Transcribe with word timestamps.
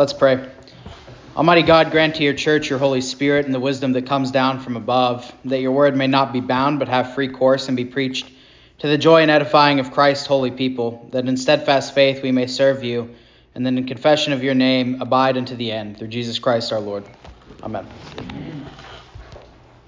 Let's 0.00 0.14
pray. 0.14 0.48
Almighty 1.36 1.60
God, 1.60 1.90
grant 1.90 2.14
to 2.14 2.22
your 2.22 2.32
church 2.32 2.70
your 2.70 2.78
Holy 2.78 3.02
Spirit 3.02 3.44
and 3.44 3.54
the 3.54 3.60
wisdom 3.60 3.92
that 3.92 4.06
comes 4.06 4.30
down 4.30 4.60
from 4.60 4.74
above, 4.74 5.30
that 5.44 5.60
your 5.60 5.72
word 5.72 5.94
may 5.94 6.06
not 6.06 6.32
be 6.32 6.40
bound 6.40 6.78
but 6.78 6.88
have 6.88 7.14
free 7.14 7.28
course 7.28 7.68
and 7.68 7.76
be 7.76 7.84
preached 7.84 8.32
to 8.78 8.88
the 8.88 8.96
joy 8.96 9.20
and 9.20 9.30
edifying 9.30 9.78
of 9.78 9.90
Christ's 9.90 10.26
holy 10.26 10.52
people, 10.52 11.06
that 11.12 11.28
in 11.28 11.36
steadfast 11.36 11.94
faith 11.94 12.22
we 12.22 12.32
may 12.32 12.46
serve 12.46 12.82
you, 12.82 13.14
and 13.54 13.66
then 13.66 13.76
in 13.76 13.86
confession 13.86 14.32
of 14.32 14.42
your 14.42 14.54
name 14.54 15.02
abide 15.02 15.36
unto 15.36 15.54
the 15.54 15.70
end, 15.70 15.98
through 15.98 16.08
Jesus 16.08 16.38
Christ 16.38 16.72
our 16.72 16.80
Lord. 16.80 17.04
Amen. 17.62 17.86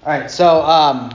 All 0.03 0.19
right, 0.19 0.29
so 0.29 0.61
um, 0.61 1.09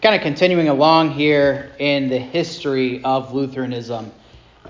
kind 0.00 0.14
of 0.14 0.22
continuing 0.22 0.70
along 0.70 1.10
here 1.10 1.72
in 1.78 2.08
the 2.08 2.20
history 2.20 3.04
of 3.04 3.34
Lutheranism. 3.34 4.10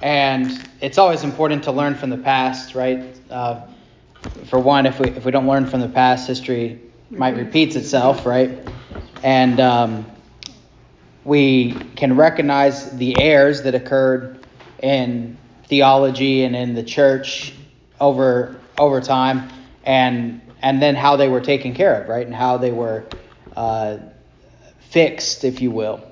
And 0.03 0.51
it's 0.81 0.99
always 0.99 1.25
important 1.25 1.65
to 1.65 1.73
learn 1.73 1.95
from 1.95 2.11
the 2.11 2.19
past, 2.19 2.75
right? 2.75 3.17
Uh, 3.31 3.63
for 4.47 4.59
one, 4.59 4.87
if 4.87 4.99
we 4.99 5.09
if 5.09 5.25
we 5.25 5.31
don't 5.31 5.47
learn 5.47 5.67
from 5.67 5.81
the 5.81 5.89
past, 5.89 6.27
history 6.27 6.81
might 7.11 7.37
repeats 7.37 7.77
itself, 7.77 8.27
right? 8.27 8.59
And 9.23 9.61
um, 9.61 10.07
we 11.25 11.73
can 11.97 12.17
recognize 12.17 12.97
the 12.97 13.19
errors 13.19 13.63
that 13.63 13.75
occurred 13.75 14.45
in 14.83 15.39
theology 15.67 16.45
and 16.45 16.55
in 16.55 16.75
the 16.75 16.83
church 16.83 17.55
over 18.01 18.61
over 18.77 19.01
time, 19.01 19.49
and 19.85 20.41
and 20.61 20.83
then 20.83 20.97
how 20.97 21.17
they 21.17 21.29
were 21.29 21.41
taken 21.41 21.75
care 21.75 22.03
of, 22.03 22.09
right? 22.09 22.27
And 22.27 22.35
how 22.35 22.59
they 22.59 22.73
were 22.73 23.07
uh, 23.57 23.99
fixed, 24.91 25.45
if 25.45 25.61
you 25.63 25.71
will. 25.71 26.03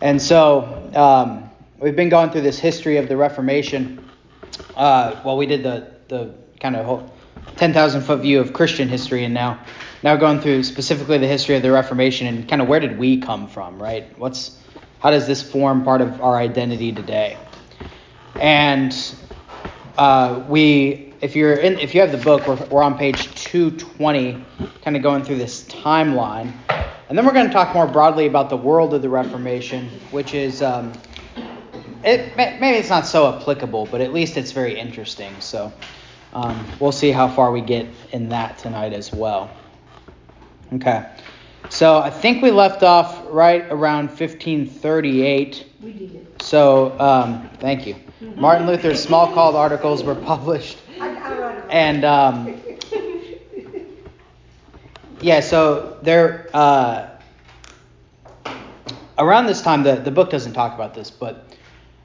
And 0.00 0.22
so. 0.22 0.90
Um, 0.94 1.45
we've 1.78 1.96
been 1.96 2.08
going 2.08 2.30
through 2.30 2.42
this 2.42 2.58
history 2.58 2.96
of 2.96 3.08
the 3.08 3.16
Reformation. 3.16 4.08
Uh, 4.74 5.20
well, 5.24 5.36
we 5.36 5.46
did 5.46 5.62
the 5.62 5.92
the 6.08 6.32
kind 6.60 6.76
of 6.76 6.86
whole 6.86 7.12
10,000 7.56 8.02
foot 8.02 8.20
view 8.20 8.40
of 8.40 8.52
Christian 8.52 8.88
history, 8.88 9.24
and 9.24 9.34
now 9.34 9.58
now 10.02 10.16
going 10.16 10.40
through 10.40 10.62
specifically 10.62 11.18
the 11.18 11.26
history 11.26 11.56
of 11.56 11.62
the 11.62 11.70
Reformation 11.70 12.26
and 12.26 12.48
kind 12.48 12.62
of 12.62 12.68
where 12.68 12.80
did 12.80 12.98
we 12.98 13.18
come 13.18 13.48
from, 13.48 13.80
right? 13.82 14.16
What's 14.18 14.58
how 15.00 15.10
does 15.10 15.26
this 15.26 15.42
form 15.42 15.84
part 15.84 16.00
of 16.00 16.20
our 16.20 16.36
identity 16.36 16.92
today? 16.92 17.36
And 18.40 18.94
uh, 19.96 20.44
we, 20.48 21.14
if 21.20 21.34
you're 21.34 21.54
in, 21.54 21.78
if 21.78 21.94
you 21.94 22.00
have 22.00 22.12
the 22.12 22.18
book, 22.18 22.46
we're, 22.46 22.56
we're 22.66 22.82
on 22.82 22.98
page 22.98 23.34
220, 23.34 24.44
kind 24.82 24.96
of 24.96 25.02
going 25.02 25.24
through 25.24 25.38
this 25.38 25.64
timeline, 25.64 26.52
and 27.08 27.16
then 27.16 27.24
we're 27.24 27.32
going 27.32 27.46
to 27.46 27.52
talk 27.52 27.74
more 27.74 27.86
broadly 27.86 28.26
about 28.26 28.50
the 28.50 28.56
world 28.56 28.92
of 28.92 29.00
the 29.00 29.08
Reformation, 29.08 29.88
which 30.10 30.34
is 30.34 30.60
um, 30.60 30.92
it, 32.04 32.36
maybe 32.36 32.78
it's 32.78 32.88
not 32.88 33.06
so 33.06 33.34
applicable, 33.34 33.86
but 33.86 34.00
at 34.00 34.12
least 34.12 34.36
it's 34.36 34.52
very 34.52 34.78
interesting. 34.78 35.32
So 35.40 35.72
um, 36.32 36.66
we'll 36.80 36.92
see 36.92 37.10
how 37.10 37.28
far 37.28 37.52
we 37.52 37.60
get 37.60 37.86
in 38.12 38.28
that 38.30 38.58
tonight 38.58 38.92
as 38.92 39.12
well. 39.12 39.50
Okay. 40.72 41.08
So 41.68 41.98
I 41.98 42.10
think 42.10 42.42
we 42.42 42.50
left 42.50 42.82
off 42.82 43.22
right 43.28 43.64
around 43.70 44.08
1538. 44.08 45.66
We 45.82 45.92
did. 45.92 46.42
So 46.42 46.98
um, 47.00 47.48
thank 47.58 47.86
you. 47.86 47.96
Martin 48.36 48.66
Luther's 48.66 49.04
Smalcald 49.04 49.54
articles 49.54 50.02
were 50.02 50.14
published. 50.14 50.78
And 51.68 52.04
um, 52.04 52.60
yeah, 55.20 55.40
so 55.40 55.98
they're 56.02 56.48
uh, 56.54 57.08
around 59.18 59.46
this 59.46 59.62
time. 59.62 59.82
The 59.82 59.96
the 59.96 60.10
book 60.10 60.30
doesn't 60.30 60.52
talk 60.52 60.74
about 60.74 60.94
this, 60.94 61.10
but 61.10 61.45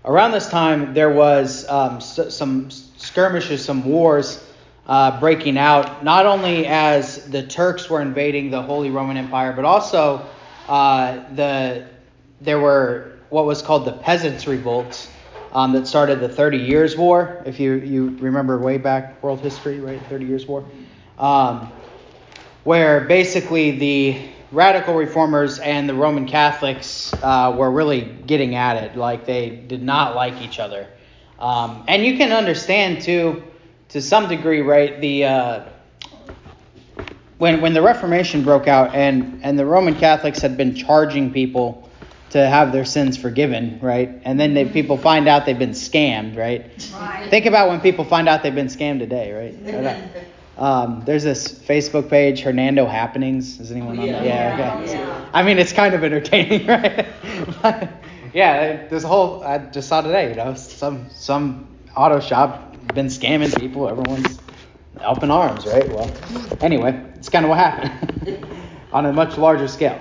Around 0.03 0.31
this 0.31 0.49
time, 0.49 0.95
there 0.95 1.11
was 1.11 1.67
um, 1.69 2.01
some 2.01 2.71
skirmishes, 2.71 3.63
some 3.63 3.85
wars 3.85 4.43
uh, 4.87 5.19
breaking 5.19 5.59
out, 5.59 6.03
not 6.03 6.25
only 6.25 6.65
as 6.65 7.29
the 7.29 7.43
Turks 7.43 7.87
were 7.87 8.01
invading 8.01 8.49
the 8.49 8.61
Holy 8.61 8.89
Roman 8.89 9.15
Empire, 9.15 9.53
but 9.53 9.63
also 9.63 10.25
uh, 10.67 11.23
the 11.35 11.87
there 12.41 12.59
were 12.59 13.19
what 13.29 13.45
was 13.45 13.61
called 13.61 13.85
the 13.85 13.91
Peasants' 13.91 14.47
Revolts 14.47 15.07
um, 15.53 15.71
that 15.73 15.85
started 15.85 16.19
the 16.19 16.29
Thirty 16.29 16.57
Years' 16.57 16.97
War. 16.97 17.43
If 17.45 17.59
you 17.59 17.73
you 17.75 18.09
remember 18.17 18.57
way 18.57 18.79
back 18.79 19.21
world 19.21 19.39
history, 19.41 19.79
right? 19.79 20.01
Thirty 20.09 20.25
Years' 20.25 20.47
War, 20.47 20.65
um, 21.19 21.71
where 22.63 23.01
basically 23.01 23.71
the 23.77 24.19
radical 24.51 24.95
reformers 24.95 25.59
and 25.59 25.87
the 25.87 25.93
Roman 25.93 26.27
Catholics 26.27 27.13
uh, 27.21 27.55
were 27.57 27.71
really 27.71 28.01
getting 28.01 28.55
at 28.55 28.83
it. 28.83 28.95
Like 28.95 29.25
they 29.25 29.49
did 29.49 29.81
not 29.81 30.15
like 30.15 30.41
each 30.41 30.59
other. 30.59 30.87
Um, 31.39 31.83
and 31.87 32.05
you 32.05 32.17
can 32.17 32.31
understand 32.31 33.01
too, 33.01 33.43
to 33.89 34.01
some 34.01 34.27
degree, 34.29 34.61
right? 34.61 34.99
The 35.01 35.25
uh, 35.25 35.63
when 37.37 37.61
when 37.61 37.73
the 37.73 37.81
Reformation 37.81 38.43
broke 38.43 38.67
out 38.67 38.93
and 38.93 39.39
and 39.43 39.57
the 39.57 39.65
Roman 39.65 39.95
Catholics 39.95 40.39
had 40.39 40.55
been 40.57 40.75
charging 40.75 41.31
people 41.31 41.89
to 42.29 42.47
have 42.47 42.71
their 42.71 42.85
sins 42.85 43.17
forgiven, 43.17 43.77
right? 43.81 44.21
And 44.23 44.39
then 44.39 44.53
they, 44.53 44.63
people 44.63 44.97
find 44.97 45.27
out 45.27 45.45
they've 45.45 45.59
been 45.59 45.71
scammed, 45.71 46.37
right? 46.37 46.61
right? 46.93 47.29
Think 47.29 47.45
about 47.45 47.67
when 47.67 47.81
people 47.81 48.05
find 48.05 48.29
out 48.29 48.41
they've 48.41 48.55
been 48.55 48.67
scammed 48.67 48.99
today, 48.99 49.33
right? 49.33 50.23
Um, 50.57 51.03
there's 51.05 51.23
this 51.23 51.51
Facebook 51.51 52.09
page, 52.09 52.41
Hernando 52.41 52.85
Happenings. 52.85 53.59
Is 53.59 53.71
anyone 53.71 53.97
on 53.99 54.07
that? 54.07 54.25
Yeah, 54.25 54.79
okay. 54.81 54.93
Yeah. 54.93 55.29
I 55.33 55.43
mean, 55.43 55.57
it's 55.57 55.73
kind 55.73 55.93
of 55.93 56.03
entertaining, 56.03 56.67
right? 56.67 57.07
but, 57.61 57.89
yeah, 58.33 58.87
there's 58.87 59.03
a 59.03 59.07
whole. 59.07 59.43
I 59.43 59.57
just 59.57 59.87
saw 59.87 60.01
today. 60.01 60.29
You 60.29 60.35
know, 60.35 60.53
some 60.55 61.09
some 61.09 61.67
auto 61.95 62.19
shop 62.19 62.75
been 62.93 63.07
scamming 63.07 63.57
people. 63.59 63.89
Everyone's 63.89 64.39
up 64.99 65.23
in 65.23 65.31
arms, 65.31 65.65
right? 65.65 65.87
Well, 65.89 66.11
anyway, 66.61 67.01
it's 67.15 67.29
kind 67.29 67.45
of 67.45 67.49
what 67.49 67.59
happened 67.59 68.45
on 68.93 69.05
a 69.05 69.13
much 69.13 69.37
larger 69.37 69.67
scale. 69.67 69.99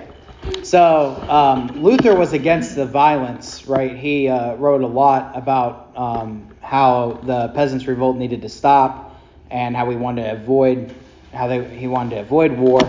So 0.63 1.15
um, 1.29 1.83
Luther 1.83 2.15
was 2.15 2.33
against 2.33 2.75
the 2.75 2.85
violence, 2.85 3.67
right? 3.67 3.95
He 3.95 4.27
uh, 4.27 4.55
wrote 4.55 4.81
a 4.81 4.87
lot 4.87 5.35
about 5.35 5.91
um, 5.95 6.55
how 6.61 7.19
the 7.23 7.49
peasants' 7.49 7.85
revolt 7.87 8.17
needed 8.17 8.41
to 8.41 8.49
stop 8.49 9.10
and 9.51 9.75
how 9.75 9.85
we 9.85 9.95
wanted 9.95 10.23
to 10.23 10.31
avoid 10.31 10.93
how 11.33 11.47
they, 11.47 11.63
he 11.77 11.87
wanted 11.87 12.15
to 12.15 12.21
avoid 12.21 12.51
war. 12.51 12.81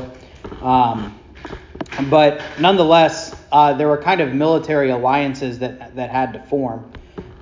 Um, 0.61 1.19
but 2.09 2.43
nonetheless, 2.59 3.37
uh, 3.53 3.73
there 3.75 3.89
were 3.89 3.99
kind 3.99 4.21
of 4.21 4.35
military 4.35 4.91
alliances 4.91 5.59
that 5.59 5.95
that 5.95 6.11
had 6.11 6.33
to 6.33 6.43
form, 6.45 6.91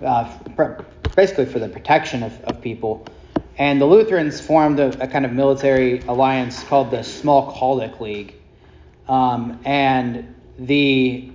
uh, 0.05 0.37
basically 1.17 1.47
for 1.47 1.59
the 1.59 1.69
protection 1.69 2.23
of, 2.23 2.39
of 2.43 2.61
people. 2.61 3.07
And 3.59 3.81
the 3.81 3.87
Lutherans 3.87 4.41
formed 4.41 4.81
a, 4.81 4.89
a 5.03 5.07
kind 5.07 5.25
of 5.27 5.33
military 5.33 6.01
alliance 6.01 6.65
called 6.65 6.91
the 6.91 6.99
Smalcaldic 6.99 8.01
League. 8.01 8.35
Um, 9.07 9.61
and 9.65 10.35
the 10.59 11.31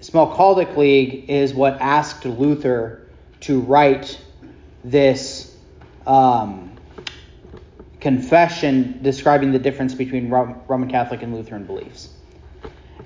Smalcaldic 0.00 0.76
League 0.76 1.28
is 1.28 1.52
what 1.52 1.80
asked 1.80 2.24
Luther 2.24 3.06
to 3.40 3.60
write 3.60 4.18
this 4.84 5.54
um, 6.06 6.65
confession 8.06 9.00
describing 9.02 9.50
the 9.50 9.58
difference 9.58 9.92
between 9.92 10.30
Roman 10.30 10.88
Catholic 10.88 11.24
and 11.24 11.34
Lutheran 11.34 11.64
beliefs. 11.64 12.10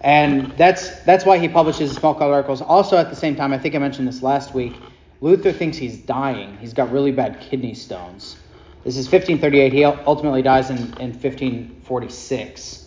And 0.02 0.52
that's 0.58 1.00
that's 1.04 1.24
why 1.24 1.38
he 1.38 1.48
publishes 1.48 1.96
Smalcald 1.96 2.30
articles. 2.30 2.60
Also, 2.60 2.98
at 2.98 3.08
the 3.08 3.16
same 3.16 3.34
time, 3.34 3.54
I 3.54 3.58
think 3.58 3.74
I 3.74 3.78
mentioned 3.78 4.06
this 4.06 4.22
last 4.22 4.52
week. 4.52 4.74
Luther 5.22 5.52
thinks 5.52 5.78
he's 5.78 5.96
dying. 5.96 6.58
He's 6.58 6.74
got 6.74 6.92
really 6.92 7.12
bad 7.12 7.40
kidney 7.40 7.72
stones. 7.72 8.36
This 8.84 8.98
is 8.98 9.06
1538. 9.06 9.72
He 9.72 9.84
ultimately 9.84 10.42
dies 10.42 10.68
in, 10.68 10.76
in 10.76 11.12
1546. 11.14 12.84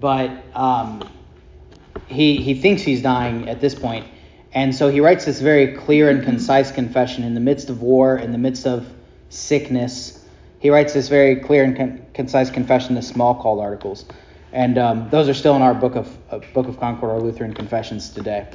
But 0.00 0.30
um, 0.56 1.08
he 2.08 2.38
he 2.38 2.54
thinks 2.54 2.82
he's 2.82 3.00
dying 3.00 3.48
at 3.48 3.60
this 3.60 3.76
point, 3.76 4.08
and 4.54 4.74
so 4.74 4.88
he 4.88 4.98
writes 4.98 5.24
this 5.24 5.40
very 5.40 5.68
clear 5.76 6.10
and 6.10 6.24
concise 6.24 6.72
confession 6.72 7.22
in 7.22 7.34
the 7.34 7.40
midst 7.40 7.70
of 7.70 7.80
war, 7.80 8.18
in 8.18 8.32
the 8.32 8.38
midst 8.38 8.66
of 8.66 8.92
sickness, 9.28 10.13
he 10.64 10.70
writes 10.70 10.94
this 10.94 11.10
very 11.10 11.36
clear 11.36 11.62
and 11.62 11.76
con- 11.76 12.06
concise 12.14 12.48
confession, 12.48 12.94
the 12.94 13.02
Smalcald 13.02 13.60
articles, 13.60 14.06
and 14.50 14.78
um, 14.78 15.10
those 15.10 15.28
are 15.28 15.34
still 15.34 15.54
in 15.56 15.60
our 15.60 15.74
book 15.74 15.94
of 15.94 16.16
uh, 16.30 16.38
Book 16.54 16.68
of 16.68 16.80
Concord, 16.80 17.10
or 17.10 17.20
Lutheran 17.20 17.52
Confessions 17.52 18.08
today. 18.08 18.48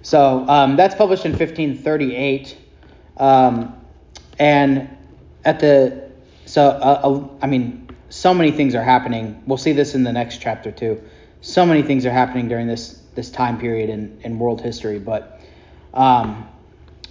So 0.00 0.48
um, 0.48 0.76
that's 0.76 0.94
published 0.94 1.26
in 1.26 1.32
1538, 1.32 2.56
um, 3.18 3.78
and 4.38 4.88
at 5.44 5.60
the 5.60 6.10
so 6.46 6.68
uh, 6.68 7.00
uh, 7.04 7.28
I 7.42 7.46
mean, 7.46 7.94
so 8.08 8.32
many 8.32 8.50
things 8.50 8.74
are 8.74 8.82
happening. 8.82 9.42
We'll 9.46 9.58
see 9.58 9.72
this 9.72 9.94
in 9.94 10.02
the 10.02 10.12
next 10.12 10.40
chapter 10.40 10.72
too. 10.72 11.02
So 11.42 11.66
many 11.66 11.82
things 11.82 12.06
are 12.06 12.10
happening 12.10 12.48
during 12.48 12.68
this 12.68 13.02
this 13.16 13.28
time 13.28 13.58
period 13.58 13.90
in, 13.90 14.18
in 14.24 14.38
world 14.38 14.62
history, 14.62 14.98
but 14.98 15.42
um, 15.92 16.48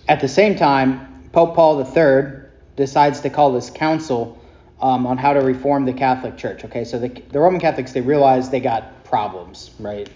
at 0.07 0.21
the 0.21 0.27
same 0.27 0.55
time, 0.55 1.29
Pope 1.31 1.53
Paul 1.53 1.79
III 1.79 2.42
decides 2.75 3.21
to 3.21 3.29
call 3.29 3.51
this 3.51 3.69
council 3.69 4.39
um, 4.81 5.05
on 5.05 5.17
how 5.17 5.33
to 5.33 5.39
reform 5.41 5.85
the 5.85 5.93
Catholic 5.93 6.37
Church. 6.37 6.65
Okay, 6.65 6.83
so 6.83 6.99
the, 6.99 7.09
the 7.31 7.39
Roman 7.39 7.59
Catholics 7.59 7.93
they 7.93 8.01
realize 8.01 8.49
they 8.49 8.59
got 8.59 9.03
problems, 9.03 9.71
right? 9.79 10.09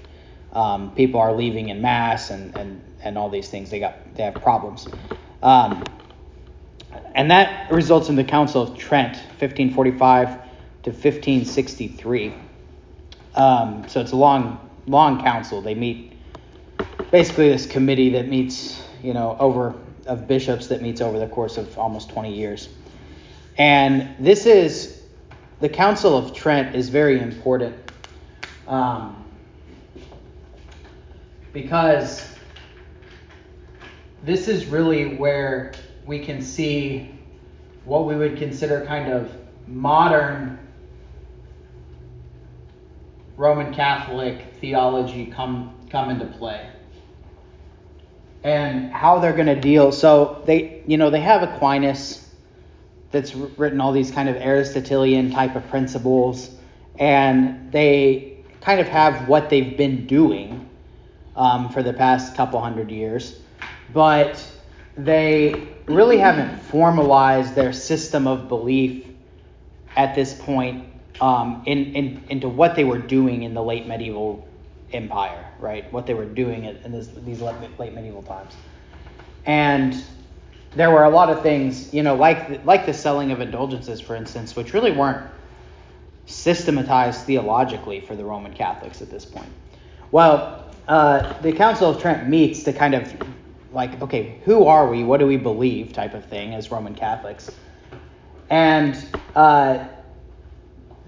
Um, 0.53 0.93
people 0.95 1.19
are 1.19 1.33
leaving 1.33 1.69
in 1.69 1.81
mass 1.81 2.29
and, 2.29 2.55
and 2.57 2.81
and 3.03 3.17
all 3.17 3.29
these 3.29 3.49
things. 3.49 3.69
They 3.69 3.79
got 3.79 4.15
they 4.15 4.23
have 4.23 4.35
problems, 4.35 4.87
um, 5.43 5.83
and 7.15 7.31
that 7.31 7.71
results 7.71 8.09
in 8.09 8.15
the 8.15 8.23
Council 8.23 8.61
of 8.61 8.77
Trent 8.77 9.15
1545 9.39 10.47
to 10.83 10.91
1563. 10.91 12.33
Um, 13.35 13.87
so 13.87 14.01
it's 14.01 14.13
a 14.13 14.15
long, 14.15 14.69
long 14.87 15.21
council. 15.21 15.61
They 15.61 15.75
meet 15.75 16.13
basically 17.11 17.49
this 17.49 17.65
committee 17.65 18.11
that 18.11 18.27
meets, 18.27 18.81
you 19.03 19.13
know, 19.13 19.37
over 19.39 19.75
of 20.07 20.27
bishops 20.27 20.67
that 20.67 20.81
meets 20.81 21.01
over 21.01 21.19
the 21.19 21.27
course 21.27 21.57
of 21.57 21.77
almost 21.77 22.09
20 22.09 22.33
years. 22.33 22.69
And 23.57 24.15
this 24.19 24.45
is 24.45 25.01
the 25.59 25.69
Council 25.69 26.17
of 26.17 26.33
Trent 26.33 26.75
is 26.75 26.89
very 26.89 27.19
important 27.19 27.75
um, 28.67 29.25
because 31.53 32.23
this 34.23 34.47
is 34.47 34.65
really 34.65 35.15
where 35.15 35.73
we 36.05 36.19
can 36.23 36.41
see 36.41 37.11
what 37.85 38.05
we 38.05 38.15
would 38.15 38.37
consider 38.37 38.85
kind 38.85 39.11
of 39.11 39.31
modern 39.67 40.59
Roman 43.35 43.73
Catholic 43.73 44.53
theology 44.59 45.27
come 45.27 45.73
come 45.89 46.09
into 46.09 46.25
play. 46.25 46.69
And 48.43 48.91
how 48.91 49.19
they're 49.19 49.33
going 49.33 49.47
to 49.47 49.59
deal. 49.59 49.91
So 49.91 50.41
they, 50.45 50.83
you 50.87 50.97
know, 50.97 51.09
they 51.09 51.21
have 51.21 51.43
Aquinas 51.43 52.27
that's 53.11 53.33
written 53.35 53.81
all 53.81 53.91
these 53.91 54.11
kind 54.11 54.29
of 54.29 54.35
Aristotelian 54.37 55.31
type 55.31 55.55
of 55.55 55.67
principles, 55.69 56.51
and 56.99 57.71
they 57.71 58.37
kind 58.61 58.79
of 58.79 58.87
have 58.87 59.27
what 59.27 59.49
they've 59.49 59.77
been 59.77 60.05
doing 60.07 60.69
um, 61.35 61.69
for 61.69 61.83
the 61.83 61.93
past 61.93 62.35
couple 62.35 62.59
hundred 62.59 62.91
years, 62.91 63.39
but 63.93 64.43
they 64.97 65.67
really 65.85 66.17
haven't 66.17 66.59
formalized 66.63 67.55
their 67.55 67.71
system 67.71 68.27
of 68.27 68.47
belief 68.47 69.05
at 69.95 70.15
this 70.15 70.33
point 70.33 70.85
um, 71.21 71.63
in, 71.65 71.95
in, 71.95 72.23
into 72.29 72.49
what 72.49 72.75
they 72.75 72.83
were 72.83 72.97
doing 72.97 73.43
in 73.43 73.53
the 73.53 73.63
late 73.63 73.87
medieval 73.87 74.46
empire, 74.93 75.45
right? 75.59 75.91
What 75.91 76.05
they 76.05 76.13
were 76.13 76.25
doing 76.25 76.65
in 76.65 76.91
this, 76.91 77.07
these 77.07 77.41
late 77.41 77.93
medieval 77.93 78.23
times. 78.23 78.53
And 79.45 80.03
there 80.75 80.91
were 80.91 81.03
a 81.03 81.09
lot 81.09 81.29
of 81.29 81.41
things, 81.41 81.93
you 81.93 82.03
know, 82.03 82.15
like 82.15 82.65
like 82.65 82.85
the 82.85 82.93
selling 82.93 83.31
of 83.31 83.41
indulgences, 83.41 83.99
for 83.99 84.15
instance, 84.15 84.55
which 84.55 84.73
really 84.73 84.91
weren't 84.91 85.29
systematized 86.25 87.21
theologically 87.25 88.01
for 88.01 88.15
the 88.15 88.23
Roman 88.23 88.53
Catholics 88.53 89.01
at 89.01 89.09
this 89.09 89.25
point. 89.25 89.49
Well, 90.11 90.65
uh, 90.87 91.39
the 91.41 91.53
Council 91.53 91.89
of 91.89 92.01
Trent 92.01 92.27
meets 92.27 92.63
to 92.63 92.73
kind 92.73 92.93
of 92.93 93.13
like, 93.73 94.01
okay, 94.01 94.39
who 94.43 94.65
are 94.65 94.89
we? 94.89 95.03
What 95.03 95.19
do 95.19 95.27
we 95.27 95.37
believe? 95.37 95.93
type 95.93 96.13
of 96.13 96.25
thing 96.25 96.53
as 96.53 96.71
Roman 96.71 96.95
Catholics. 96.95 97.51
And 98.49 98.97
uh, 99.35 99.85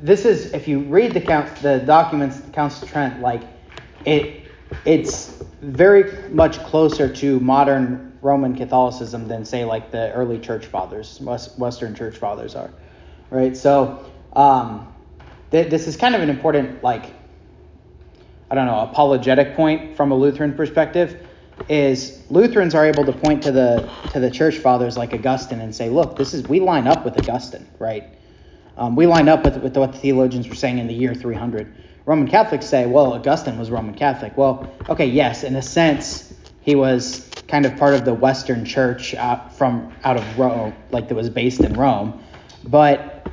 this 0.02 0.26
is, 0.26 0.54
if 0.54 0.68
you 0.68 0.80
read 0.80 1.14
the 1.14 1.22
count, 1.22 1.56
the 1.58 1.80
documents, 1.80 2.40
the 2.40 2.52
Council 2.52 2.84
of 2.84 2.92
Trent, 2.92 3.22
like 3.22 3.42
it, 4.06 4.48
it's 4.86 5.44
very 5.62 6.30
much 6.30 6.60
closer 6.60 7.14
to 7.16 7.40
modern 7.40 8.18
Roman 8.22 8.56
Catholicism 8.56 9.28
than 9.28 9.46
say 9.46 9.66
like 9.66 9.92
the 9.92 10.12
early 10.14 10.40
Church 10.40 10.66
Fathers, 10.66 11.20
Western 11.22 11.96
Church 11.96 12.18
Fathers 12.18 12.56
are, 12.56 12.72
right? 13.30 13.56
So 13.56 14.12
um, 14.34 14.94
th- 15.52 15.70
this 15.70 15.88
is 15.88 15.96
kind 15.96 16.16
of 16.16 16.22
an 16.22 16.30
important 16.30 16.84
like, 16.84 17.14
I 18.52 18.56
don't 18.56 18.66
know, 18.66 18.80
apologetic 18.80 19.56
point 19.56 19.96
from 19.96 20.12
a 20.12 20.16
Lutheran 20.16 20.54
perspective 20.54 21.26
is 21.68 22.24
Lutherans 22.30 22.74
are 22.74 22.86
able 22.86 23.06
to 23.06 23.14
point 23.14 23.44
to 23.44 23.52
the 23.52 23.90
to 24.12 24.20
the 24.20 24.32
church 24.32 24.58
fathers 24.58 24.98
like 24.98 25.14
Augustine 25.14 25.60
and 25.60 25.76
say, 25.76 25.90
look, 25.90 26.18
this 26.18 26.34
is 26.34 26.48
we 26.48 26.60
line 26.60 26.88
up 26.88 27.06
with 27.06 27.18
Augustine, 27.18 27.68
right? 27.78 28.16
Um, 28.76 28.96
we 28.96 29.06
line 29.06 29.28
up 29.28 29.44
with, 29.44 29.58
with 29.58 29.78
what 29.78 29.92
the 29.92 30.00
theologians 30.00 30.48
were 30.48 30.56
saying 30.56 30.78
in 30.78 30.88
the 30.88 30.94
year 30.94 31.14
300. 31.14 31.76
Roman 32.06 32.28
Catholics 32.28 32.66
say, 32.66 32.86
well, 32.86 33.14
Augustine 33.14 33.58
was 33.58 33.70
Roman 33.70 33.94
Catholic. 33.94 34.38
Well, 34.38 34.72
okay, 34.88 35.06
yes, 35.06 35.44
in 35.44 35.56
a 35.56 35.62
sense, 35.62 36.34
he 36.62 36.76
was 36.76 37.30
kind 37.48 37.66
of 37.66 37.76
part 37.78 37.96
of 37.96 38.06
the 38.06 38.14
Western 38.14 38.66
Church 38.66 39.14
out 39.16 39.56
from 39.56 39.94
out 40.04 40.18
of 40.18 40.40
Rome, 40.40 40.74
like 40.92 41.08
that 41.10 41.16
was 41.16 41.30
based 41.30 41.64
in 41.64 41.76
Rome. 41.76 42.24
But 42.64 43.28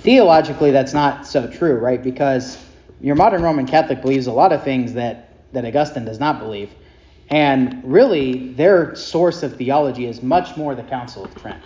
theologically, 0.00 0.70
that's 0.70 0.94
not 0.94 1.26
so 1.26 1.50
true, 1.50 1.74
right? 1.78 2.02
Because 2.02 2.58
your 3.00 3.16
modern 3.16 3.42
Roman 3.42 3.66
Catholic 3.66 4.02
believes 4.02 4.26
a 4.26 4.32
lot 4.32 4.52
of 4.52 4.62
things 4.62 4.94
that 4.94 5.52
that 5.52 5.64
Augustine 5.64 6.04
does 6.04 6.20
not 6.20 6.38
believe. 6.38 6.74
And 7.28 7.82
really, 7.84 8.52
their 8.54 8.94
source 8.94 9.42
of 9.42 9.56
theology 9.56 10.06
is 10.06 10.22
much 10.22 10.56
more 10.56 10.74
the 10.74 10.84
Council 10.84 11.24
of 11.24 11.36
Trent, 11.36 11.62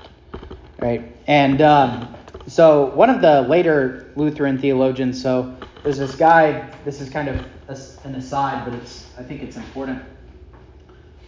right? 0.78 1.16
And 1.26 1.60
um, 1.60 2.16
so, 2.46 2.86
one 2.94 3.10
of 3.10 3.20
the 3.20 3.42
later 3.42 4.10
Lutheran 4.16 4.58
theologians, 4.58 5.20
so 5.20 5.58
there's 5.82 5.98
this 5.98 6.14
guy. 6.14 6.70
This 6.84 7.00
is 7.00 7.08
kind 7.08 7.28
of 7.28 7.46
an 8.04 8.14
aside, 8.14 8.64
but 8.64 8.74
it's 8.74 9.06
I 9.18 9.22
think 9.22 9.42
it's 9.42 9.56
important. 9.56 10.02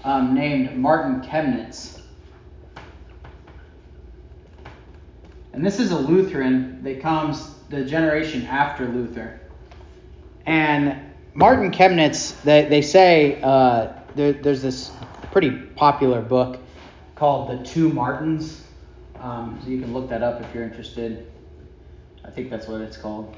Um, 0.05 0.35
named 0.35 0.77
Martin 0.77 1.21
Chemnitz. 1.23 2.01
And 5.53 5.65
this 5.65 5.79
is 5.79 5.93
a 5.93 5.99
Lutheran 5.99 6.83
that 6.83 7.01
comes 7.01 7.55
the 7.69 7.85
generation 7.85 8.47
after 8.47 8.89
Luther. 8.89 9.41
And 10.47 11.13
Martin 11.35 11.71
Chemnitz, 11.71 12.41
they, 12.43 12.65
they 12.69 12.83
say 12.83 13.41
uh, 13.43 13.93
there, 14.15 14.33
there's 14.33 14.63
this 14.63 14.91
pretty 15.31 15.51
popular 15.51 16.21
book 16.21 16.59
called 17.15 17.51
The 17.51 17.65
Two 17.65 17.91
Martins. 17.91 18.65
Um, 19.21 19.61
so 19.63 19.71
you 19.71 19.81
can 19.81 19.93
look 19.95 20.09
that 20.09 20.23
up 20.23 20.41
if 20.41 20.53
you're 20.55 20.65
interested. 20.65 21.31
I 22.25 22.31
think 22.31 22.51
that's 22.51 22.67
what 22.67 22.81
it's 22.81 22.97
called. 22.97 23.37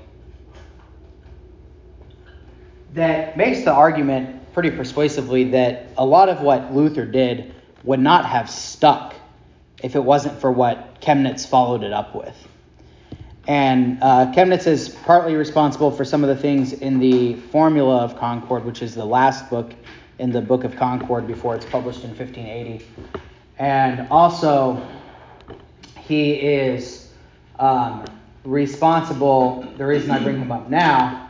That 2.94 3.36
makes 3.36 3.64
the 3.64 3.72
argument 3.72 4.52
pretty 4.52 4.70
persuasively 4.70 5.50
that 5.50 5.88
a 5.98 6.06
lot 6.06 6.28
of 6.28 6.40
what 6.40 6.72
Luther 6.72 7.04
did 7.04 7.52
would 7.82 7.98
not 7.98 8.24
have 8.24 8.48
stuck 8.48 9.14
if 9.82 9.96
it 9.96 10.04
wasn't 10.04 10.40
for 10.40 10.52
what 10.52 11.00
Chemnitz 11.00 11.44
followed 11.44 11.82
it 11.82 11.92
up 11.92 12.14
with. 12.14 12.36
And 13.48 13.98
uh, 14.00 14.32
Chemnitz 14.32 14.68
is 14.68 14.88
partly 14.88 15.34
responsible 15.34 15.90
for 15.90 16.04
some 16.04 16.22
of 16.22 16.28
the 16.28 16.40
things 16.40 16.72
in 16.72 17.00
the 17.00 17.34
Formula 17.34 17.98
of 17.98 18.16
Concord, 18.16 18.64
which 18.64 18.80
is 18.80 18.94
the 18.94 19.04
last 19.04 19.50
book 19.50 19.74
in 20.20 20.30
the 20.30 20.40
Book 20.40 20.62
of 20.62 20.76
Concord 20.76 21.26
before 21.26 21.56
it's 21.56 21.66
published 21.66 22.04
in 22.04 22.10
1580. 22.10 22.86
And 23.58 24.06
also, 24.08 24.86
he 25.98 26.34
is 26.34 27.12
um, 27.58 28.04
responsible, 28.44 29.66
the 29.76 29.84
reason 29.84 30.12
I 30.12 30.22
bring 30.22 30.38
him 30.38 30.52
up 30.52 30.70
now, 30.70 31.23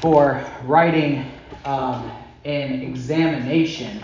for 0.00 0.44
writing 0.64 1.30
um, 1.64 2.10
an 2.44 2.82
examination 2.82 4.02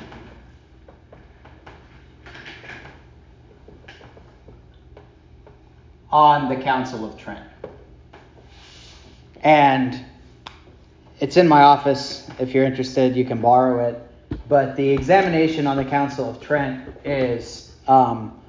on 6.10 6.48
the 6.48 6.56
Council 6.56 7.04
of 7.04 7.16
Trent. 7.16 7.44
And 9.42 10.04
it's 11.20 11.36
in 11.36 11.46
my 11.46 11.62
office. 11.62 12.28
If 12.40 12.54
you're 12.54 12.64
interested, 12.64 13.14
you 13.14 13.24
can 13.24 13.40
borrow 13.40 13.88
it. 13.88 14.00
But 14.48 14.74
the 14.74 14.88
examination 14.90 15.66
on 15.66 15.76
the 15.76 15.84
Council 15.84 16.28
of 16.28 16.40
Trent 16.40 16.88
is 17.04 17.72
um, 17.86 18.40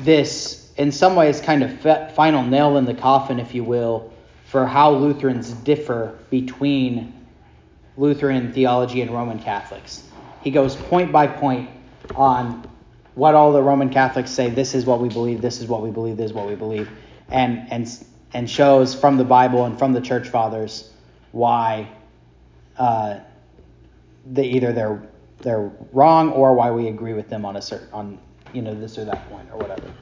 this, 0.00 0.72
in 0.76 0.92
some 0.92 1.16
ways, 1.16 1.40
kind 1.40 1.64
of 1.64 2.12
final 2.14 2.44
nail 2.44 2.76
in 2.76 2.84
the 2.84 2.94
coffin, 2.94 3.40
if 3.40 3.54
you 3.54 3.64
will, 3.64 4.13
for 4.54 4.68
how 4.68 4.92
Lutherans 4.92 5.50
differ 5.50 6.16
between 6.30 7.12
Lutheran 7.96 8.52
theology 8.52 9.00
and 9.00 9.10
Roman 9.10 9.40
Catholics. 9.40 10.08
He 10.42 10.52
goes 10.52 10.76
point 10.76 11.10
by 11.10 11.26
point 11.26 11.70
on 12.14 12.64
what 13.16 13.34
all 13.34 13.52
the 13.52 13.60
Roman 13.60 13.90
Catholics 13.90 14.30
say. 14.30 14.50
This 14.50 14.76
is 14.76 14.86
what 14.86 15.00
we 15.00 15.08
believe. 15.08 15.42
This 15.42 15.60
is 15.60 15.66
what 15.66 15.82
we 15.82 15.90
believe. 15.90 16.16
This 16.16 16.26
is 16.26 16.32
what 16.32 16.46
we 16.46 16.54
believe, 16.54 16.88
and 17.32 17.66
and 17.72 18.06
and 18.32 18.48
shows 18.48 18.94
from 18.94 19.16
the 19.16 19.24
Bible 19.24 19.64
and 19.64 19.76
from 19.76 19.92
the 19.92 20.00
Church 20.00 20.28
Fathers 20.28 20.88
why 21.32 21.88
uh, 22.78 23.18
they 24.24 24.44
either 24.44 24.72
they're 24.72 25.02
they're 25.38 25.72
wrong 25.92 26.30
or 26.30 26.54
why 26.54 26.70
we 26.70 26.86
agree 26.86 27.12
with 27.12 27.28
them 27.28 27.44
on 27.44 27.56
a 27.56 27.60
certain 27.60 27.88
on 27.92 28.18
you 28.52 28.62
know 28.62 28.72
this 28.72 28.98
or 28.98 29.04
that 29.04 29.28
point 29.28 29.48
or 29.50 29.58
whatever. 29.58 29.92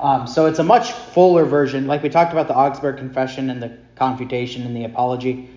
Um, 0.00 0.26
so 0.26 0.46
it's 0.46 0.60
a 0.60 0.64
much 0.64 0.92
fuller 0.92 1.44
version, 1.44 1.86
like 1.86 2.02
we 2.02 2.08
talked 2.08 2.32
about 2.32 2.46
the 2.46 2.54
Augsburg 2.54 2.98
Confession 2.98 3.50
and 3.50 3.62
the 3.62 3.76
Confutation 3.96 4.62
and 4.62 4.76
the 4.76 4.84
Apology. 4.84 5.50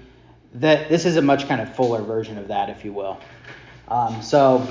That 0.56 0.90
this 0.90 1.06
is 1.06 1.16
a 1.16 1.22
much 1.22 1.48
kind 1.48 1.62
of 1.62 1.74
fuller 1.76 2.02
version 2.02 2.38
of 2.38 2.48
that, 2.48 2.70
if 2.70 2.84
you 2.84 2.92
will. 2.92 3.20
Um, 3.88 4.22
so 4.22 4.68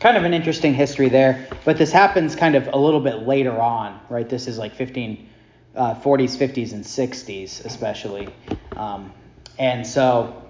kind 0.00 0.16
of 0.16 0.24
an 0.24 0.34
interesting 0.34 0.74
history 0.74 1.08
there, 1.08 1.46
but 1.64 1.76
this 1.76 1.92
happens 1.92 2.34
kind 2.34 2.54
of 2.54 2.68
a 2.72 2.76
little 2.76 3.00
bit 3.00 3.26
later 3.26 3.58
on, 3.60 4.00
right? 4.08 4.28
This 4.28 4.48
is 4.48 4.58
like 4.58 4.74
15, 4.74 5.28
uh, 5.76 5.94
40s, 5.96 6.36
50s, 6.36 6.72
and 6.72 6.84
60s, 6.84 7.64
especially. 7.64 8.34
Um, 8.76 9.12
and 9.58 9.86
so, 9.86 10.42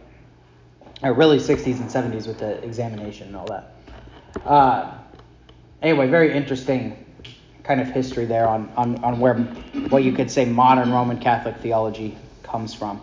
or 1.02 1.12
really 1.12 1.38
60s 1.38 1.80
and 1.80 1.90
70s 1.90 2.26
with 2.26 2.38
the 2.38 2.62
examination 2.64 3.28
and 3.28 3.36
all 3.36 3.46
that. 3.46 3.74
Uh, 4.44 4.98
anyway, 5.82 6.08
very 6.08 6.32
interesting 6.32 7.03
kind 7.64 7.80
of 7.80 7.88
history 7.88 8.26
there 8.26 8.46
on, 8.46 8.70
on, 8.76 9.02
on 9.02 9.18
where 9.18 9.34
what 9.88 10.04
you 10.04 10.12
could 10.12 10.30
say 10.30 10.44
modern 10.44 10.92
Roman 10.92 11.18
Catholic 11.18 11.56
theology 11.56 12.16
comes 12.42 12.74
from. 12.74 13.00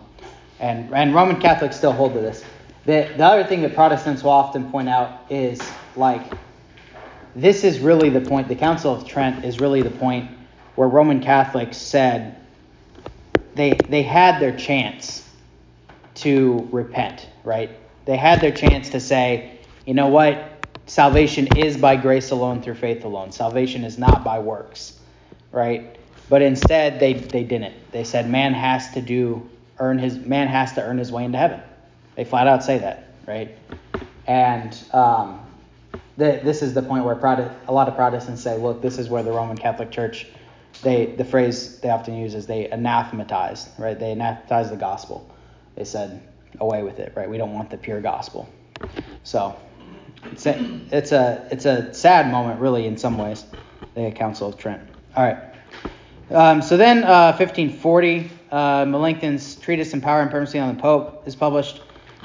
And, 0.60 0.94
and 0.94 1.14
Roman 1.14 1.40
Catholics 1.40 1.76
still 1.76 1.92
hold 1.92 2.14
to 2.14 2.20
this. 2.20 2.44
The, 2.86 3.12
the 3.16 3.24
other 3.24 3.44
thing 3.44 3.62
that 3.62 3.74
Protestants 3.74 4.22
will 4.22 4.30
often 4.30 4.70
point 4.70 4.88
out 4.88 5.30
is 5.30 5.60
like, 5.96 6.22
this 7.34 7.64
is 7.64 7.80
really 7.80 8.10
the 8.10 8.20
point, 8.20 8.48
the 8.48 8.54
Council 8.54 8.94
of 8.94 9.06
Trent 9.06 9.44
is 9.44 9.58
really 9.58 9.82
the 9.82 9.90
point 9.90 10.30
where 10.76 10.88
Roman 10.88 11.20
Catholics 11.20 11.76
said 11.76 12.36
they, 13.54 13.86
they 13.88 14.02
had 14.02 14.40
their 14.40 14.56
chance 14.56 15.28
to 16.14 16.68
repent, 16.70 17.28
right? 17.44 17.70
They 18.04 18.16
had 18.16 18.40
their 18.40 18.52
chance 18.52 18.90
to 18.90 19.00
say, 19.00 19.60
you 19.86 19.94
know 19.94 20.08
what? 20.08 20.51
Salvation 20.86 21.56
is 21.56 21.76
by 21.76 21.96
grace 21.96 22.30
alone 22.30 22.62
through 22.62 22.74
faith 22.74 23.04
alone. 23.04 23.32
Salvation 23.32 23.84
is 23.84 23.98
not 23.98 24.24
by 24.24 24.38
works, 24.38 24.98
right? 25.50 25.96
But 26.28 26.42
instead, 26.42 26.98
they, 26.98 27.14
they 27.14 27.44
didn't. 27.44 27.74
They 27.92 28.04
said 28.04 28.28
man 28.28 28.54
has 28.54 28.92
to 28.92 29.00
do 29.00 29.48
earn 29.78 29.98
his 29.98 30.16
man 30.16 30.48
has 30.48 30.72
to 30.74 30.82
earn 30.82 30.98
his 30.98 31.10
way 31.10 31.24
into 31.24 31.38
heaven. 31.38 31.60
They 32.14 32.24
flat 32.24 32.46
out 32.46 32.62
say 32.62 32.78
that, 32.78 33.14
right? 33.26 33.56
And 34.26 34.76
um, 34.92 35.40
the, 36.16 36.40
this 36.44 36.62
is 36.62 36.74
the 36.74 36.82
point 36.82 37.04
where 37.04 37.16
Protest, 37.16 37.54
a 37.66 37.72
lot 37.72 37.88
of 37.88 37.96
Protestants 37.96 38.42
say, 38.42 38.56
look, 38.58 38.80
this 38.80 38.98
is 38.98 39.08
where 39.08 39.22
the 39.22 39.32
Roman 39.32 39.56
Catholic 39.56 39.90
Church, 39.90 40.26
they 40.82 41.06
the 41.06 41.24
phrase 41.24 41.80
they 41.80 41.90
often 41.90 42.16
use 42.16 42.34
is 42.34 42.46
they 42.46 42.68
anathematized, 42.70 43.68
right? 43.78 43.98
They 43.98 44.12
anathematized 44.12 44.70
the 44.70 44.76
gospel. 44.76 45.28
They 45.74 45.84
said, 45.84 46.22
away 46.60 46.82
with 46.82 46.98
it, 46.98 47.12
right? 47.16 47.28
We 47.28 47.38
don't 47.38 47.54
want 47.54 47.70
the 47.70 47.78
pure 47.78 48.00
gospel. 48.00 48.48
So 49.24 49.56
it's 50.24 50.46
a, 50.46 50.80
it's 50.90 51.12
a 51.12 51.48
it's 51.50 51.64
a 51.64 51.92
sad 51.92 52.30
moment, 52.30 52.60
really, 52.60 52.86
in 52.86 52.96
some 52.96 53.18
ways. 53.18 53.44
The 53.94 54.10
Council 54.10 54.48
of 54.48 54.56
Trent. 54.56 54.82
All 55.16 55.24
right. 55.24 55.38
Um, 56.30 56.62
so 56.62 56.76
then, 56.76 57.04
uh, 57.04 57.36
1540, 57.36 58.30
uh, 58.50 58.86
Melanchthon's 58.86 59.56
treatise 59.56 59.92
on 59.92 60.00
power 60.00 60.22
and 60.22 60.30
primacy 60.30 60.58
on 60.58 60.74
the 60.74 60.80
Pope 60.80 61.26
is 61.26 61.36
published, 61.36 61.82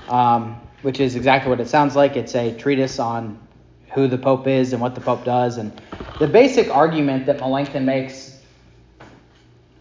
um, 0.07 0.61
which 0.81 1.01
is 1.01 1.15
exactly 1.15 1.49
what 1.49 1.59
it 1.59 1.67
sounds 1.67 1.95
like. 1.95 2.15
It's 2.15 2.35
a 2.35 2.55
treatise 2.55 2.99
on 2.99 3.37
who 3.93 4.07
the 4.07 4.17
Pope 4.17 4.47
is 4.47 4.71
and 4.71 4.81
what 4.81 4.95
the 4.95 5.01
Pope 5.01 5.25
does, 5.25 5.57
and 5.57 5.73
the 6.19 6.27
basic 6.27 6.73
argument 6.73 7.25
that 7.25 7.39
Melanchthon 7.39 7.83
makes 7.83 8.39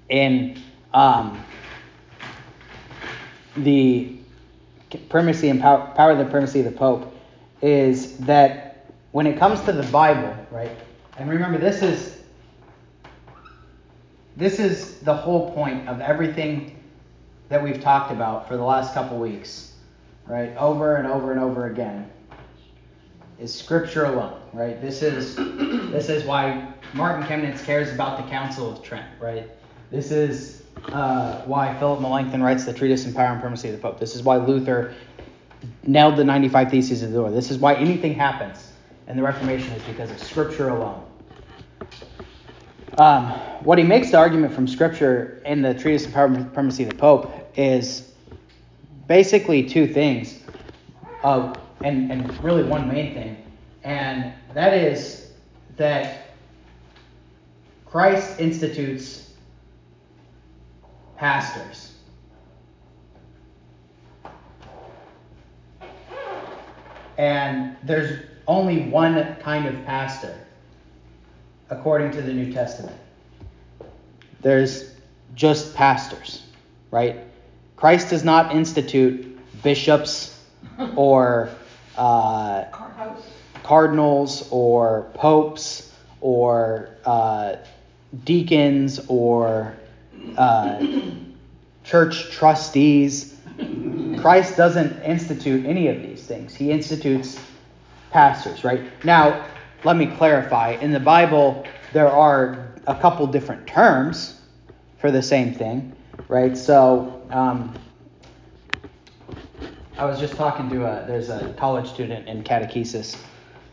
in 0.08 0.60
um, 0.92 1.44
the 3.56 4.16
primacy 5.08 5.50
and 5.50 5.60
power, 5.60 5.92
power 5.94 6.12
of 6.12 6.18
the 6.18 6.24
primacy 6.24 6.60
of 6.60 6.64
the 6.64 6.78
Pope 6.78 7.15
is 7.66 8.16
that 8.18 8.86
when 9.10 9.26
it 9.26 9.38
comes 9.40 9.60
to 9.62 9.72
the 9.72 9.82
Bible, 9.90 10.36
right? 10.52 10.70
And 11.18 11.28
remember, 11.28 11.58
this 11.58 11.82
is 11.82 12.20
this 14.36 14.60
is 14.60 15.00
the 15.00 15.14
whole 15.14 15.50
point 15.52 15.88
of 15.88 16.00
everything 16.00 16.80
that 17.48 17.60
we've 17.60 17.80
talked 17.80 18.12
about 18.12 18.46
for 18.46 18.56
the 18.56 18.62
last 18.62 18.94
couple 18.94 19.18
weeks, 19.18 19.72
right? 20.26 20.54
Over 20.56 20.96
and 20.96 21.08
over 21.08 21.32
and 21.32 21.40
over 21.40 21.66
again. 21.66 22.08
Is 23.40 23.52
Scripture 23.52 24.04
alone, 24.04 24.40
right? 24.52 24.80
This 24.80 25.02
is 25.02 25.34
this 25.90 26.08
is 26.08 26.24
why 26.24 26.72
Martin 26.94 27.26
Chemnitz 27.26 27.64
cares 27.64 27.92
about 27.92 28.22
the 28.22 28.30
Council 28.30 28.70
of 28.70 28.80
Trent, 28.80 29.06
right? 29.20 29.50
This 29.90 30.12
is 30.12 30.62
uh, 30.92 31.42
why 31.42 31.76
Philip 31.80 32.00
Melanchthon 32.00 32.42
writes 32.42 32.64
the 32.64 32.72
Treatise 32.72 33.04
on 33.06 33.12
Power 33.12 33.32
and 33.32 33.40
Primacy 33.40 33.70
of 33.70 33.74
the 33.74 33.80
Pope. 33.80 33.98
This 33.98 34.14
is 34.14 34.22
why 34.22 34.36
Luther 34.36 34.94
nailed 35.86 36.16
the 36.16 36.24
95 36.24 36.70
Theses 36.70 37.02
of 37.02 37.10
the 37.10 37.18
door. 37.18 37.30
This 37.30 37.50
is 37.50 37.58
why 37.58 37.74
anything 37.74 38.14
happens 38.14 38.72
in 39.08 39.16
the 39.16 39.22
Reformation 39.22 39.72
is 39.72 39.82
because 39.84 40.10
of 40.10 40.18
Scripture 40.18 40.68
alone. 40.68 41.02
Um, 42.98 43.30
what 43.62 43.78
he 43.78 43.84
makes 43.84 44.10
the 44.10 44.16
argument 44.16 44.54
from 44.54 44.66
Scripture 44.66 45.42
in 45.44 45.62
the 45.62 45.74
Treatise 45.74 46.06
on 46.14 46.50
Primacy 46.50 46.84
of 46.84 46.90
the 46.90 46.96
Pope 46.96 47.30
is 47.56 48.10
basically 49.06 49.62
two 49.62 49.86
things, 49.86 50.40
and, 51.22 51.56
and 51.84 52.42
really 52.42 52.64
one 52.64 52.88
main 52.88 53.14
thing, 53.14 53.36
and 53.84 54.32
that 54.54 54.72
is 54.72 55.30
that 55.76 56.30
Christ 57.84 58.40
institutes 58.40 59.30
pastors. 61.16 61.95
And 67.18 67.76
there's 67.82 68.24
only 68.46 68.82
one 68.88 69.36
kind 69.40 69.66
of 69.66 69.84
pastor, 69.84 70.38
according 71.70 72.12
to 72.12 72.22
the 72.22 72.32
New 72.32 72.52
Testament. 72.52 72.96
There's 74.40 74.94
just 75.34 75.74
pastors, 75.74 76.42
right? 76.90 77.16
Christ 77.76 78.10
does 78.10 78.24
not 78.24 78.54
institute 78.54 79.38
bishops 79.62 80.38
or 80.96 81.50
uh, 81.96 82.64
cardinals 83.62 84.48
or 84.50 85.10
popes 85.14 85.92
or 86.20 86.90
uh, 87.04 87.56
deacons 88.24 89.00
or 89.08 89.74
uh, 90.36 90.86
church 91.84 92.30
trustees. 92.30 93.34
Christ 94.18 94.56
doesn't 94.56 95.02
institute 95.02 95.64
any 95.66 95.88
of 95.88 96.02
these 96.02 96.15
things. 96.26 96.54
He 96.54 96.70
institutes 96.70 97.38
pastors, 98.10 98.64
right? 98.64 98.82
Now, 99.04 99.46
let 99.84 99.96
me 99.96 100.06
clarify. 100.06 100.72
In 100.80 100.92
the 100.92 101.00
Bible, 101.00 101.64
there 101.92 102.08
are 102.10 102.72
a 102.86 102.94
couple 102.94 103.26
different 103.26 103.66
terms 103.66 104.40
for 104.98 105.10
the 105.10 105.22
same 105.22 105.54
thing, 105.54 105.94
right? 106.28 106.56
So, 106.56 107.22
um, 107.30 107.74
I 109.98 110.04
was 110.04 110.20
just 110.20 110.34
talking 110.34 110.68
to 110.70 110.84
a 110.84 111.06
there's 111.06 111.30
a 111.30 111.54
college 111.56 111.88
student 111.88 112.28
in 112.28 112.44
catechesis 112.44 113.16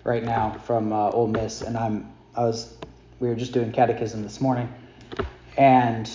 right 0.05 0.24
now 0.24 0.57
from 0.65 0.93
uh, 0.93 1.10
Ole 1.10 1.27
Miss, 1.27 1.62
and 1.62 1.77
I'm 1.77 2.13
I 2.36 2.45
was 2.45 2.77
we 3.19 3.27
were 3.27 3.36
just 3.36 3.51
doing 3.51 3.74
catechism 3.74 4.24
this 4.24 4.39
morning, 4.39 4.72
and 5.57 6.10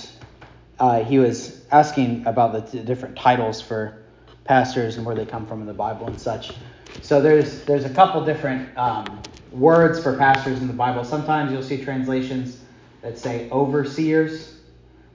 uh, 0.79 1.05
he 1.05 1.19
was 1.19 1.63
asking 1.71 2.27
about 2.27 2.53
the 2.53 2.61
t- 2.63 2.85
different 2.85 3.17
titles 3.17 3.61
for 3.61 4.03
pastors 4.49 4.97
and 4.97 5.05
where 5.05 5.15
they 5.15 5.27
come 5.27 5.47
from 5.47 5.61
in 5.61 5.67
the 5.67 5.75
Bible 5.75 6.07
and 6.07 6.19
such. 6.19 6.55
So 7.03 7.21
there's 7.21 7.65
there's 7.65 7.85
a 7.85 7.91
couple 7.91 8.25
different 8.25 8.77
um, 8.77 9.23
words 9.53 10.03
for 10.03 10.17
pastors 10.17 10.61
in 10.61 10.67
the 10.67 10.73
Bible. 10.73 11.05
Sometimes 11.05 11.53
you'll 11.53 11.63
see 11.63 11.85
translations 11.85 12.61
that 13.03 13.19
say 13.19 13.49
overseers, 13.51 14.57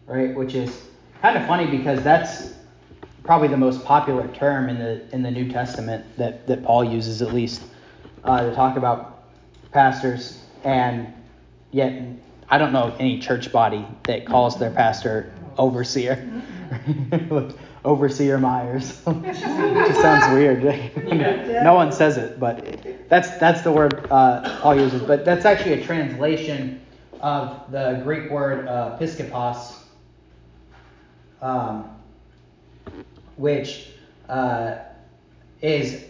right? 0.05 0.33
Which 0.35 0.53
is 0.53 0.85
kind 1.21 1.35
of 1.35 1.45
funny 1.47 1.65
because 1.65 2.03
that's 2.03 2.53
probably 3.23 3.47
the 3.47 3.57
most 3.57 3.83
popular 3.83 4.27
term 4.29 4.69
in 4.69 4.77
the 4.77 5.13
in 5.13 5.23
the 5.23 5.31
New 5.31 5.51
Testament 5.51 6.05
that 6.17 6.45
that 6.47 6.63
Paul 6.63 6.83
uses 6.85 7.21
at 7.23 7.33
least 7.33 7.63
uh, 8.23 8.47
to 8.47 8.55
talk 8.55 8.77
about 8.77 9.25
pastors, 9.71 10.43
and 10.63 11.11
yet 11.71 12.03
I 12.49 12.59
don't 12.59 12.71
know 12.71 12.95
any 12.99 13.19
church 13.19 13.51
body 13.51 13.85
that 14.03 14.27
calls 14.27 14.59
their 14.59 14.71
pastor 14.71 15.33
overseer. 15.57 16.29
overseer 17.85 18.37
Myers. 18.37 19.01
it 19.05 19.23
just 19.87 20.01
sounds 20.01 20.33
weird. 20.33 20.63
no 21.63 21.73
one 21.73 21.91
says 21.91 22.17
it, 22.17 22.39
but 22.39 23.09
that's 23.09 23.37
that's 23.37 23.61
the 23.61 23.71
word 23.71 24.07
uh, 24.09 24.59
Paul 24.61 24.79
uses. 24.79 25.01
But 25.01 25.25
that's 25.25 25.45
actually 25.45 25.81
a 25.81 25.83
translation 25.83 26.81
of 27.19 27.71
the 27.71 28.01
Greek 28.03 28.29
word 28.29 28.67
uh, 28.67 28.97
piskopos, 28.99 29.77
um, 31.41 31.89
which 33.37 33.89
uh, 34.29 34.79
is 35.61 36.05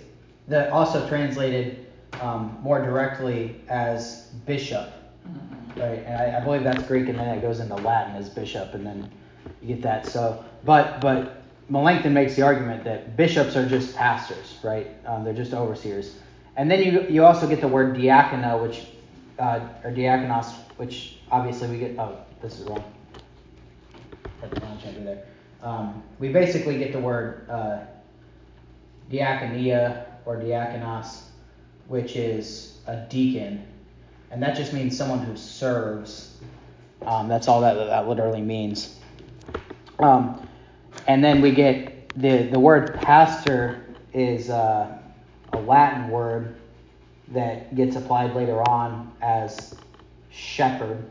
the, 0.48 0.72
also 0.72 1.08
translated 1.08 1.86
um, 2.22 2.58
more 2.62 2.82
directly 2.82 3.56
as 3.70 4.28
bishop. 4.46 4.92
Right, 5.76 6.04
and 6.06 6.22
I, 6.22 6.38
I 6.38 6.44
believe 6.44 6.64
that's 6.64 6.84
Greek, 6.84 7.10
and 7.10 7.18
then 7.18 7.38
it 7.38 7.42
goes 7.42 7.60
into 7.60 7.76
Latin 7.76 8.16
as 8.16 8.30
bishop, 8.30 8.74
and 8.76 8.86
then 8.86 9.10
you 9.62 9.70
get 9.70 9.82
that. 9.82 10.06
So, 10.06 10.44
but 10.66 11.02
but 11.02 11.43
Melanchthon 11.74 12.14
makes 12.14 12.36
the 12.36 12.44
argument 12.44 12.84
that 12.84 13.18
bishops 13.18 13.56
are 13.56 13.68
just 13.68 13.96
pastors, 13.96 14.60
right? 14.64 14.92
Um, 15.08 15.24
they're 15.24 15.34
just 15.34 15.54
overseers. 15.54 16.16
And 16.56 16.70
then 16.70 16.84
you 16.84 17.02
you 17.10 17.26
also 17.26 17.48
get 17.48 17.62
the 17.62 17.68
word 17.68 17.96
diakono, 17.96 18.62
which 18.62 18.86
uh, 19.40 19.60
or 19.84 19.90
diakonos, 19.90 20.54
which 20.78 21.18
obviously 21.32 21.70
we 21.70 21.80
get. 21.80 21.98
Oh, 21.98 22.20
this 22.44 22.60
is 22.60 22.68
wrong. 22.68 22.84
Um, 25.64 26.04
we 26.20 26.32
basically 26.32 26.78
get 26.78 26.92
the 26.92 27.00
word 27.00 27.50
uh, 27.50 27.80
diakonia 29.12 30.06
or 30.26 30.38
diakonos, 30.38 31.24
which 31.88 32.16
is 32.16 32.78
a 32.86 32.98
deacon, 33.10 33.66
and 34.30 34.44
that 34.44 34.56
just 34.56 34.74
means 34.74 34.96
someone 34.96 35.26
who 35.26 35.36
serves. 35.36 36.38
Um, 37.02 37.28
that's 37.28 37.48
all 37.48 37.62
that 37.62 37.74
that 37.74 38.08
literally 38.08 38.44
means. 38.44 39.00
Um, 39.98 40.48
and 41.08 41.24
then 41.24 41.42
we 41.42 41.52
get 41.52 42.10
the 42.20 42.44
the 42.44 42.60
word 42.60 42.96
pastor 43.02 43.86
is 44.14 44.50
uh, 44.50 44.98
a 45.54 45.60
Latin 45.60 46.10
word 46.10 46.56
that 47.30 47.76
gets 47.76 47.96
applied 47.96 48.36
later 48.36 48.62
on 48.70 49.12
as 49.22 49.76
shepherd, 50.30 51.04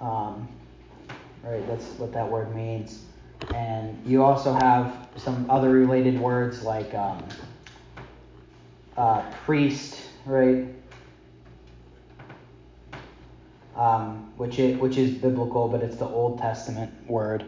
Um, 0.00 0.48
right, 1.42 1.66
that's 1.66 1.84
what 1.98 2.12
that 2.12 2.30
word 2.30 2.54
means. 2.54 3.02
And 3.54 4.00
you 4.06 4.24
also 4.24 4.52
have 4.52 5.08
some 5.16 5.48
other 5.50 5.70
related 5.70 6.18
words 6.18 6.62
like 6.62 6.94
um, 6.94 7.24
uh, 8.96 9.22
priest, 9.44 10.00
right? 10.24 10.66
Um, 13.76 14.32
which 14.36 14.58
is 14.58 14.78
which 14.78 14.96
is 14.96 15.10
biblical, 15.12 15.68
but 15.68 15.82
it's 15.82 15.96
the 15.96 16.06
Old 16.06 16.38
Testament 16.38 16.92
word, 17.08 17.44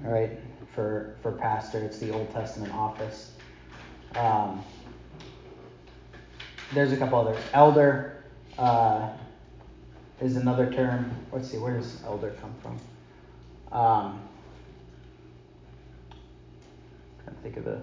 right? 0.00 0.30
For 0.74 1.16
for 1.22 1.32
pastor, 1.32 1.78
it's 1.78 1.98
the 1.98 2.10
Old 2.10 2.32
Testament 2.32 2.74
office. 2.74 3.32
Um, 4.14 4.64
there's 6.72 6.92
a 6.92 6.96
couple 6.96 7.18
others. 7.18 7.38
Elder 7.52 8.24
uh, 8.58 9.10
is 10.20 10.36
another 10.36 10.72
term. 10.72 11.10
Let's 11.32 11.50
see, 11.50 11.58
where 11.58 11.76
does 11.76 12.02
elder 12.04 12.34
come 12.40 12.54
from? 12.62 12.80
Um, 13.78 14.20
trying 17.22 17.36
to 17.36 17.42
think 17.42 17.56
of 17.56 17.64
the 17.64 17.80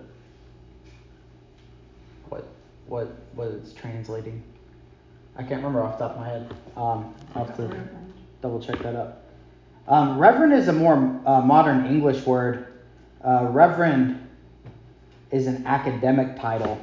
what 2.29 2.45
what 2.87 3.07
what 3.35 3.47
it's 3.49 3.73
translating. 3.73 4.43
I 5.37 5.43
can't 5.43 5.57
remember 5.57 5.81
off 5.81 5.97
the 5.97 6.07
top 6.07 6.17
of 6.17 6.21
my 6.21 6.27
head. 6.27 6.53
Um, 6.75 7.15
I'll 7.35 7.45
have 7.45 7.55
to 7.57 7.89
double 8.41 8.61
check 8.61 8.79
that 8.79 8.95
up. 8.95 9.23
Um, 9.87 10.19
reverend 10.19 10.53
is 10.53 10.67
a 10.67 10.73
more 10.73 10.95
uh, 11.25 11.41
modern 11.41 11.85
English 11.85 12.25
word. 12.25 12.70
Uh, 13.23 13.47
reverend 13.49 14.27
is 15.31 15.47
an 15.47 15.65
academic 15.65 16.39
title. 16.39 16.79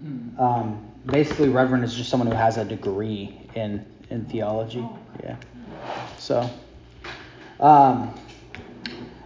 Hmm. 0.00 0.40
Um, 0.40 0.92
basically, 1.06 1.48
reverend 1.48 1.84
is 1.84 1.94
just 1.94 2.10
someone 2.10 2.28
who 2.28 2.36
has 2.36 2.56
a 2.56 2.64
degree 2.64 3.38
in 3.54 3.84
in 4.10 4.24
theology. 4.26 4.80
Oh, 4.80 4.98
yeah. 5.22 5.36
So, 6.18 6.48
um, 7.60 8.14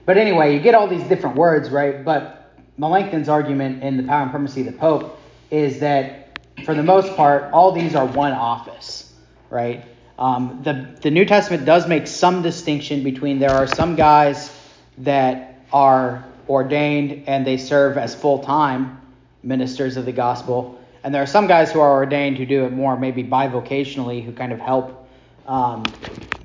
but 0.06 0.16
anyway, 0.16 0.54
you 0.54 0.60
get 0.60 0.74
all 0.74 0.88
these 0.88 1.04
different 1.04 1.36
words, 1.36 1.70
right? 1.70 2.04
But 2.04 2.52
Melanchthon's 2.78 3.28
argument 3.28 3.82
in 3.82 3.96
the 3.96 4.02
Power 4.04 4.22
and 4.22 4.30
Primacy 4.30 4.60
of 4.60 4.66
the 4.66 4.72
Pope 4.72 5.18
is 5.50 5.80
that, 5.80 6.38
for 6.64 6.74
the 6.74 6.82
most 6.82 7.14
part, 7.16 7.52
all 7.52 7.72
these 7.72 7.94
are 7.94 8.06
one 8.06 8.32
office, 8.32 9.12
right? 9.50 9.84
Um, 10.18 10.60
the 10.62 10.98
the 11.00 11.10
New 11.10 11.24
Testament 11.24 11.64
does 11.64 11.86
make 11.88 12.06
some 12.06 12.42
distinction 12.42 13.02
between 13.02 13.38
there 13.38 13.52
are 13.52 13.66
some 13.66 13.96
guys 13.96 14.54
that 14.98 15.62
are 15.72 16.24
ordained 16.50 17.24
and 17.28 17.46
they 17.46 17.56
serve 17.56 17.96
as 17.96 18.14
full 18.14 18.40
time 18.40 19.00
ministers 19.42 19.96
of 19.96 20.04
the 20.04 20.12
gospel, 20.12 20.78
and 21.02 21.14
there 21.14 21.22
are 21.22 21.26
some 21.26 21.46
guys 21.46 21.72
who 21.72 21.80
are 21.80 21.92
ordained 21.92 22.36
who 22.36 22.44
do 22.44 22.64
it 22.64 22.72
more 22.72 22.98
maybe 22.98 23.24
bivocationally, 23.24 24.22
who 24.22 24.32
kind 24.32 24.52
of 24.52 24.58
help 24.58 25.08
um, 25.46 25.84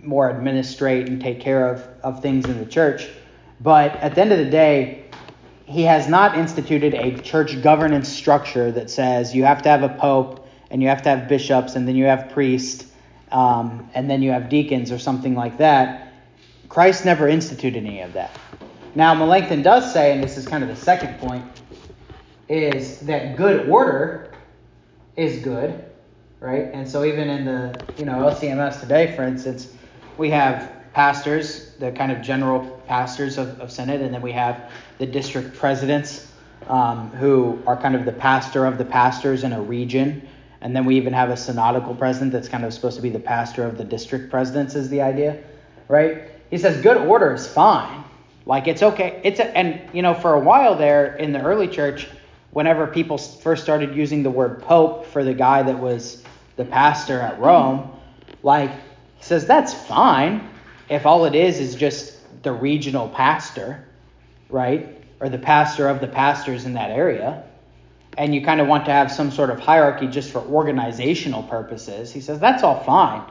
more 0.02 0.30
administrate 0.30 1.08
and 1.08 1.20
take 1.22 1.42
care 1.42 1.68
of, 1.68 1.82
of 2.04 2.22
things 2.22 2.46
in 2.46 2.58
the 2.60 2.66
church. 2.66 3.10
But 3.60 3.96
at 3.98 4.16
the 4.16 4.22
end 4.22 4.32
of 4.32 4.38
the 4.38 4.50
day, 4.50 5.06
he 5.66 5.84
has 5.84 6.08
not 6.08 6.38
instituted 6.38 6.94
a 6.94 7.20
church 7.20 7.62
governance 7.62 8.08
structure 8.08 8.72
that 8.72 8.90
says 8.90 9.36
you 9.36 9.44
have 9.44 9.64
to 9.64 9.70
have 9.70 9.84
a 9.84 9.90
pope 9.90 10.48
and 10.70 10.82
you 10.82 10.88
have 10.88 11.02
to 11.02 11.10
have 11.10 11.28
bishops 11.28 11.76
and 11.76 11.88
then 11.88 11.96
you 11.96 12.06
have 12.06 12.30
priests 12.30 12.86
um, 13.32 13.90
and 13.94 14.10
then 14.10 14.22
you 14.22 14.32
have 14.32 14.50
deacons 14.50 14.92
or 14.92 15.00
something 15.00 15.36
like 15.36 15.58
that. 15.58 16.14
Christ 16.70 17.06
never 17.06 17.28
instituted 17.28 17.84
any 17.84 18.02
of 18.02 18.14
that. 18.14 18.32
Now, 18.96 19.14
Melanchthon 19.14 19.62
does 19.62 19.92
say, 19.92 20.14
and 20.14 20.24
this 20.24 20.38
is 20.38 20.48
kind 20.48 20.64
of 20.64 20.70
the 20.70 20.75
second 20.75 21.20
point, 21.20 21.44
is 22.48 23.02
that 23.02 23.36
good 23.36 23.68
order 23.68 24.32
is 25.18 25.44
good, 25.44 25.84
right? 26.40 26.70
And 26.74 26.88
so 26.88 27.04
even 27.04 27.30
in 27.30 27.44
the 27.44 27.86
you 27.98 28.06
know 28.06 28.14
LCMS 28.14 28.80
today, 28.80 29.14
for 29.14 29.24
instance, 29.24 29.74
we 30.18 30.30
have 30.30 30.72
pastors, 30.94 31.74
the 31.75 31.92
kind 31.92 32.10
of 32.10 32.22
general 32.22 32.62
pastors 32.88 33.38
of, 33.38 33.60
of 33.60 33.70
Synod, 33.70 34.00
and 34.00 34.14
then 34.14 34.22
we 34.22 34.32
have 34.32 34.72
the 34.98 35.06
district 35.06 35.58
presidents 35.58 36.32
um, 36.67 37.10
who 37.12 37.62
are 37.67 37.76
kind 37.76 37.96
of 37.96 38.06
the 38.06 38.13
pastor 38.13 38.65
of 38.65 38.78
the 38.78 38.86
pastors 38.86 39.43
in 39.43 39.52
a 39.52 39.62
region. 39.62 40.26
And 40.62 40.74
then 40.74 40.86
we 40.86 40.96
even 40.96 41.12
have 41.12 41.30
a 41.30 41.36
synodical 41.36 41.96
president 41.96 42.32
that's 42.32 42.48
kind 42.48 42.63
of 42.63 42.74
supposed 42.74 42.96
to 42.96 43.02
be 43.02 43.10
the 43.10 43.19
pastor 43.19 43.65
of 43.65 43.78
the 43.78 43.84
district 43.84 44.32
presidents, 44.32 44.74
is 44.74 44.89
the 44.89 45.02
idea, 45.02 45.43
right? 45.89 46.30
He 46.50 46.58
says 46.58 46.82
good 46.82 46.96
order 46.96 47.34
is 47.34 47.46
fine. 47.46 48.05
Like 48.45 48.67
it's 48.67 48.84
okay. 48.84 49.19
It's 49.23 49.39
a, 49.39 49.58
and 49.58 49.81
you 49.93 50.01
know 50.01 50.13
for 50.13 50.34
a 50.34 50.39
while 50.39 50.75
there 50.75 51.15
in 51.15 51.31
the 51.31 51.41
early 51.41 51.67
church, 51.67 52.08
whenever 52.51 52.88
people 52.88 53.17
first 53.17 53.63
started 53.63 53.95
using 53.95 54.23
the 54.23 54.29
word 54.29 54.62
pope 54.62 55.05
for 55.08 55.23
the 55.23 55.34
guy 55.34 55.63
that 55.63 55.77
was 55.77 56.23
the 56.55 56.65
pastor 56.65 57.19
at 57.19 57.39
Rome, 57.39 57.91
like 58.43 58.71
he 58.71 59.23
says 59.23 59.45
that's 59.45 59.73
fine 59.73 60.49
if 60.89 61.05
all 61.05 61.25
it 61.25 61.36
is 61.36 61.60
is 61.60 61.75
just 61.75 62.19
the 62.43 62.51
regional 62.51 63.10
pastor, 63.10 63.84
right? 64.49 65.01
Or 65.19 65.29
the 65.29 65.39
pastor 65.39 65.88
of 65.88 65.99
the 65.99 66.08
pastors 66.08 66.65
in 66.65 66.73
that 66.73 66.91
area. 66.91 67.43
And 68.17 68.34
you 68.34 68.45
kind 68.45 68.62
of 68.62 68.67
want 68.67 68.86
to 68.86 68.91
have 68.91 69.12
some 69.12 69.31
sort 69.31 69.49
of 69.49 69.60
hierarchy 69.60 70.08
just 70.08 70.31
for 70.31 70.39
organizational 70.39 71.43
purposes. 71.43 72.12
He 72.12 72.21
says 72.21 72.39
that's 72.39 72.63
all 72.63 72.84
fine. 72.84 73.23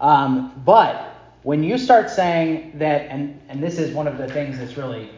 Um, 0.00 0.60
but 0.64 1.15
when 1.46 1.62
you 1.62 1.78
start 1.78 2.10
saying 2.10 2.72
that, 2.74 3.02
and, 3.02 3.40
and 3.48 3.62
this 3.62 3.78
is 3.78 3.94
one 3.94 4.08
of 4.08 4.18
the 4.18 4.26
things 4.26 4.58
that's 4.58 4.76
really 4.76 5.08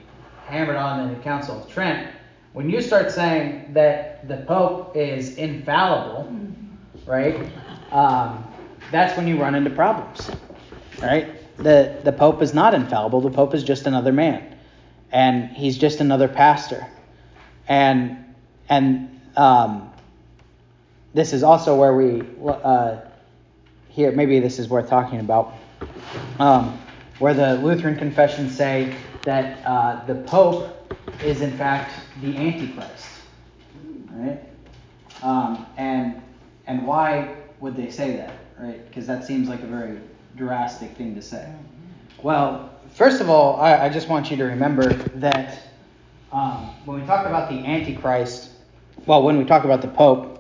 hammered 0.45 0.77
on 0.77 1.01
in 1.01 1.09
the 1.09 1.19
Council 1.23 1.63
of 1.63 1.71
Trent, 1.71 2.15
when 2.53 2.69
you 2.69 2.83
start 2.83 3.11
saying 3.11 3.73
that 3.73 4.29
the 4.29 4.37
Pope 4.47 4.95
is 4.95 5.39
infallible, 5.39 6.31
right, 7.07 7.51
um, 7.93 8.47
that's 8.91 9.17
when 9.17 9.27
you 9.27 9.41
run 9.41 9.55
into 9.55 9.71
problems, 9.71 10.31
right? 11.01 11.35
The, 11.57 11.99
the 12.05 12.13
Pope 12.13 12.43
is 12.43 12.53
not 12.53 12.75
infallible. 12.75 13.23
The 13.23 13.31
Pope 13.31 13.55
is 13.55 13.65
just 13.65 13.87
another 13.87 14.13
man, 14.13 14.55
and 15.11 15.49
he's 15.49 15.79
just 15.79 16.01
another 16.01 16.29
pastor. 16.29 16.87
And, 17.69 18.35
and 18.69 19.19
um, 19.35 19.91
this 21.15 21.33
is 21.33 21.43
also 21.43 21.75
where 21.75 21.95
we, 21.95 22.23
uh, 22.47 22.99
here, 23.89 24.13
maybe 24.13 24.41
this 24.41 24.59
is 24.59 24.69
worth 24.69 24.91
talking 24.91 25.21
about, 25.21 25.55
um, 26.39 26.79
where 27.19 27.35
the 27.35 27.55
Lutheran 27.57 27.97
confessions 27.97 28.57
say 28.57 28.95
that 29.25 29.65
uh, 29.67 30.05
the 30.07 30.15
Pope 30.15 30.75
is 31.23 31.41
in 31.41 31.57
fact 31.57 31.93
the 32.21 32.37
Antichrist. 32.37 33.07
Right? 34.11 34.41
Um, 35.23 35.67
and 35.77 36.23
and 36.67 36.87
why 36.87 37.35
would 37.61 37.77
they 37.77 37.91
say 37.91 38.17
that? 38.17 38.33
Right? 38.59 38.87
Because 38.89 39.07
that 39.07 39.25
seems 39.25 39.49
like 39.49 39.63
a 39.63 39.67
very 39.67 39.99
drastic 40.37 40.91
thing 40.97 41.15
to 41.15 41.23
say. 41.23 41.53
Well, 42.23 42.71
first 42.95 43.21
of 43.21 43.29
all, 43.29 43.61
I, 43.61 43.87
I 43.87 43.89
just 43.89 44.09
want 44.09 44.31
you 44.31 44.37
to 44.37 44.45
remember 44.45 44.93
that 44.93 45.61
um, 46.33 46.75
when 46.85 47.01
we 47.01 47.07
talk 47.07 47.27
about 47.27 47.49
the 47.49 47.57
Antichrist, 47.65 48.51
well, 49.07 49.23
when 49.23 49.39
we 49.39 49.45
talk 49.45 49.65
about 49.65 49.83
the 49.83 49.89
Pope, 49.89 50.35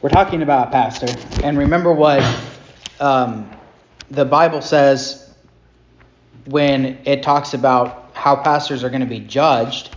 we're 0.00 0.08
talking 0.08 0.42
about 0.42 0.68
a 0.68 0.70
pastor. 0.70 1.14
And 1.42 1.58
remember 1.58 1.92
what 1.92 2.22
um, 3.00 3.50
the 4.10 4.24
Bible 4.24 4.62
says 4.62 5.34
when 6.46 6.98
it 7.04 7.22
talks 7.22 7.54
about 7.54 8.10
how 8.14 8.36
pastors 8.36 8.84
are 8.84 8.88
going 8.88 9.00
to 9.00 9.06
be 9.06 9.20
judged, 9.20 9.94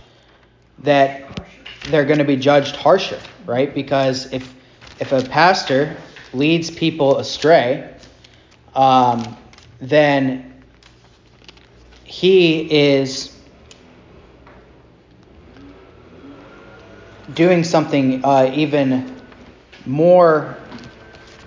that 0.80 1.40
they're 1.88 2.04
going 2.04 2.18
to 2.18 2.24
be 2.24 2.36
judged 2.36 2.76
harsher, 2.76 3.20
right? 3.46 3.74
Because 3.74 4.32
if 4.32 4.54
if 4.98 5.12
a 5.12 5.22
pastor 5.22 5.96
leads 6.32 6.70
people 6.70 7.18
astray, 7.18 7.94
um, 8.74 9.36
then 9.80 10.62
he 12.04 12.70
is 12.70 13.36
doing 17.34 17.64
something 17.64 18.24
uh, 18.24 18.52
even 18.54 19.16
more 19.86 20.56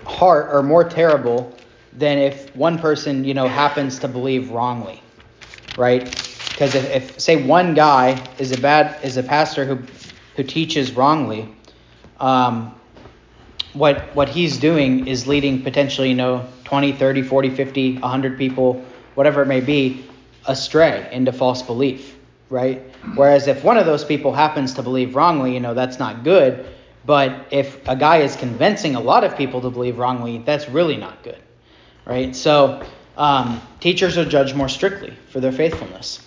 hard 0.06 0.52
or 0.52 0.62
more 0.62 0.82
terrible 0.82 1.53
than 1.96 2.18
if 2.18 2.54
one 2.56 2.78
person, 2.78 3.24
you 3.24 3.34
know, 3.34 3.48
happens 3.48 3.98
to 4.00 4.08
believe 4.08 4.50
wrongly, 4.50 5.02
right? 5.76 6.04
Because 6.50 6.74
if, 6.74 6.90
if, 6.90 7.20
say 7.20 7.44
one 7.44 7.74
guy 7.74 8.22
is 8.38 8.52
a 8.52 8.60
bad 8.60 9.04
is 9.04 9.16
a 9.16 9.22
pastor 9.22 9.64
who 9.64 9.78
who 10.36 10.42
teaches 10.42 10.92
wrongly, 10.92 11.48
um, 12.20 12.74
what 13.72 14.14
what 14.14 14.28
he's 14.28 14.58
doing 14.58 15.06
is 15.06 15.26
leading 15.26 15.62
potentially 15.62 16.08
you 16.10 16.14
know 16.14 16.46
20, 16.64 16.92
30, 16.92 17.22
40, 17.22 17.50
50, 17.50 17.98
100 17.98 18.38
people, 18.38 18.84
whatever 19.14 19.42
it 19.42 19.46
may 19.46 19.60
be, 19.60 20.04
astray 20.46 21.08
into 21.12 21.32
false 21.32 21.62
belief, 21.62 22.16
right? 22.50 22.82
Whereas 23.14 23.48
if 23.48 23.62
one 23.64 23.76
of 23.76 23.86
those 23.86 24.04
people 24.04 24.32
happens 24.32 24.74
to 24.74 24.82
believe 24.82 25.14
wrongly, 25.14 25.54
you 25.54 25.60
know 25.60 25.74
that's 25.74 25.98
not 25.98 26.24
good. 26.24 26.66
But 27.06 27.48
if 27.50 27.86
a 27.86 27.96
guy 27.96 28.18
is 28.18 28.34
convincing 28.36 28.94
a 28.94 29.00
lot 29.00 29.24
of 29.24 29.36
people 29.36 29.60
to 29.60 29.70
believe 29.70 29.98
wrongly, 29.98 30.38
that's 30.38 30.68
really 30.68 30.96
not 30.96 31.22
good, 31.22 31.38
right? 32.04 32.34
So 32.34 32.82
um, 33.16 33.60
teachers 33.80 34.18
are 34.18 34.24
judged 34.24 34.54
more 34.54 34.68
strictly 34.68 35.14
for 35.30 35.40
their 35.40 35.52
faithfulness 35.52 36.20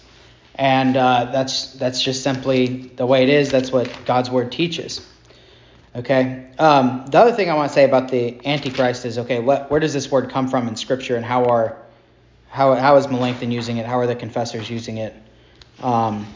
and 0.58 0.98
uh, 0.98 1.26
that's 1.26 1.74
that's 1.74 2.02
just 2.02 2.24
simply 2.24 2.92
the 2.96 3.06
way 3.06 3.24
it 3.24 3.30
is. 3.30 3.52
That's 3.52 3.72
what 3.72 3.90
God's 4.06 4.30
word 4.30 4.52
teaches. 4.52 5.08
Okay. 5.96 6.48
Um, 6.60 7.06
the 7.08 7.20
other 7.20 7.32
thing 7.32 7.50
I 7.50 7.54
want 7.54 7.70
to 7.70 7.74
say 7.74 7.84
about 7.84 8.10
the 8.10 8.46
Antichrist 8.46 9.06
is 9.06 9.18
okay. 9.20 9.40
What, 9.40 9.70
where 9.70 9.80
does 9.80 9.94
this 9.94 10.12
word 10.12 10.30
come 10.30 10.48
from 10.48 10.68
in 10.68 10.76
Scripture, 10.76 11.16
and 11.16 11.24
how 11.24 11.46
are 11.46 11.78
how 12.50 12.74
how 12.74 12.98
is 12.98 13.08
Melanchthon 13.08 13.52
using 13.52 13.78
it? 13.78 13.86
How 13.86 14.00
are 14.00 14.08
the 14.08 14.16
confessors 14.16 14.70
using 14.70 14.98
it? 14.98 15.14
Um, 15.82 16.28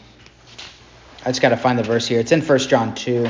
I 1.24 1.30
just 1.30 1.42
got 1.42 1.50
to 1.50 1.56
find 1.56 1.78
the 1.78 1.84
verse 1.84 2.06
here. 2.06 2.20
It's 2.20 2.32
in 2.32 2.42
First 2.42 2.68
John 2.70 2.94
two. 2.94 3.28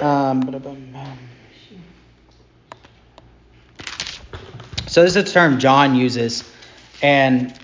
Um, 0.00 0.40
so 4.90 5.04
this 5.04 5.14
is 5.14 5.30
a 5.30 5.32
term 5.32 5.60
John 5.60 5.94
uses, 5.94 6.42
and 7.00 7.56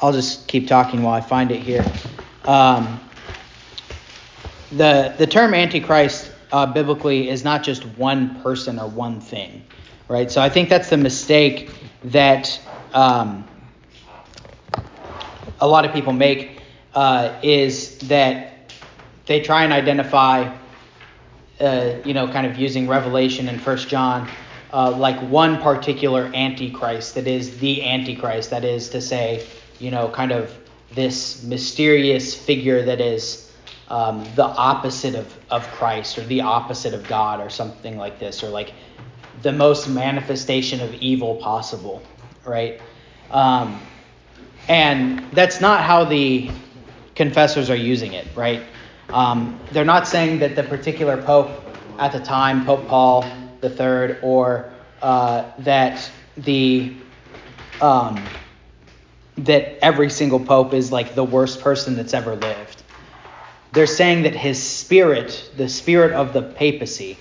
I'll 0.00 0.12
just 0.12 0.46
keep 0.46 0.68
talking 0.68 1.02
while 1.02 1.14
I 1.14 1.20
find 1.20 1.50
it 1.50 1.60
here. 1.60 1.84
Um, 2.44 3.00
the 4.70 5.12
the 5.18 5.26
term 5.26 5.54
antichrist 5.54 6.30
uh, 6.52 6.66
biblically 6.66 7.28
is 7.28 7.42
not 7.42 7.64
just 7.64 7.84
one 7.98 8.40
person 8.42 8.78
or 8.78 8.88
one 8.88 9.20
thing, 9.20 9.64
right? 10.06 10.30
So 10.30 10.40
I 10.40 10.48
think 10.48 10.68
that's 10.68 10.88
the 10.88 10.96
mistake 10.96 11.68
that 12.04 12.60
um, 12.94 13.44
a 15.60 15.66
lot 15.66 15.84
of 15.84 15.92
people 15.92 16.12
make 16.12 16.62
uh, 16.94 17.40
is 17.42 17.98
that 18.06 18.72
they 19.26 19.40
try 19.40 19.64
and 19.64 19.72
identify, 19.72 20.54
uh, 21.60 21.94
you 22.04 22.14
know, 22.14 22.28
kind 22.28 22.46
of 22.46 22.56
using 22.56 22.86
Revelation 22.86 23.48
and 23.48 23.60
First 23.60 23.88
John. 23.88 24.28
Uh, 24.70 24.90
like 24.90 25.18
one 25.30 25.60
particular 25.62 26.30
antichrist 26.34 27.14
that 27.14 27.26
is 27.26 27.58
the 27.58 27.82
antichrist 27.82 28.50
that 28.50 28.66
is 28.66 28.90
to 28.90 29.00
say 29.00 29.46
you 29.78 29.90
know 29.90 30.08
kind 30.10 30.30
of 30.30 30.54
this 30.94 31.42
mysterious 31.42 32.34
figure 32.34 32.82
that 32.82 33.00
is 33.00 33.48
um, 33.88 34.26
the 34.34 34.44
opposite 34.44 35.14
of, 35.14 35.34
of 35.50 35.66
Christ 35.72 36.18
or 36.18 36.24
the 36.24 36.42
opposite 36.42 36.94
of 36.94 37.06
God 37.08 37.40
or 37.40 37.48
something 37.48 37.96
like 37.96 38.18
this, 38.18 38.42
or 38.42 38.48
like 38.48 38.72
the 39.42 39.52
most 39.52 39.88
manifestation 39.88 40.80
of 40.80 40.94
evil 40.94 41.36
possible, 41.36 42.02
right? 42.44 42.80
Um, 43.30 43.80
and 44.68 45.24
that's 45.32 45.60
not 45.60 45.82
how 45.82 46.04
the 46.04 46.50
confessors 47.14 47.70
are 47.70 47.76
using 47.76 48.12
it, 48.12 48.26
right? 48.34 48.62
Um, 49.08 49.58
they're 49.72 49.84
not 49.84 50.06
saying 50.06 50.40
that 50.40 50.54
the 50.54 50.62
particular 50.62 51.20
pope 51.22 51.50
at 51.98 52.12
the 52.12 52.20
time, 52.20 52.64
Pope 52.64 52.86
Paul 52.86 53.24
III, 53.62 54.18
or 54.22 54.72
uh, 55.02 55.50
that 55.60 56.10
the 56.36 57.04
um, 57.80 58.30
that 59.36 59.78
every 59.82 60.10
single 60.10 60.40
pope 60.40 60.74
is 60.74 60.90
like 60.90 61.14
the 61.14 61.24
worst 61.24 61.60
person 61.60 61.96
that's 61.96 62.14
ever 62.14 62.34
lived. 62.34 62.82
They're 63.72 63.86
saying 63.86 64.22
that 64.22 64.34
his 64.34 64.60
spirit, 64.60 65.52
the 65.56 65.68
spirit 65.68 66.12
of 66.12 66.32
the 66.32 66.42
papacy, 66.42 67.18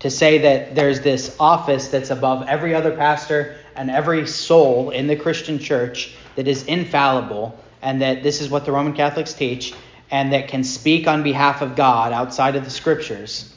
to 0.00 0.10
say 0.10 0.38
that 0.38 0.74
there's 0.74 1.00
this 1.00 1.34
office 1.40 1.88
that's 1.88 2.10
above 2.10 2.46
every 2.48 2.74
other 2.74 2.94
pastor 2.94 3.56
and 3.74 3.90
every 3.90 4.26
soul 4.26 4.90
in 4.90 5.06
the 5.06 5.16
Christian 5.16 5.58
church 5.58 6.14
that 6.34 6.46
is 6.46 6.64
infallible, 6.64 7.58
and 7.80 8.02
that 8.02 8.22
this 8.22 8.40
is 8.40 8.50
what 8.50 8.66
the 8.66 8.72
Roman 8.72 8.92
Catholics 8.92 9.32
teach, 9.32 9.74
and 10.10 10.32
that 10.32 10.48
can 10.48 10.64
speak 10.64 11.06
on 11.06 11.22
behalf 11.22 11.62
of 11.62 11.76
God 11.76 12.12
outside 12.12 12.56
of 12.56 12.64
the 12.64 12.70
scriptures, 12.70 13.55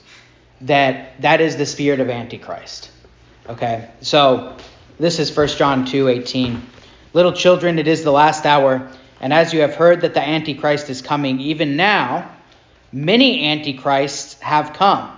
that 0.61 1.21
that 1.21 1.41
is 1.41 1.57
the 1.57 1.65
spirit 1.65 1.99
of 1.99 2.09
Antichrist. 2.09 2.91
Okay, 3.47 3.89
so 4.01 4.55
this 4.99 5.19
is 5.19 5.35
1 5.35 5.47
John 5.49 5.85
2 5.85 6.07
18. 6.07 6.61
Little 7.13 7.33
children, 7.33 7.79
it 7.79 7.87
is 7.87 8.03
the 8.03 8.11
last 8.11 8.45
hour, 8.45 8.91
and 9.19 9.33
as 9.33 9.53
you 9.53 9.61
have 9.61 9.75
heard 9.75 10.01
that 10.01 10.13
the 10.13 10.21
Antichrist 10.21 10.89
is 10.89 11.01
coming, 11.01 11.39
even 11.39 11.75
now, 11.75 12.29
many 12.91 13.45
Antichrists 13.47 14.39
have 14.41 14.73
come, 14.73 15.17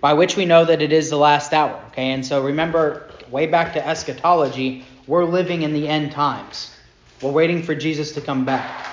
by 0.00 0.12
which 0.12 0.36
we 0.36 0.44
know 0.44 0.64
that 0.64 0.82
it 0.82 0.92
is 0.92 1.10
the 1.10 1.16
last 1.16 1.52
hour. 1.52 1.82
Okay, 1.88 2.12
and 2.12 2.24
so 2.24 2.44
remember, 2.44 3.10
way 3.30 3.46
back 3.46 3.72
to 3.72 3.84
eschatology, 3.84 4.84
we're 5.06 5.24
living 5.24 5.62
in 5.62 5.72
the 5.72 5.88
end 5.88 6.12
times. 6.12 6.72
We're 7.20 7.32
waiting 7.32 7.62
for 7.62 7.74
Jesus 7.74 8.12
to 8.12 8.20
come 8.20 8.44
back, 8.44 8.86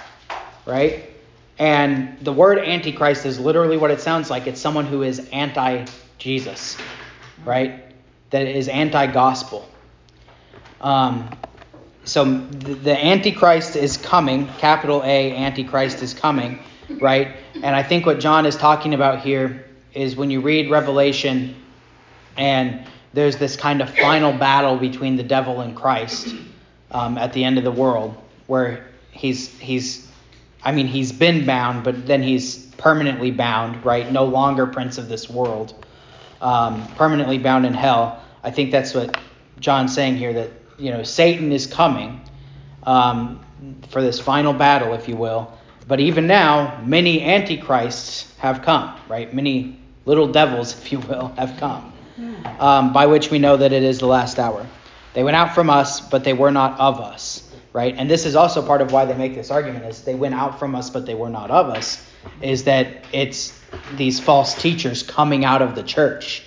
right? 0.65 1.12
And 1.60 2.18
the 2.22 2.34
word 2.34 2.58
Antichrist 2.60 3.26
is 3.26 3.39
literally 3.39 3.78
what 3.78 3.92
it 3.92 4.02
sounds 4.02 4.30
like. 4.30 4.48
It's 4.48 4.60
someone 4.60 4.86
who 4.86 5.04
is 5.04 5.30
anti 5.30 5.86
Jesus, 6.18 6.78
right? 7.46 7.84
That 8.32 8.48
is 8.48 8.68
anti 8.68 9.08
gospel. 9.08 9.70
Um, 10.82 11.30
so 12.06 12.26
the 12.26 12.98
Antichrist 12.98 13.76
is 13.76 13.96
coming, 13.96 14.48
capital 14.58 15.02
A, 15.04 15.36
Antichrist 15.36 16.02
is 16.02 16.13
coming, 16.13 16.60
right? 17.00 17.38
And 17.56 17.76
I 17.76 17.84
think 17.84 18.06
what 18.06 18.20
John 18.20 18.46
is 18.46 18.58
talking 18.58 18.94
about 18.94 19.20
here 19.22 19.66
is 19.94 20.16
when 20.16 20.30
you 20.30 20.42
read 20.42 20.70
Revelation 20.70 21.56
and 22.36 22.86
there's 23.13 23.38
this 23.38 23.56
kind 23.56 23.82
of 23.82 23.89
final 23.96 24.34
battle 24.34 24.76
between 24.78 25.16
the 25.16 25.24
devil 25.24 25.62
and 25.62 25.76
Christ 25.76 26.36
um, 26.92 27.18
at 27.18 27.32
the 27.34 27.44
end 27.44 27.58
of 27.58 27.63
the 27.63 27.72
world, 27.72 28.18
where 28.48 28.88
he's 29.12 29.48
he's, 29.60 30.03
I 30.63 30.71
mean, 30.71 30.88
he's 30.88 31.12
been 31.12 31.45
bound, 31.45 31.84
but 31.84 32.06
then 32.08 32.23
he's 32.23 32.65
permanently 32.78 33.32
bound, 33.32 33.86
right? 33.86 34.12
No 34.12 34.26
longer 34.26 34.65
prince 34.65 34.97
of 34.97 35.10
this 35.10 35.30
world, 35.30 35.86
um, 36.41 36.88
permanently 36.95 37.38
bound 37.38 37.65
in 37.65 37.73
hell. 37.73 38.21
I 38.43 38.52
think 38.52 38.71
that's 38.71 38.93
what 38.93 39.17
John's 39.60 39.93
saying 39.93 40.17
here 40.17 40.34
that 40.34 40.52
you 40.78 40.91
know, 40.91 41.04
Satan 41.04 41.52
is 41.52 41.67
coming 41.67 42.21
um, 42.84 43.39
for 43.89 44.02
this 44.02 44.19
final 44.19 44.54
battle, 44.54 44.93
if 44.93 45.08
you 45.08 45.15
will. 45.15 45.58
But 45.88 45.99
even 45.99 46.28
now, 46.28 46.82
many 46.86 47.21
antichrists 47.21 48.34
have 48.38 48.62
come, 48.62 48.95
right? 49.08 49.34
Many 49.34 49.80
little 50.06 50.28
devils, 50.28 50.73
if 50.78 50.91
you 50.91 50.99
will, 50.99 51.28
have 51.38 51.58
come, 51.58 51.93
um, 52.60 52.93
by 52.93 53.06
which 53.06 53.32
we 53.32 53.39
know 53.39 53.58
that 53.58 53.71
it 53.73 53.84
is 53.84 53.99
the 53.99 54.08
last 54.08 54.39
hour. 54.39 54.65
They 55.13 55.23
went 55.23 55.36
out 55.36 55.54
from 55.54 55.69
us, 55.69 56.02
but 56.02 56.23
they 56.23 56.34
were 56.34 56.52
not 56.52 56.80
of 56.80 56.99
us, 56.99 57.33
right? 57.73 57.95
And 57.97 58.09
this 58.09 58.25
is 58.25 58.36
also 58.36 58.65
part 58.65 58.81
of 58.81 58.91
why 58.91 59.05
they 59.05 59.15
make 59.15 59.36
this 59.36 59.51
argument: 59.51 59.86
is 59.86 60.03
they 60.03 60.15
went 60.15 60.36
out 60.36 60.59
from 60.59 60.75
us, 60.75 60.89
but 60.89 61.05
they 61.05 61.15
were 61.15 61.29
not 61.29 61.51
of 61.51 61.69
us. 61.69 62.07
Is 62.41 62.63
that 62.63 63.05
it's 63.12 63.59
these 63.95 64.19
false 64.19 64.53
teachers 64.53 65.03
coming 65.03 65.43
out 65.43 65.62
of 65.62 65.75
the 65.75 65.83
church, 65.83 66.43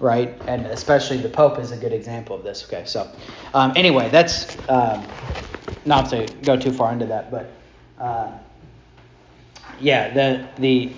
right? 0.00 0.36
And 0.46 0.66
especially 0.66 1.18
the 1.18 1.28
Pope 1.28 1.58
is 1.58 1.70
a 1.70 1.76
good 1.76 1.92
example 1.92 2.36
of 2.36 2.42
this. 2.42 2.64
Okay, 2.64 2.84
so 2.84 3.10
um, 3.54 3.72
anyway, 3.76 4.10
that's 4.10 4.56
um, 4.68 5.06
not 5.86 6.10
to 6.10 6.26
go 6.42 6.56
too 6.56 6.72
far 6.72 6.92
into 6.92 7.06
that, 7.06 7.30
but 7.30 7.50
uh, 7.98 8.32
yeah, 9.80 10.12
the 10.12 10.48
the 10.58 10.92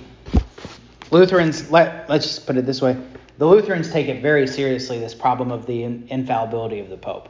Lutherans 1.11 1.71
let 1.71 2.09
let's 2.09 2.25
just 2.25 2.47
put 2.47 2.57
it 2.57 2.65
this 2.65 2.81
way: 2.81 2.97
the 3.39 3.47
Lutherans 3.47 3.91
take 3.91 4.09
it 4.09 4.23
very 4.23 4.47
seriously 4.47 4.99
this 4.99 5.15
problem 5.15 5.53
of 5.53 5.67
the 5.67 5.85
infallibility 5.85 6.81
of 6.81 6.89
the 6.89 6.97
Pope, 6.97 7.29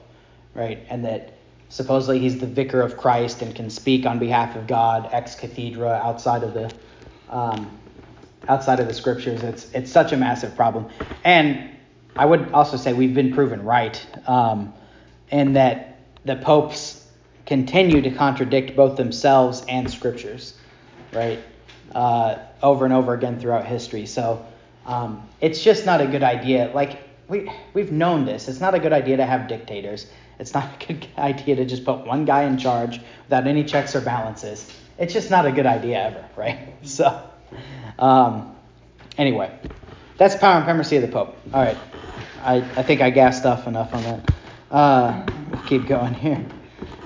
right? 0.55 0.79
And 0.89 1.05
that 1.05 1.35
supposedly 1.75 2.21
he's 2.21 2.39
the 2.39 2.47
vicar 2.47 2.81
of 2.81 2.97
Christ 2.97 3.43
and 3.43 3.53
can 3.53 3.69
speak 3.69 4.07
on 4.07 4.21
behalf 4.21 4.55
of 4.55 4.69
God 4.69 5.09
ex 5.11 5.35
cathedra 5.35 6.01
outside 6.05 6.45
of 6.45 6.55
the 6.55 6.73
um, 7.29 7.69
outside 8.47 8.79
of 8.79 8.87
the 8.87 8.95
scriptures. 8.95 9.43
It's 9.43 9.73
it's 9.73 9.91
such 9.91 10.13
a 10.13 10.17
massive 10.17 10.55
problem, 10.55 10.89
and 11.25 11.71
I 12.15 12.27
would 12.27 12.53
also 12.53 12.77
say 12.77 12.93
we've 12.93 13.15
been 13.15 13.35
proven 13.35 13.65
right, 13.65 14.07
um, 14.29 14.73
and 15.33 15.57
that 15.57 15.99
the 16.25 16.37
popes 16.37 17.09
continue 17.45 18.01
to 18.03 18.11
contradict 18.11 18.77
both 18.77 18.97
themselves 18.97 19.65
and 19.69 19.91
scriptures, 19.91 20.57
right, 21.13 21.41
uh, 21.93 22.37
over 22.63 22.85
and 22.85 22.95
over 22.95 23.15
again 23.15 23.41
throughout 23.41 23.67
history. 23.67 24.07
So 24.07 24.47
um, 24.87 25.29
it's 25.41 25.61
just 25.61 25.85
not 25.85 26.01
a 26.01 26.07
good 26.07 26.23
idea. 26.23 26.71
Like 26.73 27.01
we 27.27 27.51
we've 27.73 27.91
known 27.91 28.25
this. 28.25 28.47
It's 28.47 28.61
not 28.61 28.77
a 28.77 28.79
good 28.79 28.93
idea 28.93 29.17
to 29.17 29.27
have 29.27 29.49
dictators. 29.49 30.07
It's 30.39 30.55
not 30.55 30.83
a 30.83 30.87
good 30.87 31.07
idea 31.19 31.57
to 31.57 31.65
just 31.65 31.85
put 31.85 32.07
one 32.07 32.25
guy 32.25 32.45
in 32.45 32.59
charge 32.59 33.01
without 33.25 33.47
any 33.47 33.65
checks 33.65 33.95
or 33.95 34.01
balances. 34.01 34.71
It's 34.99 35.13
just 35.13 35.31
not 35.31 35.47
a 35.47 35.53
good 35.53 35.67
idea 35.67 36.03
ever, 36.05 36.25
right? 36.37 36.75
So. 36.83 37.31
Um, 37.99 38.57
anyway, 39.19 39.57
that's 40.17 40.37
power 40.37 40.57
and 40.57 40.65
primacy 40.65 40.97
of 40.97 41.03
the 41.03 41.09
Pope. 41.09 41.37
All 41.53 41.63
right. 41.63 41.77
I, 42.43 42.57
I 42.57 42.83
think 42.83 43.01
I 43.01 43.11
gassed 43.11 43.47
off 43.47 43.67
enough 43.67 43.95
on 43.95 44.03
that. 44.03 44.35
Uh, 44.71 45.27
keep 45.67 45.87
going 45.87 46.15
here. 46.15 46.45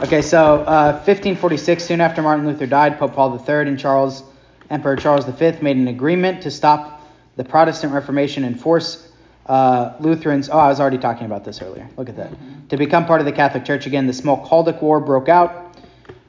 Okay, 0.00 0.22
so 0.22 0.60
uh, 0.62 0.92
1546, 0.92 1.84
soon 1.84 2.00
after 2.00 2.22
Martin 2.22 2.46
Luther 2.46 2.66
died, 2.66 2.98
Pope 2.98 3.14
Paul 3.14 3.34
III 3.36 3.68
and 3.68 3.78
Charles, 3.78 4.22
Emperor 4.70 4.96
Charles 4.96 5.24
V 5.26 5.52
made 5.60 5.76
an 5.76 5.88
agreement 5.88 6.42
to 6.42 6.50
stop 6.50 7.02
the 7.36 7.44
Protestant 7.44 7.92
Reformation 7.92 8.44
and 8.44 8.60
force 8.60 9.07
uh, 9.48 9.94
Lutherans. 9.98 10.48
Oh, 10.50 10.58
I 10.58 10.68
was 10.68 10.78
already 10.78 10.98
talking 10.98 11.26
about 11.26 11.44
this 11.44 11.62
earlier. 11.62 11.88
Look 11.96 12.08
at 12.08 12.16
that. 12.16 12.32
To 12.68 12.76
become 12.76 13.06
part 13.06 13.20
of 13.20 13.26
the 13.26 13.32
Catholic 13.32 13.64
Church 13.64 13.86
again, 13.86 14.06
the 14.06 14.12
Smalcaldic 14.12 14.82
War 14.82 15.00
broke 15.00 15.28
out. 15.28 15.76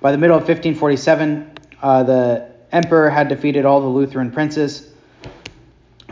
By 0.01 0.11
the 0.11 0.17
middle 0.17 0.37
of 0.37 0.43
1547, 0.43 1.51
uh, 1.81 2.03
the 2.03 2.49
emperor 2.71 3.09
had 3.09 3.27
defeated 3.27 3.65
all 3.65 3.81
the 3.81 3.87
Lutheran 3.87 4.31
princes. 4.31 4.91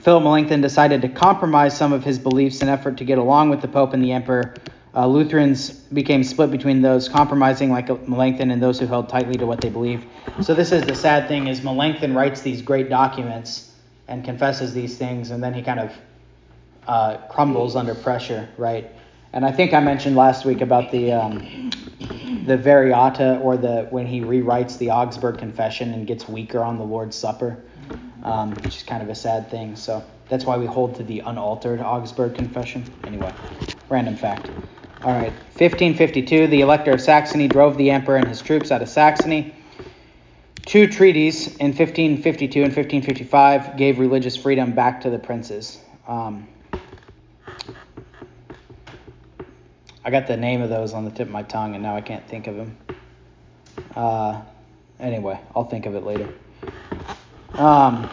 Philip 0.01 0.23
Melanchthon 0.23 0.61
decided 0.61 1.01
to 1.01 1.09
compromise 1.09 1.75
some 1.75 1.93
of 1.93 2.03
his 2.03 2.19
beliefs 2.19 2.61
in 2.61 2.69
effort 2.69 2.97
to 2.97 3.05
get 3.05 3.17
along 3.17 3.49
with 3.49 3.61
the 3.61 3.67
Pope 3.67 3.93
and 3.93 4.03
the 4.03 4.11
emperor. 4.11 4.53
Uh, 4.93 5.07
Lutherans 5.07 5.69
became 5.69 6.23
split 6.23 6.49
between 6.49 6.81
those 6.81 7.07
compromising 7.07 7.69
like 7.69 7.87
Melanchthon 8.07 8.51
and 8.51 8.61
those 8.61 8.79
who 8.79 8.85
held 8.87 9.09
tightly 9.09 9.35
to 9.35 9.45
what 9.45 9.61
they 9.61 9.69
believed. 9.69 10.05
So 10.41 10.53
this 10.53 10.71
is 10.71 10.83
the 10.83 10.95
sad 10.95 11.27
thing: 11.27 11.47
is 11.47 11.63
Melanchthon 11.63 12.15
writes 12.15 12.41
these 12.41 12.61
great 12.61 12.89
documents 12.89 13.71
and 14.07 14.23
confesses 14.23 14.73
these 14.73 14.97
things, 14.97 15.31
and 15.31 15.43
then 15.43 15.53
he 15.53 15.61
kind 15.61 15.79
of 15.79 15.91
uh, 16.87 17.17
crumbles 17.29 17.75
under 17.75 17.93
pressure, 17.93 18.47
right? 18.57 18.89
And 19.33 19.45
I 19.45 19.51
think 19.51 19.73
I 19.73 19.79
mentioned 19.79 20.15
last 20.15 20.45
week 20.45 20.61
about 20.61 20.91
the 20.91 21.11
um, 21.11 21.69
the 22.45 22.57
Variata 22.57 23.41
or 23.41 23.57
the 23.57 23.87
when 23.89 24.07
he 24.07 24.21
rewrites 24.21 24.77
the 24.77 24.91
Augsburg 24.91 25.37
Confession 25.37 25.93
and 25.93 26.07
gets 26.07 26.27
weaker 26.27 26.63
on 26.63 26.77
the 26.77 26.83
Lord's 26.83 27.15
Supper, 27.15 27.61
um, 28.23 28.55
which 28.55 28.77
is 28.77 28.83
kind 28.83 29.03
of 29.03 29.09
a 29.09 29.15
sad 29.15 29.51
thing. 29.51 29.75
So 29.75 30.03
that's 30.29 30.45
why 30.45 30.57
we 30.57 30.65
hold 30.65 30.95
to 30.95 31.03
the 31.03 31.19
unaltered 31.19 31.81
Augsburg 31.81 32.35
Confession. 32.35 32.85
Anyway, 33.05 33.33
random 33.89 34.15
fact. 34.15 34.49
All 35.03 35.13
right, 35.13 35.31
1552, 35.31 36.47
the 36.47 36.61
Elector 36.61 36.91
of 36.91 37.01
Saxony 37.01 37.47
drove 37.47 37.77
the 37.77 37.91
emperor 37.91 38.15
and 38.15 38.27
his 38.27 38.41
troops 38.41 38.71
out 38.71 38.81
of 38.81 38.89
Saxony. 38.89 39.53
Two 40.65 40.87
treaties 40.87 41.47
in 41.57 41.67
1552 41.67 42.63
and 42.63 42.75
1555 42.75 43.77
gave 43.77 43.99
religious 43.99 44.35
freedom 44.35 44.71
back 44.73 45.01
to 45.01 45.09
the 45.09 45.19
princes. 45.19 45.79
Um, 46.07 46.47
I 50.07 50.09
got 50.09 50.25
the 50.25 50.37
name 50.37 50.61
of 50.61 50.69
those 50.69 50.93
on 50.93 51.03
the 51.03 51.11
tip 51.11 51.27
of 51.27 51.33
my 51.33 51.43
tongue, 51.43 51.73
and 51.73 51.83
now 51.83 51.97
I 51.97 51.99
can't 51.99 52.25
think 52.29 52.47
of 52.47 52.55
them. 52.55 52.77
Uh, 53.93 54.41
anyway, 55.01 55.37
I'll 55.53 55.65
think 55.65 55.85
of 55.85 55.95
it 55.95 56.03
later. 56.05 56.33
Um, 57.55 58.09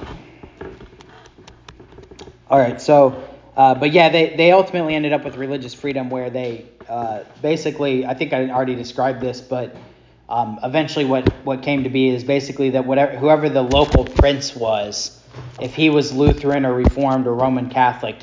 all 2.51 2.59
right, 2.59 2.81
so, 2.81 3.29
uh, 3.57 3.77
but 3.77 3.93
yeah, 3.93 4.09
they, 4.09 4.35
they 4.35 4.51
ultimately 4.51 4.97
ended 4.97 5.13
up 5.13 5.25
with 5.25 5.37
religious 5.37 5.73
freedom 5.73 6.11
where 6.11 6.31
they 6.31 6.67
uh, 6.89 7.23
basically, 7.41 8.05
I 8.05 8.15
think 8.15 8.33
I 8.33 8.51
already 8.51 8.75
described 8.75 9.21
this, 9.21 9.41
but 9.41 9.77
um, 10.29 10.59
eventually 10.65 11.05
what, 11.05 11.29
what 11.45 11.63
came 11.63 11.85
to 11.85 11.91
be 11.91 12.09
is 12.09 12.25
basically 12.25 12.71
that 12.71 12.85
whatever 12.85 13.17
whoever 13.17 13.49
the 13.49 13.63
local 13.63 14.05
prince 14.05 14.57
was, 14.57 15.23
if 15.61 15.77
he 15.77 15.91
was 15.91 16.13
Lutheran 16.13 16.67
or 16.67 16.75
Reformed 16.75 17.29
or 17.29 17.35
Roman 17.35 17.71
Catholic, 17.71 18.17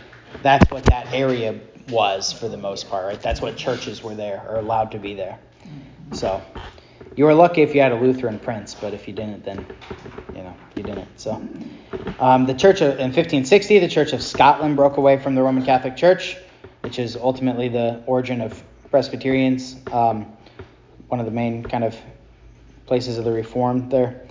that's 0.43 0.69
what 0.71 0.83
that 0.85 1.13
area 1.13 1.57
was 1.89 2.31
for 2.31 2.47
the 2.47 2.57
most 2.57 2.89
part, 2.89 3.05
right? 3.05 3.21
That's 3.21 3.41
what 3.41 3.55
churches 3.55 4.03
were 4.03 4.15
there 4.15 4.45
or 4.47 4.57
allowed 4.57 4.91
to 4.91 4.99
be 4.99 5.13
there. 5.13 5.39
So 6.13 6.41
you 7.15 7.25
were 7.25 7.33
lucky 7.33 7.61
if 7.61 7.75
you 7.75 7.81
had 7.81 7.91
a 7.91 7.99
Lutheran 7.99 8.39
prince, 8.39 8.75
but 8.75 8.93
if 8.93 9.07
you 9.07 9.13
didn't, 9.13 9.43
then 9.43 9.65
you 10.35 10.43
know 10.43 10.55
you 10.75 10.83
didn't. 10.83 11.07
So 11.19 11.41
um, 12.19 12.45
the 12.45 12.53
church 12.53 12.81
of, 12.81 12.93
in 12.93 13.11
1560, 13.11 13.79
the 13.79 13.87
Church 13.87 14.13
of 14.13 14.21
Scotland 14.21 14.75
broke 14.75 14.97
away 14.97 15.17
from 15.17 15.35
the 15.35 15.41
Roman 15.41 15.65
Catholic 15.65 15.95
Church, 15.95 16.37
which 16.81 16.99
is 16.99 17.15
ultimately 17.15 17.67
the 17.69 18.03
origin 18.05 18.41
of 18.41 18.61
Presbyterians. 18.89 19.75
Um, 19.91 20.25
one 21.07 21.19
of 21.19 21.25
the 21.25 21.31
main 21.31 21.63
kind 21.63 21.83
of 21.83 21.97
places 22.85 23.17
of 23.17 23.25
the 23.25 23.31
Reform 23.31 23.89
there. 23.89 24.27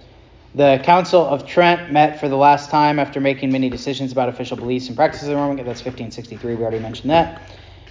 The 0.55 0.81
Council 0.83 1.25
of 1.25 1.47
Trent 1.47 1.93
met 1.93 2.19
for 2.19 2.29
the 2.29 2.37
last 2.37 2.71
time 2.71 2.99
after 2.99 3.21
making 3.21 3.53
many 3.53 3.71
decisions 3.71 4.11
about 4.11 4.29
official 4.29 4.57
beliefs 4.57 4.89
and 4.89 4.97
practices 4.97 5.29
of 5.29 5.35
the 5.35 5.41
Roman. 5.41 5.57
That's 5.59 5.85
1563. 5.85 6.57
We 6.57 6.63
already 6.63 6.81
mentioned 6.81 7.11
that. 7.11 7.43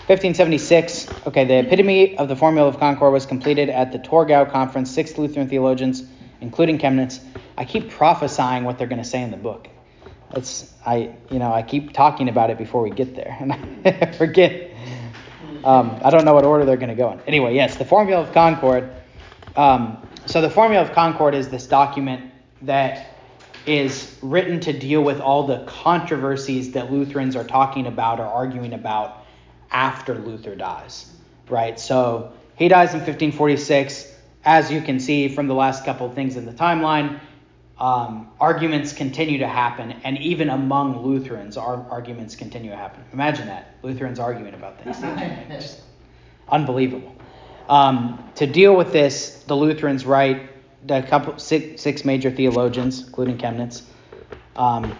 1576. 0.08 1.08
Okay, 1.28 1.46
the 1.46 1.60
epitome 1.60 2.18
of 2.18 2.28
the 2.28 2.36
Formula 2.36 2.68
of 2.68 2.78
Concord 2.78 3.14
was 3.14 3.26
completed 3.26 3.70
at 3.70 3.94
the 3.94 4.00
Torgau 4.00 4.52
Conference. 4.52 4.92
Six 4.92 5.18
Lutheran 5.18 5.48
theologians, 5.48 6.04
including 6.42 6.78
Chemnitz. 6.78 7.22
I 7.58 7.64
keep 7.64 7.90
prophesying 7.92 8.66
what 8.66 8.78
they're 8.78 8.88
going 8.88 9.02
to 9.02 9.08
say 9.08 9.22
in 9.22 9.32
the 9.32 9.38
book. 9.38 9.70
It's 10.36 10.74
I 10.86 11.16
you 11.32 11.40
know 11.40 11.54
I 11.54 11.62
keep 11.62 11.94
talking 11.94 12.28
about 12.28 12.50
it 12.50 12.58
before 12.58 12.82
we 12.82 12.90
get 12.90 13.16
there, 13.16 13.38
and 13.40 13.54
I 13.86 14.12
forget. 14.12 14.72
Um, 15.64 16.00
I 16.04 16.10
don't 16.10 16.26
know 16.26 16.34
what 16.34 16.46
order 16.46 16.66
they're 16.66 16.78
going 16.78 16.90
to 16.90 16.96
go 16.96 17.12
in. 17.12 17.20
Anyway, 17.28 17.54
yes, 17.54 17.78
the 17.78 17.86
Formula 17.86 18.22
of 18.22 18.34
Concord. 18.34 18.90
Um, 19.56 20.08
so 20.26 20.42
the 20.42 20.50
Formula 20.50 20.84
of 20.84 20.94
Concord 20.94 21.36
is 21.36 21.50
this 21.50 21.68
document 21.68 22.29
that 22.64 23.08
is 23.66 24.18
written 24.22 24.60
to 24.62 24.74
deal 24.74 25.04
with 25.04 25.20
all 25.20 25.46
the 25.46 25.64
controversies 25.66 26.72
that 26.72 26.92
Lutherans 26.92 27.36
are 27.36 27.44
talking 27.44 27.88
about 27.88 28.20
or 28.20 28.26
arguing 28.26 28.74
about 28.74 29.26
after 29.72 30.16
Luther 30.16 30.56
dies, 30.56 31.12
right? 31.50 31.80
So 31.80 32.32
he 32.56 32.68
dies 32.68 32.94
in 32.94 33.00
1546. 33.00 34.16
As 34.46 34.72
you 34.72 34.82
can 34.82 35.00
see 35.00 35.28
from 35.28 35.48
the 35.48 35.54
last 35.54 35.84
couple 35.86 36.08
of 36.08 36.14
things 36.16 36.38
in 36.38 36.46
the 36.46 36.54
timeline, 36.54 37.20
um, 37.78 38.30
arguments 38.40 38.92
continue 38.92 39.38
to 39.40 39.48
happen, 39.48 39.92
and 40.04 40.18
even 40.18 40.50
among 40.50 41.02
Lutherans, 41.02 41.56
our 41.56 41.86
arguments 41.90 42.36
continue 42.36 42.72
to 42.72 42.76
happen. 42.76 43.04
Imagine 43.14 43.48
that 43.48 43.76
Lutherans 43.84 44.20
arguing 44.20 44.54
about 44.54 44.82
things. 44.82 45.00
Just 45.50 45.82
unbelievable. 46.50 47.16
Um, 47.70 48.32
to 48.36 48.48
deal 48.48 48.76
with 48.76 48.92
this, 48.92 49.44
the 49.48 49.56
Lutherans 49.56 50.06
write 50.06 50.49
the 50.86 51.02
couple 51.04 51.38
six, 51.38 51.82
six 51.82 52.06
major 52.06 52.32
theologians, 52.32 53.06
including 53.06 53.38
Chemnitz, 53.38 53.84
um, 54.56 54.98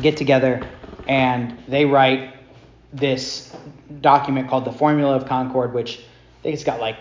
get 0.00 0.16
together 0.16 0.68
and 1.06 1.56
they 1.68 1.84
write 1.84 2.34
this 2.92 3.54
document 4.00 4.48
called 4.48 4.64
the 4.64 4.72
Formula 4.72 5.14
of 5.14 5.26
Concord, 5.26 5.72
which 5.72 5.98
I 5.98 6.42
think 6.42 6.54
it's 6.54 6.64
got 6.64 6.80
like 6.80 6.96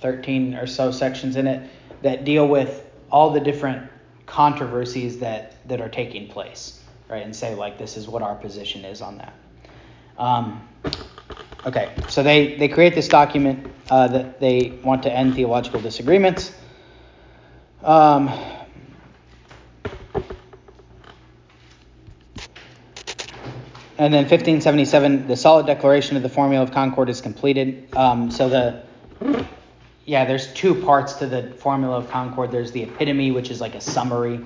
13 0.00 0.54
or 0.54 0.66
so 0.66 0.90
sections 0.90 1.36
in 1.36 1.46
it 1.46 1.70
that 2.02 2.24
deal 2.24 2.46
with 2.46 2.84
all 3.10 3.30
the 3.30 3.40
different 3.40 3.88
controversies 4.26 5.18
that 5.18 5.66
that 5.68 5.80
are 5.80 5.88
taking 5.88 6.28
place, 6.28 6.82
right? 7.08 7.22
And 7.22 7.34
say 7.34 7.54
like 7.54 7.78
this 7.78 7.96
is 7.96 8.08
what 8.08 8.22
our 8.22 8.34
position 8.34 8.84
is 8.84 9.00
on 9.00 9.18
that. 9.18 9.34
Um, 10.18 10.68
okay, 11.66 11.92
so 12.08 12.22
they 12.22 12.56
they 12.56 12.68
create 12.68 12.94
this 12.94 13.08
document 13.08 13.66
uh, 13.90 14.08
that 14.08 14.40
they 14.40 14.78
want 14.84 15.02
to 15.04 15.12
end 15.12 15.34
theological 15.34 15.80
disagreements. 15.80 16.54
Um, 17.82 18.28
and 23.98 24.14
then 24.14 24.24
1577, 24.24 25.26
the 25.26 25.36
solid 25.36 25.66
declaration 25.66 26.16
of 26.16 26.22
the 26.22 26.28
formula 26.28 26.62
of 26.62 26.70
concord 26.70 27.08
is 27.08 27.20
completed. 27.20 27.88
Um, 27.96 28.30
so 28.30 28.48
the 28.48 28.82
yeah, 30.04 30.24
there's 30.24 30.52
two 30.54 30.74
parts 30.74 31.14
to 31.14 31.26
the 31.26 31.52
formula 31.58 31.98
of 31.98 32.10
concord. 32.10 32.50
There's 32.50 32.72
the 32.72 32.82
epitome, 32.82 33.30
which 33.30 33.50
is 33.50 33.60
like 33.60 33.74
a 33.74 33.80
summary, 33.80 34.40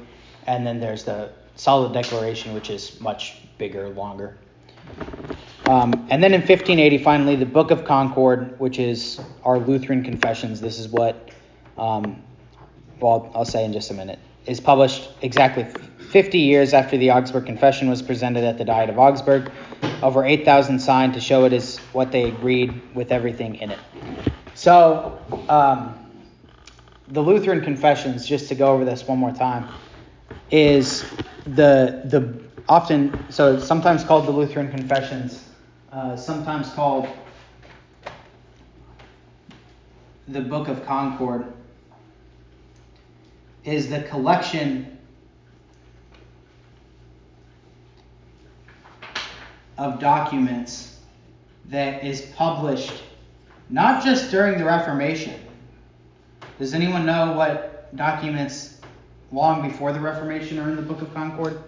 and 0.46 0.66
then 0.66 0.80
there's 0.80 1.04
the 1.04 1.30
solid 1.56 1.92
declaration, 1.92 2.52
which 2.52 2.68
is 2.68 3.00
much 3.00 3.40
bigger, 3.56 3.88
longer. 3.88 4.36
Um, 5.68 6.06
and 6.10 6.22
then 6.22 6.32
in 6.32 6.40
1580, 6.40 6.98
finally, 6.98 7.34
the 7.34 7.46
Book 7.46 7.72
of 7.72 7.84
Concord, 7.84 8.58
which 8.60 8.78
is 8.78 9.20
our 9.44 9.58
Lutheran 9.58 10.04
confessions. 10.04 10.60
This 10.60 10.78
is 10.78 10.88
what, 10.88 11.30
um, 11.76 12.22
well, 13.00 13.32
I'll 13.34 13.44
say 13.44 13.64
in 13.64 13.72
just 13.72 13.90
a 13.90 13.94
minute, 13.94 14.20
is 14.46 14.60
published 14.60 15.10
exactly 15.22 15.66
50 16.10 16.38
years 16.38 16.72
after 16.72 16.96
the 16.96 17.10
Augsburg 17.10 17.46
Confession 17.46 17.90
was 17.90 18.00
presented 18.00 18.44
at 18.44 18.58
the 18.58 18.64
Diet 18.64 18.90
of 18.90 18.98
Augsburg. 18.98 19.50
Over 20.02 20.24
8,000 20.24 20.78
signed 20.78 21.14
to 21.14 21.20
show 21.20 21.44
it 21.44 21.52
is 21.52 21.78
what 21.92 22.12
they 22.12 22.24
agreed 22.24 22.80
with 22.94 23.10
everything 23.10 23.56
in 23.56 23.72
it. 23.72 23.78
So, 24.54 25.18
um, 25.48 25.98
the 27.08 27.20
Lutheran 27.20 27.60
confessions, 27.60 28.24
just 28.24 28.48
to 28.48 28.54
go 28.54 28.68
over 28.68 28.84
this 28.84 29.06
one 29.06 29.18
more 29.18 29.32
time, 29.32 29.68
is 30.50 31.04
the 31.44 32.02
the 32.04 32.40
often 32.68 33.30
so 33.30 33.58
sometimes 33.58 34.04
called 34.04 34.26
the 34.26 34.30
Lutheran 34.30 34.70
confessions 34.70 35.45
uh, 35.96 36.14
sometimes 36.14 36.68
called 36.70 37.08
the 40.28 40.42
Book 40.42 40.68
of 40.68 40.84
Concord, 40.84 41.46
is 43.64 43.88
the 43.88 44.02
collection 44.02 44.98
of 49.78 49.98
documents 49.98 50.98
that 51.70 52.04
is 52.04 52.20
published 52.36 53.02
not 53.70 54.04
just 54.04 54.30
during 54.30 54.58
the 54.58 54.64
Reformation. 54.64 55.40
Does 56.58 56.74
anyone 56.74 57.06
know 57.06 57.32
what 57.32 57.96
documents 57.96 58.80
long 59.32 59.66
before 59.66 59.94
the 59.94 60.00
Reformation 60.00 60.58
are 60.58 60.68
in 60.68 60.76
the 60.76 60.82
Book 60.82 61.00
of 61.00 61.12
Concord? 61.14 61.58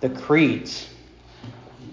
The 0.00 0.10
creeds. 0.10 0.90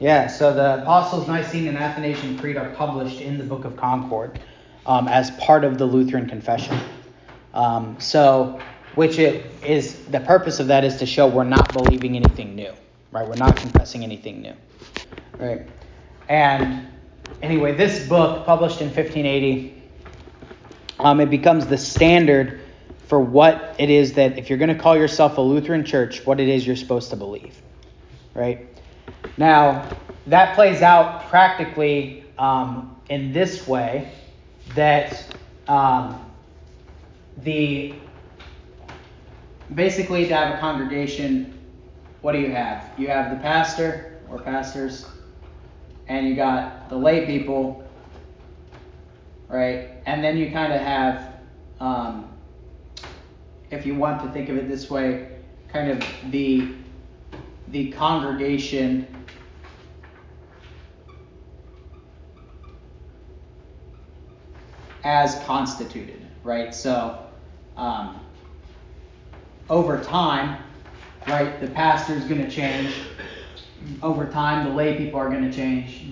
Yeah, 0.04 0.28
so 0.28 0.54
the 0.54 0.82
Apostles' 0.82 1.30
Nicene 1.30 1.70
and 1.70 1.78
Athanasian 1.78 2.38
Creed 2.38 2.58
are 2.58 2.70
published 2.72 3.22
in 3.22 3.38
the 3.38 3.44
Book 3.46 3.64
of 3.64 3.78
Concord 3.78 4.38
um, 4.86 5.08
as 5.08 5.32
part 5.32 5.64
of 5.64 5.78
the 5.78 5.86
Lutheran 5.86 6.28
Confession. 6.28 6.78
Um, 7.54 7.96
so, 8.02 8.60
which 8.96 9.18
it 9.18 9.50
is 9.66 10.04
the 10.08 10.20
purpose 10.20 10.60
of 10.60 10.68
that 10.68 10.84
is 10.84 10.98
to 10.98 11.06
show 11.06 11.30
we're 11.30 11.46
not 11.46 11.72
believing 11.72 12.18
anything 12.18 12.54
new, 12.54 12.74
right? 13.14 13.26
We're 13.26 13.36
not 13.36 13.56
confessing 13.56 14.04
anything 14.04 14.42
new, 14.42 14.54
right? 15.38 15.66
And 16.28 16.86
anyway, 17.42 17.74
this 17.74 18.06
book, 18.06 18.46
published 18.46 18.82
in 18.82 18.88
1580, 18.88 19.84
um, 21.00 21.22
it 21.22 21.30
becomes 21.30 21.66
the 21.68 21.78
standard 21.78 22.60
for 23.08 23.22
what 23.22 23.78
it 23.80 23.90
is 23.90 24.16
that 24.16 24.38
if 24.38 24.50
you're 24.50 24.60
going 24.60 24.76
to 24.76 24.84
call 24.84 24.98
yourself 24.98 25.38
a 25.38 25.42
Lutheran 25.42 25.86
church, 25.86 26.26
what 26.26 26.42
it 26.42 26.50
is 26.50 26.68
you're 26.68 26.76
supposed 26.76 27.10
to 27.12 27.16
believe, 27.16 27.56
right? 28.34 28.68
Now, 29.38 29.90
that 30.28 30.56
plays 30.56 30.82
out 30.82 31.28
practically 31.28 32.26
um, 32.38 32.96
in 33.10 33.34
this 33.34 33.68
way 33.68 34.12
that 34.76 35.26
um, 35.68 36.32
the 37.38 37.94
basically 39.76 40.28
to 40.28 40.36
have 40.36 40.56
a 40.56 40.60
congregation, 40.60 41.60
what 42.22 42.34
do 42.34 42.40
you 42.40 42.52
have? 42.52 42.92
You 42.98 43.08
have 43.08 43.32
the 43.32 43.42
pastor 43.42 44.20
or 44.30 44.40
pastors, 44.40 45.06
and 46.08 46.28
you 46.28 46.36
got 46.36 46.90
the 46.90 46.96
lay 46.96 47.26
people, 47.26 47.84
right? 49.48 49.90
And 50.06 50.24
then 50.24 50.38
you 50.38 50.52
kind 50.52 50.74
of 50.74 50.82
have, 50.82 51.40
um, 51.80 52.30
if 53.72 53.86
you 53.86 53.96
want 53.96 54.22
to 54.24 54.30
think 54.32 54.50
of 54.50 54.58
it 54.58 54.68
this 54.68 54.90
way, 54.90 55.38
kind 55.72 55.90
of 55.90 56.04
the 56.32 56.68
the 57.74 57.90
congregation 57.90 59.08
as 65.04 65.44
constituted, 65.46 66.22
right? 66.44 66.74
So 66.74 67.18
um, 67.76 68.20
over 69.72 70.02
time, 70.04 70.62
right, 71.28 71.60
the 71.60 71.68
pastor 71.68 72.14
is 72.14 72.26
going 72.26 72.42
to 72.42 72.50
change. 72.50 72.94
Over 74.04 74.28
time, 74.28 74.70
the 74.70 74.76
lay 74.76 74.96
people 74.96 75.20
are 75.20 75.30
going 75.30 75.50
to 75.50 75.52
change. 75.52 76.06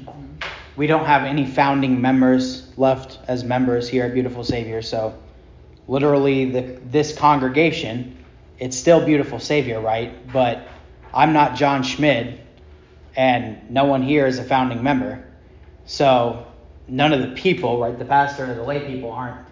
We 0.76 0.88
don't 0.88 1.06
have 1.06 1.26
any 1.26 1.46
founding 1.46 2.02
members 2.02 2.76
left 2.76 3.20
as 3.28 3.44
members 3.44 3.88
here 3.88 4.06
at 4.06 4.16
Beautiful 4.16 4.44
Savior, 4.44 4.82
so 4.82 5.16
literally 5.88 6.50
the, 6.50 6.62
this 6.86 7.16
congregation, 7.16 8.18
it's 8.58 8.76
still 8.76 9.06
Beautiful 9.06 9.38
Savior, 9.38 9.80
right? 9.80 10.12
But 10.34 10.68
I'm 11.14 11.34
not 11.34 11.56
John 11.56 11.84
Schmid, 11.84 12.40
and 13.16 13.70
no 13.70 13.86
one 13.86 14.02
here 14.02 14.26
is 14.26 14.40
a 14.40 14.44
founding 14.44 14.84
member. 14.84 15.26
So 15.86 16.48
none 16.88 17.14
of 17.14 17.22
the 17.22 17.36
people, 17.36 17.80
right, 17.80 17.98
the 17.98 18.06
pastor 18.06 18.46
and 18.46 18.60
the 18.60 18.64
lay 18.64 18.86
people 18.86 19.12
aren't 19.12 19.46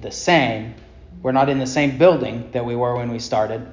the 0.00 0.10
same. 0.10 0.74
We're 1.22 1.32
not 1.32 1.48
in 1.48 1.58
the 1.58 1.66
same 1.66 1.98
building 1.98 2.50
that 2.52 2.64
we 2.64 2.76
were 2.76 2.96
when 2.96 3.10
we 3.10 3.18
started, 3.18 3.66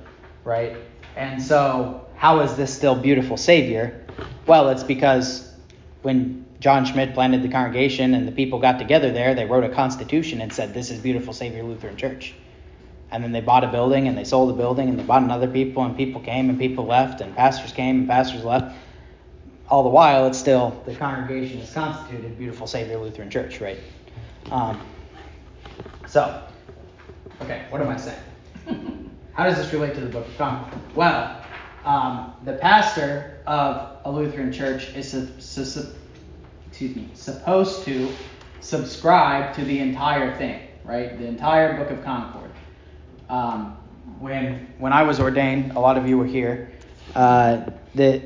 right? 0.44 0.78
And 1.16 1.42
so, 1.42 2.08
how 2.16 2.42
is 2.42 2.56
this 2.56 2.74
still 2.74 2.96
beautiful 2.96 3.38
Savior? 3.38 4.06
Well, 4.46 4.70
it's 4.70 4.84
because 4.84 5.52
when 6.02 6.46
John 6.60 6.86
Schmid 6.86 7.14
planted 7.14 7.42
the 7.42 7.50
congregation 7.50 8.14
and 8.14 8.28
the 8.28 8.32
people 8.32 8.60
got 8.60 8.80
together 8.80 9.12
there, 9.12 9.34
they 9.34 9.46
wrote 9.46 9.64
a 9.64 9.70
constitution 9.70 10.42
and 10.42 10.52
said, 10.52 10.74
This 10.74 10.92
is 10.92 11.00
beautiful 11.00 11.34
Savior 11.34 11.64
Lutheran 11.64 11.98
Church. 11.98 12.34
And 13.12 13.24
then 13.24 13.32
they 13.32 13.42
bought 13.42 13.64
a 13.64 13.68
building 13.68 14.08
and 14.08 14.18
they 14.18 14.24
sold 14.24 14.50
the 14.50 14.54
building 14.54 14.88
and 14.90 15.00
they 15.00 15.04
bought 15.04 15.24
another 15.24 15.48
people 15.48 15.84
and 15.84 15.98
people 15.98 16.22
came 16.22 16.50
and 16.50 16.60
people 16.60 16.86
left 16.86 17.22
and 17.22 17.36
pastors 17.36 17.72
came 17.72 18.00
and 18.00 18.08
pastors 18.08 18.44
left 18.44 18.76
all 19.70 19.84
the 19.84 19.90
while, 19.90 20.26
it's 20.26 20.38
still 20.38 20.82
the 20.86 20.96
congregation 20.96 21.60
is 21.60 21.72
constituted 21.72 22.38
Beautiful 22.38 22.66
Savior 22.66 22.98
Lutheran 22.98 23.30
Church, 23.30 23.62
right? 23.62 23.78
Um, 24.52 24.82
so, 26.08 26.44
okay, 27.42 27.66
what 27.70 27.82
am 27.82 27.90
I 27.90 27.98
saying? 27.98 28.20
How 29.34 29.46
does 29.46 29.58
this 29.58 29.72
relate 29.72 29.94
to 29.96 30.02
the 30.02 30.08
Book 30.08 30.28
of 30.28 30.38
Concord? 30.38 30.96
Well, 30.96 31.46
um, 31.86 32.34
the 32.46 32.54
pastor 32.54 33.42
of 33.46 33.98
a 34.06 34.12
Lutheran 34.12 34.52
church 34.52 34.94
is 34.96 35.12
su- 35.12 35.30
su- 35.38 35.66
su- 35.66 35.94
excuse 36.68 36.96
me, 36.96 37.10
supposed 37.14 37.84
to 37.86 38.12
subscribe 38.60 39.54
to 39.54 39.64
the 39.64 39.80
entire 39.80 40.36
thing, 40.38 40.62
right? 40.84 41.18
The 41.18 41.28
entire 41.28 41.78
Book 41.78 41.92
of 41.92 42.04
Concord. 42.04 42.49
Um, 43.30 43.78
when 44.20 44.68
when 44.80 44.92
I 44.92 45.04
was 45.04 45.20
ordained, 45.20 45.74
a 45.74 45.80
lot 45.80 45.98
of 45.98 46.08
you 46.08 46.18
were 46.18 46.26
here. 46.26 46.72
Uh, 47.16 47.70
the 47.96 48.22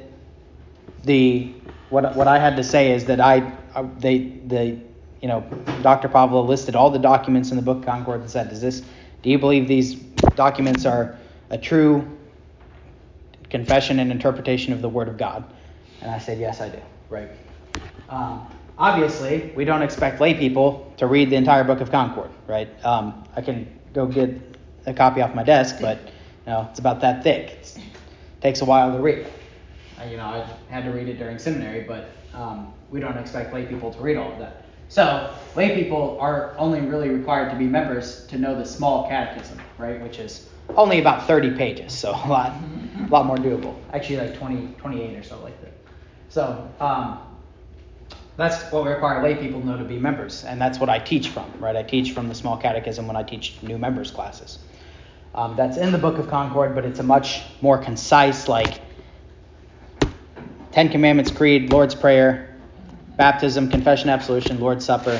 the 1.04 1.54
what 1.89 2.16
what 2.16 2.28
I 2.28 2.39
had 2.39 2.56
to 2.56 2.63
say 2.63 2.92
is 2.92 3.06
that 3.06 3.20
I 3.20 3.52
they 4.00 4.20
the 4.48 4.80
you 5.22 5.28
know 5.28 5.42
Dr. 5.82 6.10
Pavla 6.10 6.46
listed 6.46 6.76
all 6.76 6.89
the 6.89 7.00
documents 7.00 7.52
in 7.52 7.58
the 7.58 7.63
Book 7.63 7.80
of 7.80 7.86
Concord 7.86 8.22
and 8.22 8.30
said, 8.30 8.50
"Does 8.50 8.62
this? 8.62 8.82
Do 9.22 9.30
you 9.30 9.38
believe 9.38 9.68
these 9.68 9.96
documents 10.36 10.86
are 10.86 11.18
a 11.50 11.58
true 11.58 12.06
confession 13.50 14.00
and 14.00 14.12
interpretation 14.12 14.74
of 14.74 14.82
the 14.82 14.89
Word 14.89 15.08
of 15.08 15.18
God?" 15.18 15.44
And 16.02 16.10
I 16.10 16.18
said, 16.18 16.39
"Yes, 16.39 16.62
I 16.62 16.70
do." 16.70 16.80
Right. 17.10 17.30
Um, 18.10 18.48
obviously, 18.78 19.52
we 19.56 19.66
don't 19.66 19.82
expect 19.82 20.20
lay 20.20 20.34
people 20.34 20.92
to 20.98 21.08
read 21.08 21.30
the 21.30 21.36
entire 21.36 21.63
Book 21.63 21.82
of 21.82 21.92
Concord, 21.92 22.32
right? 22.48 22.70
Um, 22.86 23.24
I 23.36 23.42
can 23.42 23.68
go 23.94 24.08
get 24.08 24.53
a 24.86 24.93
copy 24.93 25.22
off 25.22 25.34
my 25.34 25.43
desk, 25.43 25.78
but 25.82 25.98
you 25.98 26.12
know 26.52 26.67
it's 26.69 26.80
about 26.80 27.02
that 27.02 27.24
thick. 27.24 27.60
It 27.76 27.82
takes 28.41 28.62
a 28.62 28.65
while 28.65 28.91
to 28.96 29.02
read 29.02 29.26
you 30.10 30.17
know, 30.17 30.26
I 30.26 30.48
had 30.69 30.84
to 30.86 30.91
read 30.91 31.08
it 31.08 31.17
during 31.17 31.39
seminary, 31.39 31.82
but 31.82 32.10
um, 32.34 32.74
we 32.89 33.00
don't 33.00 33.17
expect 33.17 33.54
lay 33.54 33.65
people 33.65 33.91
to 33.93 34.00
read 34.00 34.17
all 34.17 34.32
of 34.32 34.39
that. 34.39 34.65
So 34.89 35.34
lay 35.56 35.76
people 35.76 36.17
are 36.19 36.56
only 36.58 36.82
really 36.82 37.10
required 37.10 37.50
to 37.52 37.56
be 37.56 37.65
members 37.65 38.26
to 38.28 38.38
know 38.38 38.56
the 38.56 38.65
small 38.65 39.08
catechism, 39.08 39.60
right, 39.78 40.02
which 40.02 40.19
is 40.19 40.50
only 40.76 41.00
about 41.00 41.26
30 41.28 41.52
pages, 41.52 41.93
so 41.93 42.12
a 42.12 42.28
lot, 42.28 42.54
a 43.00 43.08
lot 43.10 43.26
more 43.26 43.38
doable. 43.38 43.76
Actually, 43.91 44.17
like 44.17 44.38
20, 44.38 44.76
28 44.78 45.17
or 45.17 45.24
so 45.24 45.41
like 45.41 45.60
that. 45.62 45.74
So 46.30 46.69
um, 46.80 47.19
that's 48.38 48.72
what 48.72 48.84
we 48.84 48.91
require 48.91 49.24
lay 49.24 49.36
people 49.36 49.62
to 49.62 49.65
know 49.65 49.78
to 49.78 49.84
be 49.84 50.00
members, 50.00 50.43
and 50.43 50.62
that's 50.62 50.80
what 50.80 50.89
I 50.89 51.00
teach 51.00 51.30
from, 51.30 51.52
right? 51.60 51.76
I 51.76 51.84
teach 51.84 52.12
from 52.12 52.28
the 52.28 52.36
small 52.36 52.58
catechism 52.58 53.08
when 53.08 53.15
I 53.15 53.24
teach 53.24 53.62
new 53.63 53.78
members 53.78 54.12
classes. 54.12 54.60
Um, 55.36 55.56
that's 55.56 55.78
in 55.78 55.91
the 55.91 55.98
Book 55.98 56.19
of 56.19 56.28
Concord, 56.28 56.76
but 56.76 56.86
it's 56.86 57.00
a 57.00 57.04
much 57.04 57.41
more 57.62 57.80
concise, 57.80 58.48
like 58.48 58.82
Ten 60.72 60.89
Commandments, 60.89 61.32
Creed, 61.32 61.72
Lord's 61.72 61.96
Prayer, 61.96 62.56
Baptism, 63.17 63.69
Confession, 63.69 64.10
Absolution, 64.10 64.60
Lord's 64.60 64.86
Supper, 64.86 65.19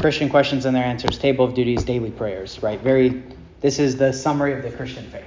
Christian 0.00 0.28
questions 0.28 0.64
and 0.64 0.74
their 0.74 0.84
answers, 0.84 1.16
Table 1.16 1.44
of 1.44 1.54
Duties, 1.54 1.84
daily 1.84 2.10
prayers, 2.10 2.62
right? 2.62 2.80
Very, 2.80 3.22
this 3.60 3.78
is 3.78 3.96
the 3.96 4.12
summary 4.12 4.52
of 4.52 4.62
the 4.62 4.70
Christian 4.70 5.04
faith. 5.10 5.24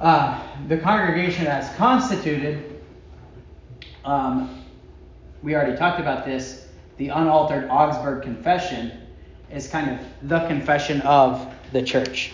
Uh, 0.00 0.40
the 0.68 0.78
congregation 0.78 1.46
as 1.46 1.74
constituted, 1.76 2.80
um, 4.04 4.64
we 5.42 5.54
already 5.54 5.76
talked 5.76 6.00
about 6.00 6.24
this. 6.24 6.68
The 6.96 7.08
unaltered 7.08 7.68
Augsburg 7.68 8.22
Confession 8.22 9.00
is 9.50 9.68
kind 9.68 9.90
of 9.90 10.28
the 10.28 10.46
confession 10.46 11.00
of 11.02 11.53
the 11.74 11.82
church, 11.82 12.32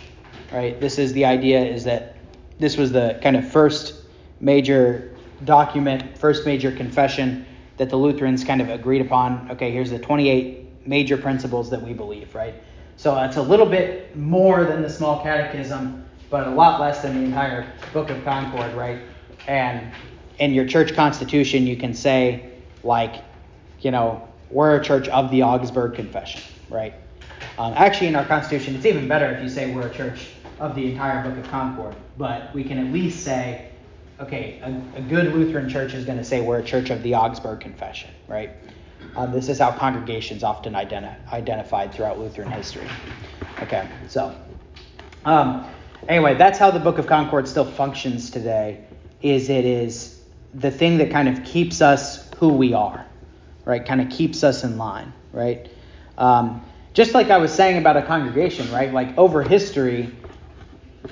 right? 0.52 0.78
This 0.78 0.98
is 0.98 1.12
the 1.14 1.24
idea 1.24 1.64
is 1.64 1.82
that 1.84 2.14
this 2.60 2.76
was 2.76 2.92
the 2.92 3.18
kind 3.22 3.36
of 3.36 3.50
first 3.50 3.94
major 4.38 5.16
document, 5.44 6.16
first 6.16 6.44
major 6.44 6.70
confession 6.70 7.46
that 7.78 7.88
the 7.88 7.96
Lutherans 7.96 8.44
kind 8.44 8.60
of 8.60 8.68
agreed 8.68 9.00
upon. 9.00 9.50
Okay, 9.50 9.72
here's 9.72 9.90
the 9.90 9.98
28 9.98 10.86
major 10.86 11.16
principles 11.16 11.70
that 11.70 11.80
we 11.80 11.94
believe, 11.94 12.34
right? 12.34 12.54
So 12.98 13.18
it's 13.22 13.38
a 13.38 13.42
little 13.42 13.64
bit 13.64 14.14
more 14.14 14.64
than 14.64 14.82
the 14.82 14.90
small 14.90 15.22
catechism, 15.22 16.04
but 16.28 16.46
a 16.46 16.50
lot 16.50 16.78
less 16.78 17.00
than 17.00 17.14
the 17.14 17.24
entire 17.24 17.72
Book 17.94 18.10
of 18.10 18.22
Concord, 18.22 18.74
right? 18.74 18.98
And 19.48 19.90
in 20.38 20.52
your 20.52 20.66
church 20.66 20.94
constitution, 20.94 21.66
you 21.66 21.78
can 21.78 21.94
say, 21.94 22.52
like, 22.84 23.24
you 23.80 23.90
know, 23.90 24.28
we're 24.50 24.76
a 24.76 24.84
church 24.84 25.08
of 25.08 25.30
the 25.30 25.42
Augsburg 25.44 25.94
Confession, 25.94 26.42
right? 26.68 26.92
Um, 27.60 27.74
actually, 27.76 28.06
in 28.06 28.16
our 28.16 28.24
constitution, 28.24 28.74
it's 28.74 28.86
even 28.86 29.06
better 29.06 29.26
if 29.26 29.42
you 29.42 29.48
say 29.50 29.70
we're 29.74 29.86
a 29.86 29.92
church 29.92 30.30
of 30.60 30.74
the 30.74 30.90
entire 30.90 31.22
Book 31.22 31.36
of 31.44 31.50
Concord, 31.50 31.94
but 32.16 32.54
we 32.54 32.64
can 32.64 32.78
at 32.78 32.90
least 32.90 33.22
say 33.22 33.68
okay, 34.18 34.60
a, 34.62 34.98
a, 34.98 35.02
good 35.02 35.34
Lutheran 35.34 35.68
church 35.68 35.92
is 35.92 36.06
going 36.06 36.16
to 36.16 36.24
say 36.24 36.40
we're 36.40 36.58
a 36.58 36.62
church 36.62 36.90
of 36.90 37.02
the 37.02 37.14
Augsburg 37.14 37.60
Confession, 37.60 38.10
right? 38.28 38.50
Um, 39.16 39.32
this 39.32 39.48
is 39.48 39.58
how 39.58 39.72
congregations 39.72 40.42
often 40.42 40.74
identi- 40.74 41.16
identified 41.32 41.92
throughout 41.92 42.18
Lutheran 42.18 42.50
history. 42.50 42.86
Okay, 43.62 43.86
so 44.08 44.34
um, 45.26 45.66
anyway, 46.08 46.34
that's 46.36 46.58
how 46.58 46.70
the 46.70 46.80
Book 46.80 46.96
of 46.96 47.06
Concord 47.06 47.46
still 47.46 47.64
functions 47.64 48.30
today. 48.30 48.84
Is 49.20 49.50
it 49.50 49.66
is 49.66 50.22
the 50.54 50.70
thing 50.70 50.96
that 50.98 51.10
kind 51.10 51.28
of 51.28 51.44
keeps 51.44 51.82
us 51.82 52.30
who 52.36 52.54
we 52.54 52.72
are, 52.72 53.06
right? 53.66 53.84
Kind 53.84 54.00
of 54.00 54.08
keeps 54.08 54.44
us 54.44 54.64
in 54.64 54.78
line, 54.78 55.12
right? 55.32 55.68
Um, 56.16 56.62
just 56.92 57.14
like 57.14 57.30
I 57.30 57.38
was 57.38 57.52
saying 57.52 57.78
about 57.78 57.96
a 57.96 58.02
congregation, 58.02 58.70
right? 58.72 58.92
Like 58.92 59.16
over 59.16 59.42
history, 59.42 60.10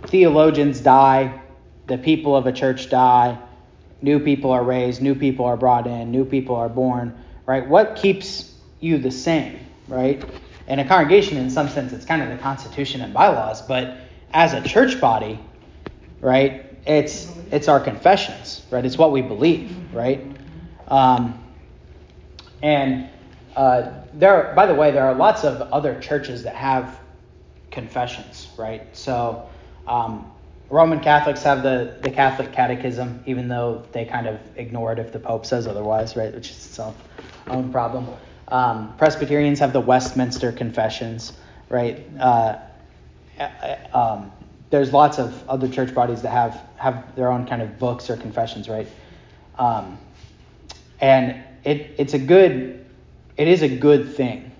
theologians 0.06 0.80
die, 0.80 1.40
the 1.86 1.98
people 1.98 2.36
of 2.36 2.46
a 2.46 2.52
church 2.52 2.90
die, 2.90 3.38
new 4.02 4.18
people 4.18 4.50
are 4.50 4.62
raised, 4.62 5.00
new 5.00 5.14
people 5.14 5.44
are 5.44 5.56
brought 5.56 5.86
in, 5.86 6.10
new 6.10 6.24
people 6.24 6.56
are 6.56 6.68
born, 6.68 7.16
right? 7.46 7.66
What 7.66 7.96
keeps 7.96 8.54
you 8.80 8.98
the 8.98 9.10
same, 9.10 9.58
right? 9.86 10.22
In 10.66 10.78
a 10.80 10.86
congregation, 10.86 11.38
in 11.38 11.48
some 11.48 11.68
sense, 11.68 11.92
it's 11.92 12.04
kind 12.04 12.22
of 12.22 12.28
the 12.28 12.36
constitution 12.36 13.00
and 13.00 13.14
bylaws, 13.14 13.62
but 13.62 13.96
as 14.32 14.52
a 14.52 14.62
church 14.62 15.00
body, 15.00 15.40
right, 16.20 16.66
it's 16.86 17.32
it's 17.50 17.68
our 17.68 17.80
confessions, 17.80 18.62
right? 18.70 18.84
It's 18.84 18.98
what 18.98 19.12
we 19.12 19.22
believe, 19.22 19.74
right? 19.94 20.24
Um, 20.88 21.42
and 22.62 23.08
uh, 23.58 24.04
there, 24.14 24.52
by 24.54 24.66
the 24.66 24.74
way, 24.74 24.92
there 24.92 25.04
are 25.04 25.14
lots 25.14 25.42
of 25.42 25.60
other 25.72 25.98
churches 26.00 26.44
that 26.44 26.54
have 26.54 27.00
confessions, 27.72 28.46
right? 28.56 28.96
So 28.96 29.48
um, 29.88 30.30
Roman 30.70 31.00
Catholics 31.00 31.42
have 31.42 31.64
the, 31.64 31.98
the 32.00 32.10
Catholic 32.10 32.52
Catechism, 32.52 33.24
even 33.26 33.48
though 33.48 33.84
they 33.90 34.04
kind 34.04 34.28
of 34.28 34.38
ignore 34.54 34.92
it 34.92 35.00
if 35.00 35.10
the 35.10 35.18
Pope 35.18 35.44
says 35.44 35.66
otherwise, 35.66 36.14
right? 36.14 36.32
Which 36.32 36.50
is 36.50 36.66
its 36.66 36.80
own 37.48 37.72
problem. 37.72 38.06
Um, 38.46 38.96
Presbyterians 38.96 39.58
have 39.58 39.72
the 39.72 39.80
Westminster 39.80 40.52
Confessions, 40.52 41.32
right? 41.68 42.06
Uh, 42.16 42.58
um, 43.92 44.30
there's 44.70 44.92
lots 44.92 45.18
of 45.18 45.48
other 45.48 45.68
church 45.68 45.92
bodies 45.92 46.22
that 46.22 46.30
have 46.30 46.62
have 46.76 47.16
their 47.16 47.32
own 47.32 47.44
kind 47.44 47.62
of 47.62 47.76
books 47.80 48.08
or 48.08 48.16
confessions, 48.16 48.68
right? 48.68 48.86
Um, 49.58 49.98
and 51.00 51.42
it 51.64 51.96
it's 51.98 52.14
a 52.14 52.20
good 52.20 52.77
it 53.38 53.48
is 53.48 53.62
a 53.62 53.68
good 53.68 54.14
thing, 54.14 54.52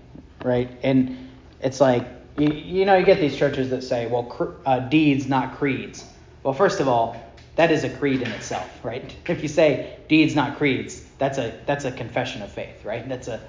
right? 0.43 0.71
And 0.83 1.29
it's 1.61 1.79
like 1.79 2.07
you, 2.37 2.47
you 2.51 2.85
know 2.85 2.95
you 2.95 3.05
get 3.05 3.19
these 3.19 3.35
churches 3.35 3.69
that 3.69 3.83
say, 3.83 4.07
well, 4.07 4.23
cr- 4.23 4.53
uh, 4.65 4.79
deeds 4.79 5.27
not 5.27 5.57
creeds. 5.57 6.05
Well, 6.43 6.53
first 6.53 6.79
of 6.79 6.87
all, 6.87 7.21
that 7.57 7.71
is 7.71 7.83
a 7.83 7.89
creed 7.89 8.21
in 8.21 8.31
itself, 8.31 8.83
right? 8.83 9.15
If 9.27 9.43
you 9.43 9.49
say 9.49 9.99
deeds 10.07 10.33
not 10.33 10.57
creeds, 10.57 11.03
that's 11.17 11.37
a 11.37 11.59
that's 11.65 11.85
a 11.85 11.91
confession 11.91 12.41
of 12.41 12.51
faith, 12.51 12.85
right? 12.85 13.07
That's 13.07 13.27
a 13.27 13.41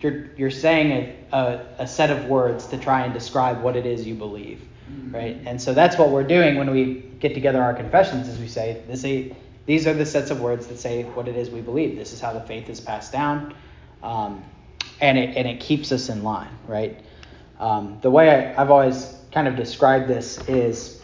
you're 0.00 0.26
you're 0.36 0.50
saying 0.50 0.92
a, 1.32 1.36
a, 1.36 1.66
a 1.80 1.86
set 1.86 2.10
of 2.10 2.26
words 2.26 2.66
to 2.68 2.78
try 2.78 3.02
and 3.02 3.14
describe 3.14 3.62
what 3.62 3.76
it 3.76 3.86
is 3.86 4.06
you 4.06 4.14
believe, 4.14 4.60
right? 5.12 5.36
And 5.46 5.60
so 5.60 5.72
that's 5.72 5.96
what 5.96 6.10
we're 6.10 6.24
doing 6.24 6.56
when 6.56 6.70
we 6.70 7.04
get 7.20 7.34
together 7.34 7.62
our 7.62 7.74
confessions, 7.74 8.28
is 8.28 8.38
we 8.38 8.48
say 8.48 8.82
this 8.88 9.04
a, 9.04 9.34
these 9.66 9.86
are 9.86 9.94
the 9.94 10.06
sets 10.06 10.30
of 10.30 10.40
words 10.40 10.66
that 10.68 10.78
say 10.78 11.04
what 11.04 11.28
it 11.28 11.36
is 11.36 11.50
we 11.50 11.60
believe. 11.60 11.96
This 11.96 12.12
is 12.12 12.20
how 12.20 12.32
the 12.32 12.40
faith 12.40 12.68
is 12.68 12.80
passed 12.80 13.12
down, 13.12 13.54
um, 14.02 14.44
and 15.00 15.18
it 15.18 15.36
and 15.36 15.46
it 15.46 15.60
keeps 15.60 15.92
us 15.92 16.08
in 16.08 16.22
line, 16.22 16.50
right? 16.66 17.00
Um, 17.58 17.98
the 18.02 18.10
way 18.10 18.30
I, 18.30 18.60
I've 18.60 18.70
always 18.70 19.16
kind 19.32 19.48
of 19.48 19.56
described 19.56 20.08
this 20.08 20.38
is, 20.48 21.02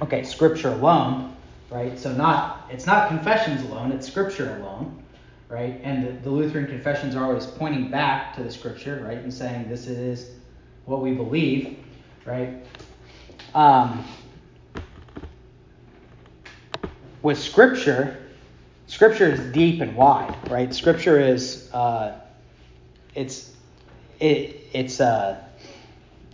okay, 0.00 0.22
Scripture 0.24 0.70
alone, 0.70 1.36
right? 1.70 1.98
So 1.98 2.12
not 2.12 2.68
it's 2.70 2.86
not 2.86 3.08
confessions 3.08 3.62
alone, 3.62 3.92
it's 3.92 4.06
Scripture 4.06 4.56
alone, 4.58 5.02
right? 5.48 5.80
And 5.82 6.06
the, 6.06 6.12
the 6.22 6.30
Lutheran 6.30 6.66
confessions 6.66 7.14
are 7.14 7.24
always 7.24 7.46
pointing 7.46 7.90
back 7.90 8.34
to 8.36 8.42
the 8.42 8.50
Scripture, 8.50 9.02
right, 9.06 9.18
and 9.18 9.32
saying 9.32 9.68
this 9.68 9.86
is 9.86 10.30
what 10.86 11.02
we 11.02 11.12
believe, 11.12 11.78
right? 12.24 12.64
Um, 13.54 14.04
with 17.22 17.38
Scripture, 17.38 18.21
Scripture 18.92 19.32
is 19.32 19.40
deep 19.54 19.80
and 19.80 19.96
wide, 19.96 20.36
right? 20.50 20.74
Scripture 20.74 21.18
is 21.18 21.72
uh, 21.72 22.20
it's 23.14 23.50
it 24.20 24.68
it's 24.74 25.00
uh, 25.00 25.42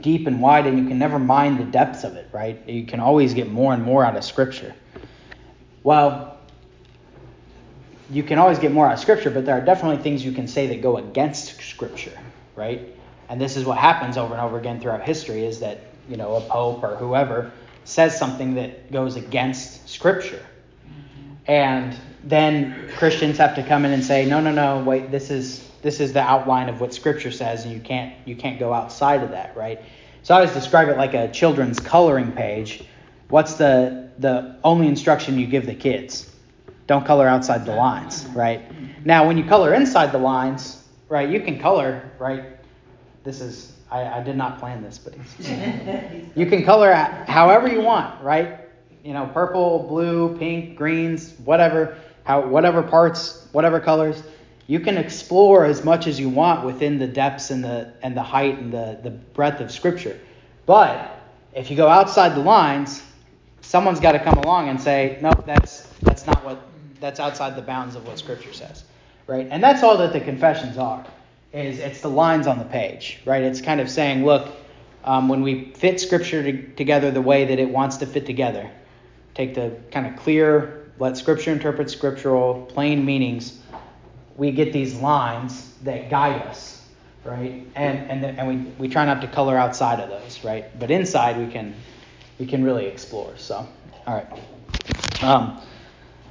deep 0.00 0.26
and 0.26 0.42
wide, 0.42 0.66
and 0.66 0.76
you 0.76 0.88
can 0.88 0.98
never 0.98 1.20
mind 1.20 1.60
the 1.60 1.64
depths 1.64 2.02
of 2.02 2.16
it, 2.16 2.28
right? 2.32 2.60
You 2.68 2.84
can 2.84 2.98
always 2.98 3.32
get 3.32 3.48
more 3.48 3.74
and 3.74 3.84
more 3.84 4.04
out 4.04 4.16
of 4.16 4.24
Scripture. 4.24 4.74
Well, 5.84 6.36
you 8.10 8.24
can 8.24 8.40
always 8.40 8.58
get 8.58 8.72
more 8.72 8.88
out 8.88 8.94
of 8.94 8.98
Scripture, 8.98 9.30
but 9.30 9.46
there 9.46 9.56
are 9.56 9.64
definitely 9.64 10.02
things 10.02 10.24
you 10.24 10.32
can 10.32 10.48
say 10.48 10.66
that 10.66 10.82
go 10.82 10.96
against 10.96 11.62
Scripture, 11.62 12.18
right? 12.56 12.92
And 13.28 13.40
this 13.40 13.56
is 13.56 13.66
what 13.66 13.78
happens 13.78 14.16
over 14.16 14.34
and 14.34 14.42
over 14.42 14.58
again 14.58 14.80
throughout 14.80 15.02
history: 15.02 15.44
is 15.44 15.60
that 15.60 15.84
you 16.08 16.16
know 16.16 16.34
a 16.34 16.40
pope 16.40 16.82
or 16.82 16.96
whoever 16.96 17.52
says 17.84 18.18
something 18.18 18.54
that 18.54 18.90
goes 18.90 19.14
against 19.14 19.88
Scripture 19.88 20.44
and 21.46 21.96
then 22.24 22.90
Christians 22.96 23.38
have 23.38 23.54
to 23.54 23.62
come 23.62 23.84
in 23.84 23.92
and 23.92 24.04
say, 24.04 24.24
no, 24.24 24.40
no, 24.40 24.52
no, 24.52 24.82
wait, 24.82 25.10
this 25.10 25.30
is 25.30 25.68
this 25.82 26.00
is 26.00 26.12
the 26.12 26.20
outline 26.20 26.68
of 26.68 26.80
what 26.80 26.92
Scripture 26.92 27.30
says, 27.30 27.64
and 27.64 27.72
you 27.72 27.80
can't 27.80 28.14
you 28.26 28.36
can't 28.36 28.58
go 28.58 28.72
outside 28.72 29.22
of 29.22 29.30
that, 29.30 29.56
right? 29.56 29.80
So 30.22 30.34
I 30.34 30.38
always 30.38 30.52
describe 30.52 30.88
it 30.88 30.96
like 30.96 31.14
a 31.14 31.30
children's 31.30 31.78
coloring 31.78 32.32
page. 32.32 32.84
What's 33.28 33.54
the 33.54 34.10
the 34.18 34.56
only 34.64 34.88
instruction 34.88 35.38
you 35.38 35.46
give 35.46 35.66
the 35.66 35.74
kids? 35.74 36.34
Don't 36.86 37.06
color 37.06 37.28
outside 37.28 37.66
the 37.66 37.74
lines, 37.74 38.26
right? 38.34 38.62
Now, 39.04 39.26
when 39.26 39.36
you 39.36 39.44
color 39.44 39.74
inside 39.74 40.10
the 40.10 40.18
lines, 40.18 40.84
right, 41.08 41.28
you 41.28 41.40
can 41.40 41.58
color, 41.58 42.10
right? 42.18 42.44
This 43.24 43.40
is 43.40 43.74
I, 43.90 44.18
I 44.18 44.22
did 44.22 44.36
not 44.36 44.58
plan 44.58 44.82
this, 44.82 44.98
but 44.98 45.14
you 46.34 46.46
can 46.46 46.64
color 46.64 46.92
however 46.92 47.68
you 47.68 47.80
want, 47.80 48.22
right? 48.22 48.67
You 49.08 49.14
know, 49.14 49.24
purple, 49.32 49.84
blue, 49.88 50.36
pink, 50.36 50.76
greens, 50.76 51.32
whatever, 51.46 51.96
how 52.24 52.46
whatever 52.46 52.82
parts, 52.82 53.48
whatever 53.52 53.80
colors. 53.80 54.22
You 54.66 54.80
can 54.80 54.98
explore 54.98 55.64
as 55.64 55.82
much 55.82 56.06
as 56.06 56.20
you 56.20 56.28
want 56.28 56.66
within 56.66 56.98
the 56.98 57.06
depths 57.06 57.50
and 57.50 57.64
the 57.64 57.94
and 58.02 58.14
the 58.14 58.22
height 58.22 58.58
and 58.58 58.70
the, 58.70 58.98
the 59.02 59.08
breadth 59.10 59.62
of 59.62 59.72
scripture. 59.72 60.20
But 60.66 61.10
if 61.54 61.70
you 61.70 61.76
go 61.76 61.88
outside 61.88 62.34
the 62.34 62.42
lines, 62.42 63.02
someone's 63.62 63.98
got 63.98 64.12
to 64.12 64.18
come 64.18 64.34
along 64.34 64.68
and 64.68 64.78
say, 64.78 65.18
no, 65.22 65.30
that's 65.46 65.86
that's 66.02 66.26
not 66.26 66.44
what 66.44 66.60
that's 67.00 67.18
outside 67.18 67.56
the 67.56 67.62
bounds 67.62 67.96
of 67.96 68.06
what 68.06 68.18
scripture 68.18 68.52
says. 68.52 68.84
Right? 69.26 69.48
And 69.50 69.62
that's 69.62 69.82
all 69.82 69.96
that 69.96 70.12
the 70.12 70.20
confessions 70.20 70.76
are. 70.76 71.02
Is 71.54 71.78
it's 71.78 72.02
the 72.02 72.10
lines 72.10 72.46
on 72.46 72.58
the 72.58 72.66
page, 72.66 73.20
right? 73.24 73.42
It's 73.42 73.62
kind 73.62 73.80
of 73.80 73.88
saying, 73.88 74.26
look, 74.26 74.54
um, 75.02 75.30
when 75.30 75.40
we 75.40 75.72
fit 75.72 75.98
scripture 75.98 76.42
to, 76.42 76.62
together 76.74 77.10
the 77.10 77.22
way 77.22 77.46
that 77.46 77.58
it 77.58 77.70
wants 77.70 77.96
to 77.98 78.06
fit 78.06 78.26
together, 78.26 78.70
take 79.38 79.54
the 79.54 79.72
kind 79.92 80.04
of 80.04 80.16
clear, 80.16 80.90
let 80.98 81.16
Scripture 81.16 81.52
interpret 81.52 81.88
scriptural, 81.90 82.66
plain 82.66 83.04
meanings, 83.04 83.60
we 84.36 84.50
get 84.50 84.72
these 84.72 84.96
lines 84.96 85.72
that 85.84 86.10
guide 86.10 86.42
us, 86.42 86.84
right? 87.24 87.64
And 87.76 88.10
and 88.10 88.24
and 88.24 88.48
we, 88.48 88.56
we 88.78 88.88
try 88.88 89.04
not 89.04 89.20
to 89.20 89.28
color 89.28 89.56
outside 89.56 90.00
of 90.00 90.10
those, 90.10 90.44
right? 90.44 90.76
But 90.78 90.90
inside 90.90 91.38
we 91.38 91.52
can 91.52 91.74
we 92.40 92.46
can 92.46 92.64
really 92.64 92.86
explore. 92.86 93.32
So, 93.36 93.66
all 94.06 94.14
right. 94.14 95.22
Um, 95.22 95.60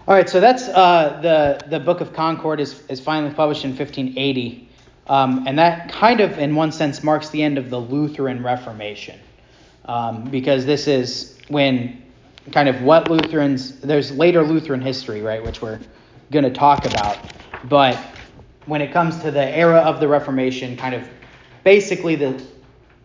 all 0.06 0.16
right, 0.16 0.30
so 0.30 0.40
that's 0.40 0.68
uh, 0.68 1.20
the 1.22 1.66
the 1.70 1.80
Book 1.80 2.02
of 2.02 2.14
Concord 2.14 2.60
is 2.60 2.86
is 2.88 3.00
finally 3.00 3.34
published 3.34 3.64
in 3.64 3.72
1580, 3.72 4.70
um, 5.08 5.46
and 5.48 5.58
that 5.60 5.90
kind 5.92 6.20
of, 6.20 6.40
in 6.40 6.56
one 6.56 6.74
sense, 6.74 7.04
marks 7.04 7.30
the 7.30 7.42
end 7.42 7.58
of 7.58 7.70
the 7.70 7.80
Lutheran 7.80 8.44
Reformation, 8.44 9.20
um, 9.86 10.26
because 10.26 10.66
this 10.66 10.88
is 10.88 11.38
when 11.50 12.04
kind 12.52 12.70
of 12.70 12.82
what 12.82 13.10
Lutherans, 13.10 13.80
there's 13.80 14.12
later 14.12 14.44
Lutheran 14.44 14.82
history, 14.82 15.22
right, 15.22 15.44
which 15.44 15.62
we're 15.62 15.80
going 16.32 16.46
to 16.46 16.52
talk 16.52 16.86
about. 16.86 17.18
But 17.66 17.98
when 18.66 18.82
it 18.82 18.92
comes 18.92 19.20
to 19.22 19.32
the 19.32 19.50
era 19.56 19.80
of 19.80 20.00
the 20.00 20.08
Reformation, 20.08 20.78
kind 20.78 20.96
of 20.96 21.08
basically 21.64 22.16
the 22.16 22.42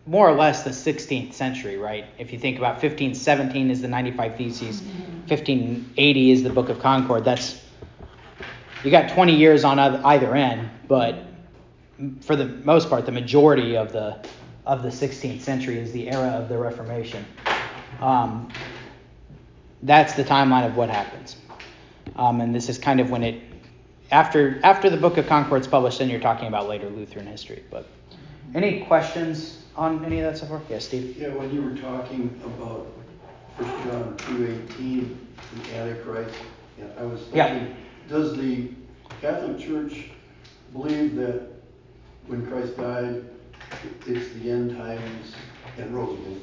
more 0.05 0.27
or 0.27 0.33
less 0.33 0.63
the 0.63 0.69
16th 0.69 1.33
century, 1.33 1.77
right? 1.77 2.05
If 2.17 2.33
you 2.33 2.39
think 2.39 2.57
about 2.57 2.73
1517 2.73 3.71
is 3.71 3.81
the 3.81 3.87
95 3.87 4.35
Theses, 4.35 4.81
1580 5.27 6.31
is 6.31 6.43
the 6.43 6.49
Book 6.49 6.69
of 6.69 6.79
Concord. 6.79 7.23
That's 7.23 7.61
you 8.83 8.91
got 8.91 9.09
20 9.11 9.33
years 9.33 9.63
on 9.63 9.79
either 9.79 10.35
end, 10.35 10.69
but 10.89 11.23
for 12.19 12.35
the 12.35 12.45
most 12.45 12.89
part, 12.89 13.05
the 13.05 13.13
majority 13.13 13.77
of 13.77 13.93
the 13.93 14.19
of 14.65 14.81
the 14.81 14.89
16th 14.89 15.41
century 15.41 15.77
is 15.77 15.91
the 15.91 16.09
era 16.09 16.29
of 16.29 16.49
the 16.49 16.57
Reformation. 16.57 17.25
Um, 17.99 18.49
that's 19.83 20.13
the 20.13 20.23
timeline 20.23 20.65
of 20.65 20.75
what 20.75 20.89
happens. 20.89 21.35
Um, 22.15 22.41
and 22.41 22.53
this 22.53 22.69
is 22.69 22.77
kind 22.77 22.99
of 22.99 23.09
when 23.09 23.23
it 23.23 23.41
after 24.11 24.59
after 24.63 24.89
the 24.89 24.97
Book 24.97 25.17
of 25.17 25.27
Concord's 25.27 25.67
published, 25.67 25.99
then 25.99 26.09
you're 26.09 26.19
talking 26.19 26.47
about 26.47 26.67
later 26.67 26.89
Lutheran 26.89 27.27
history. 27.27 27.63
But 27.69 27.87
any 28.53 28.81
questions 28.85 29.63
on 29.75 30.03
any 30.05 30.19
of 30.19 30.31
that 30.31 30.39
so 30.39 30.45
far? 30.45 30.61
Yes, 30.69 30.85
Steve. 30.85 31.17
Yeah, 31.17 31.29
when 31.29 31.53
you 31.53 31.61
were 31.61 31.75
talking 31.75 32.39
about 32.45 32.87
1 33.57 33.69
John 33.83 34.17
2:18, 34.17 35.17
the 35.55 35.75
Antichrist, 35.75 36.35
yeah, 36.77 36.85
I 36.99 37.03
was 37.03 37.21
thinking, 37.21 37.37
yeah. 37.37 37.67
does 38.07 38.37
the 38.37 38.69
Catholic 39.21 39.59
Church 39.59 40.09
believe 40.71 41.15
that 41.15 41.49
when 42.27 42.45
Christ 42.47 42.77
died, 42.77 43.23
it's 44.05 44.33
the 44.33 44.51
end 44.51 44.77
times 44.77 45.35
and 45.77 45.93
rose 45.95 46.19
again, 46.19 46.41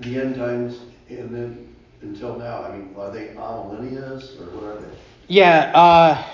the 0.00 0.20
end 0.20 0.36
times, 0.36 0.80
and 1.08 1.34
then 1.34 1.67
until 2.02 2.38
now? 2.38 2.62
I 2.64 2.76
mean, 2.76 2.94
are 2.96 3.10
they 3.10 3.28
amillennialists 3.28 4.40
or 4.40 4.44
what 4.56 4.64
are 4.64 4.80
they? 4.80 4.96
Yeah, 5.28 5.72
uh, 5.74 6.24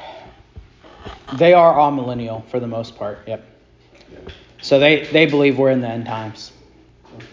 they 1.37 1.53
are 1.53 1.75
amillennial 1.75 2.45
for 2.49 2.61
the 2.61 2.67
most 2.67 2.97
part. 2.97 3.19
Yep. 3.27 3.45
Yeah. 4.13 4.19
So 4.61 4.79
they, 4.79 5.05
they 5.07 5.27
believe 5.27 5.59
we're 5.59 5.71
in 5.71 5.81
the 5.81 5.89
end 5.89 6.07
times. 6.07 6.53
Okay. 7.17 7.27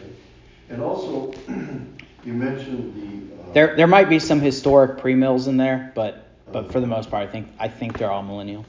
And 0.69 0.81
also, 0.81 1.33
you 1.47 2.33
mentioned 2.33 2.95
the. 2.95 3.35
Uh, 3.35 3.53
there 3.53 3.75
there 3.75 3.87
might 3.87 4.09
be 4.09 4.19
some 4.19 4.39
historic 4.39 4.97
premills 4.99 5.47
in 5.47 5.57
there, 5.57 5.91
but 5.95 6.25
but 6.51 6.71
for 6.71 6.79
the 6.79 6.87
most 6.87 7.09
part, 7.09 7.27
I 7.27 7.31
think 7.31 7.47
I 7.59 7.67
think 7.67 7.97
they're 7.97 8.11
all 8.11 8.23
millennial. 8.23 8.65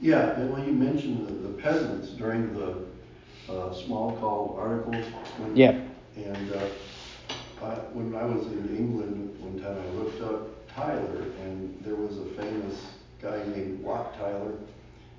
Yeah, 0.00 0.32
and 0.32 0.52
when 0.52 0.66
you 0.66 0.72
mentioned 0.72 1.26
the, 1.26 1.48
the 1.48 1.54
peasants 1.62 2.08
during 2.10 2.52
the 2.54 2.74
uh, 3.48 3.70
Smalcald 3.72 4.58
articles. 4.58 5.04
When, 5.38 5.56
yeah. 5.56 5.80
And 6.16 6.52
uh, 6.52 6.58
when 7.92 8.14
I 8.14 8.24
was 8.24 8.46
in 8.46 8.76
England 8.76 9.36
one 9.40 9.60
time, 9.60 9.76
I 9.78 9.90
looked 9.92 10.20
up 10.22 10.68
Tyler, 10.74 11.24
and 11.42 11.78
there 11.84 11.94
was 11.94 12.18
a 12.18 12.24
famous 12.40 12.86
guy 13.20 13.42
named 13.54 13.82
Wat 13.82 14.16
Tyler, 14.18 14.54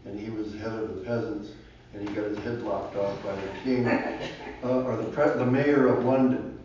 and 0.05 0.19
he 0.19 0.29
was 0.29 0.53
head 0.55 0.73
of 0.73 0.95
the 0.95 1.01
peasants, 1.01 1.49
and 1.93 2.07
he 2.07 2.13
got 2.13 2.25
his 2.25 2.37
head 2.39 2.61
lopped 2.63 2.95
off 2.95 3.23
by 3.23 3.35
the 3.35 3.47
king, 3.63 3.87
uh, 4.63 4.83
or 4.83 4.97
the 4.97 5.05
pre- 5.05 5.37
the 5.37 5.45
mayor 5.45 5.87
of 5.87 6.03
London. 6.05 6.59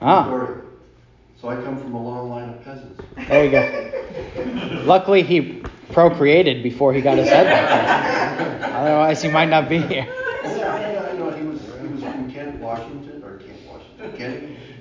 Ah. 0.00 0.24
Victoria. 0.24 0.60
So 1.40 1.48
I 1.48 1.56
come 1.56 1.78
from 1.78 1.94
a 1.94 2.02
long 2.02 2.30
line 2.30 2.48
of 2.48 2.64
peasants. 2.64 3.02
There 3.28 3.44
you 3.44 3.50
go. 3.50 4.82
Luckily, 4.84 5.22
he 5.22 5.62
procreated 5.92 6.62
before 6.62 6.92
he 6.94 7.00
got 7.00 7.18
his 7.18 7.28
head 7.28 7.46
lopped 7.46 8.62
off. 8.62 8.70
Otherwise, 8.74 9.22
he 9.22 9.30
might 9.30 9.48
not 9.48 9.68
be 9.68 9.78
here. 9.78 10.06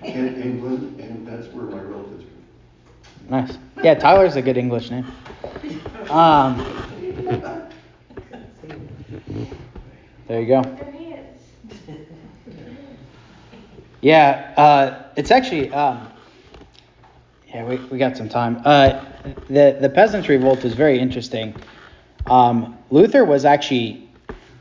In 0.05 0.41
England, 0.41 0.99
and 0.99 1.27
that's 1.27 1.47
where 1.47 1.65
my 1.65 1.79
relatives 1.79 2.25
are. 2.25 3.41
Nice. 3.41 3.57
Yeah, 3.83 3.95
Tyler's 3.95 4.35
a 4.35 4.41
good 4.41 4.57
English 4.57 4.91
name. 4.91 5.05
Um, 6.09 6.57
there 10.27 10.41
you 10.41 10.47
go. 10.47 10.77
Yeah, 14.01 14.53
uh, 14.57 15.03
it's 15.15 15.31
actually. 15.31 15.71
Um, 15.73 16.09
yeah, 17.47 17.63
we, 17.63 17.77
we 17.77 17.97
got 17.97 18.17
some 18.17 18.27
time. 18.27 18.61
Uh, 18.65 19.05
the 19.47 19.77
the 19.79 19.89
peasants' 19.89 20.27
revolt 20.27 20.65
is 20.65 20.73
very 20.73 20.99
interesting. 20.99 21.55
Um, 22.25 22.77
Luther 22.89 23.23
was 23.23 23.45
actually 23.45 24.09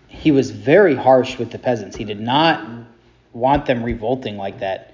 he 0.07 0.30
was 0.30 0.51
very 0.51 0.95
harsh 0.95 1.38
with 1.38 1.51
the 1.51 1.59
peasants. 1.59 1.97
He 1.97 2.05
did 2.05 2.20
not 2.20 2.64
want 3.32 3.66
them 3.66 3.82
revolting 3.82 4.36
like 4.36 4.61
that 4.61 4.91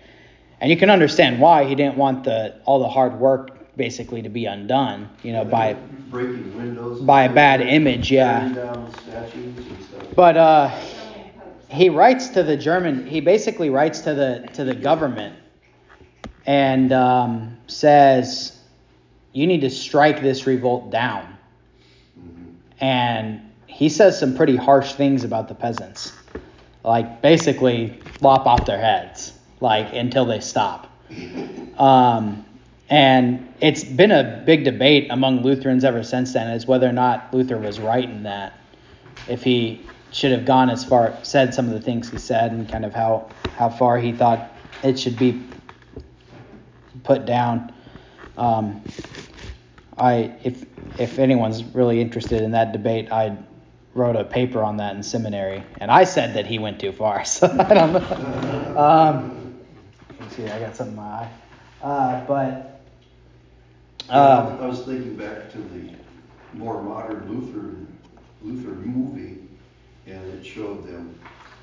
and 0.60 0.70
you 0.70 0.76
can 0.76 0.90
understand 0.90 1.40
why. 1.40 1.64
He 1.64 1.74
didn't 1.74 1.96
want 1.96 2.24
the 2.24 2.60
all 2.64 2.78
the 2.80 2.88
hard 2.88 3.18
work 3.18 3.76
basically 3.76 4.22
to 4.22 4.28
be 4.28 4.46
undone. 4.46 5.08
You 5.22 5.32
know, 5.32 5.44
by 5.44 5.74
breaking 6.10 6.56
windows 6.56 7.00
by 7.00 7.24
a 7.24 7.32
bad 7.32 7.60
image. 7.60 8.10
Yeah. 8.10 8.48
Down 8.48 8.92
statues 8.92 9.56
and 9.56 9.84
stuff. 9.84 10.02
But 10.14 10.36
uh, 10.36 10.68
he 11.68 11.88
writes 11.88 12.28
to 12.28 12.42
the 12.42 12.56
German. 12.56 13.06
He 13.06 13.20
basically 13.20 13.70
writes 13.70 14.00
to 14.00 14.14
the 14.14 14.48
to 14.54 14.64
the 14.64 14.74
government 14.74 15.36
and 16.46 16.92
um, 16.92 17.56
says, 17.66 18.58
"You 19.32 19.46
need 19.46 19.60
to 19.60 19.70
strike 19.70 20.22
this 20.22 20.46
revolt 20.46 20.90
down." 20.90 21.36
Mm-hmm. 22.18 22.52
And 22.80 23.42
he 23.66 23.88
says 23.88 24.18
some 24.18 24.34
pretty 24.34 24.56
harsh 24.56 24.94
things 24.94 25.22
about 25.22 25.46
the 25.46 25.54
peasants, 25.54 26.12
like 26.82 27.22
basically 27.22 28.00
lop 28.20 28.46
off 28.46 28.66
their 28.66 28.80
heads, 28.80 29.37
like 29.60 29.92
until 29.92 30.24
they 30.24 30.40
stop. 30.40 30.90
Um, 31.78 32.44
and 32.90 33.52
it's 33.60 33.84
been 33.84 34.10
a 34.10 34.42
big 34.46 34.64
debate 34.64 35.08
among 35.10 35.42
Lutherans 35.42 35.84
ever 35.84 36.02
since 36.02 36.32
then 36.32 36.48
as 36.48 36.66
whether 36.66 36.88
or 36.88 36.92
not 36.92 37.32
Luther 37.34 37.58
was 37.58 37.78
right 37.78 38.08
in 38.08 38.22
that. 38.22 38.58
If 39.28 39.42
he 39.42 39.84
should 40.10 40.32
have 40.32 40.46
gone 40.46 40.70
as 40.70 40.84
far, 40.84 41.18
said 41.22 41.52
some 41.52 41.66
of 41.66 41.72
the 41.72 41.80
things 41.80 42.10
he 42.10 42.18
said, 42.18 42.52
and 42.52 42.68
kind 42.68 42.84
of 42.84 42.94
how 42.94 43.30
how 43.56 43.68
far 43.68 43.98
he 43.98 44.12
thought 44.12 44.50
it 44.82 44.98
should 44.98 45.18
be 45.18 45.42
put 47.04 47.26
down. 47.26 47.74
Um, 48.36 48.82
I 49.98 50.34
if 50.44 50.64
if 50.98 51.18
anyone's 51.18 51.62
really 51.62 52.00
interested 52.00 52.42
in 52.42 52.52
that 52.52 52.72
debate, 52.72 53.12
I 53.12 53.36
wrote 53.94 54.16
a 54.16 54.24
paper 54.24 54.62
on 54.62 54.78
that 54.78 54.96
in 54.96 55.02
seminary, 55.02 55.62
and 55.78 55.90
I 55.90 56.04
said 56.04 56.34
that 56.34 56.46
he 56.46 56.58
went 56.58 56.80
too 56.80 56.92
far. 56.92 57.24
So 57.26 57.46
I 57.46 57.74
don't 57.74 57.92
know. 57.92 58.74
Um, 58.78 59.37
let's 60.38 60.52
I 60.52 60.60
got 60.60 60.76
something 60.76 60.96
in 60.96 61.02
my 61.02 61.08
eye. 61.08 61.30
Uh, 61.82 62.24
but 62.26 62.80
um, 64.08 64.58
I 64.60 64.66
was 64.66 64.80
thinking 64.80 65.16
back 65.16 65.50
to 65.52 65.58
the 65.58 65.92
more 66.54 66.82
modern 66.82 67.28
Lutheran 67.28 67.98
Luther 68.42 68.70
movie, 68.70 69.38
and 70.06 70.34
it 70.34 70.44
showed 70.44 70.86
them 70.86 71.18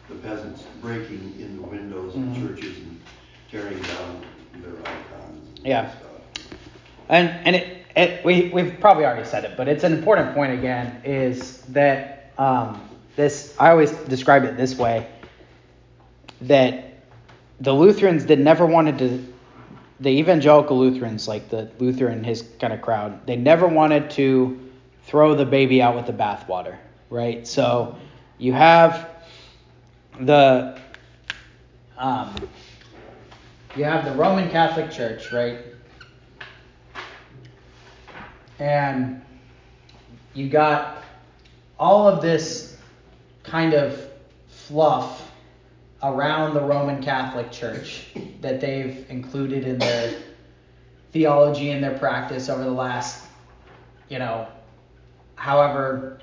the 0.10 0.16
peasants 0.16 0.64
breaking 0.82 1.36
in 1.40 1.58
the 1.58 1.64
windows 1.64 2.14
mm-hmm. 2.14 2.46
of 2.46 2.56
churches 2.56 2.78
and 2.78 3.02
tearing 3.52 3.82
down 3.82 4.22
their 4.62 4.80
icons. 4.82 5.58
And 5.58 5.66
yeah. 5.66 5.90
Stuff. 5.90 6.02
And 7.10 7.30
and 7.30 7.56
it, 7.56 7.86
it 7.96 8.26
we 8.26 8.50
we've 8.50 8.80
probably 8.80 9.06
already 9.06 9.28
said 9.28 9.46
it, 9.46 9.58
but 9.58 9.68
it's 9.68 9.84
an 9.84 9.94
important 9.94 10.34
point 10.34 10.54
again 10.54 11.02
is 11.04 11.62
that 11.64 12.32
um, 12.38 12.82
this 13.16 13.56
I 13.60 13.70
always 13.70 13.92
describe 13.92 14.44
it 14.44 14.58
this 14.58 14.76
way 14.76 15.08
that 16.42 16.95
the 17.60 17.74
Lutherans 17.74 18.26
did 18.26 18.40
never 18.40 18.66
wanted 18.66 18.98
to 19.00 19.34
the 20.00 20.10
evangelical 20.10 20.78
Lutherans, 20.78 21.28
like 21.28 21.50
the 21.50 21.72
Luther 21.80 22.08
and 22.08 22.26
his 22.26 22.44
kind 22.60 22.74
of 22.74 22.82
crowd, 22.82 23.26
they 23.26 23.38
never 23.38 23.68
wanted 23.68 24.10
to 24.12 24.60
throw 25.06 25.36
the 25.36 25.46
baby 25.46 25.82
out 25.82 25.96
with 25.96 26.06
the 26.06 26.14
bathwater, 26.14 26.78
right? 27.10 27.48
So 27.48 27.96
you 28.38 28.52
have 28.54 29.10
the 30.20 30.80
um, 31.98 32.36
you 33.76 33.86
have 33.86 34.06
the 34.06 34.12
Roman 34.12 34.50
Catholic 34.50 34.92
Church, 34.92 35.32
right? 35.32 35.60
And 38.60 39.22
you 40.34 40.50
got 40.50 41.04
all 41.80 42.08
of 42.08 42.22
this 42.22 42.78
kind 43.44 43.74
of 43.74 44.10
fluff 44.48 45.25
around 46.06 46.54
the 46.54 46.62
Roman 46.62 47.02
Catholic 47.02 47.52
Church 47.52 48.06
that 48.42 48.62
they've 48.62 49.06
included 49.10 49.66
in 49.66 49.80
their 49.80 50.14
theology 51.12 51.72
and 51.72 51.84
their 51.84 51.98
practice 51.98 52.48
over 52.48 52.64
the 52.64 52.70
last, 52.70 53.26
you 54.10 54.20
know, 54.20 54.48
however 55.36 56.22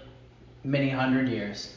many 0.63 0.89
hundred 0.89 1.29
years. 1.29 1.75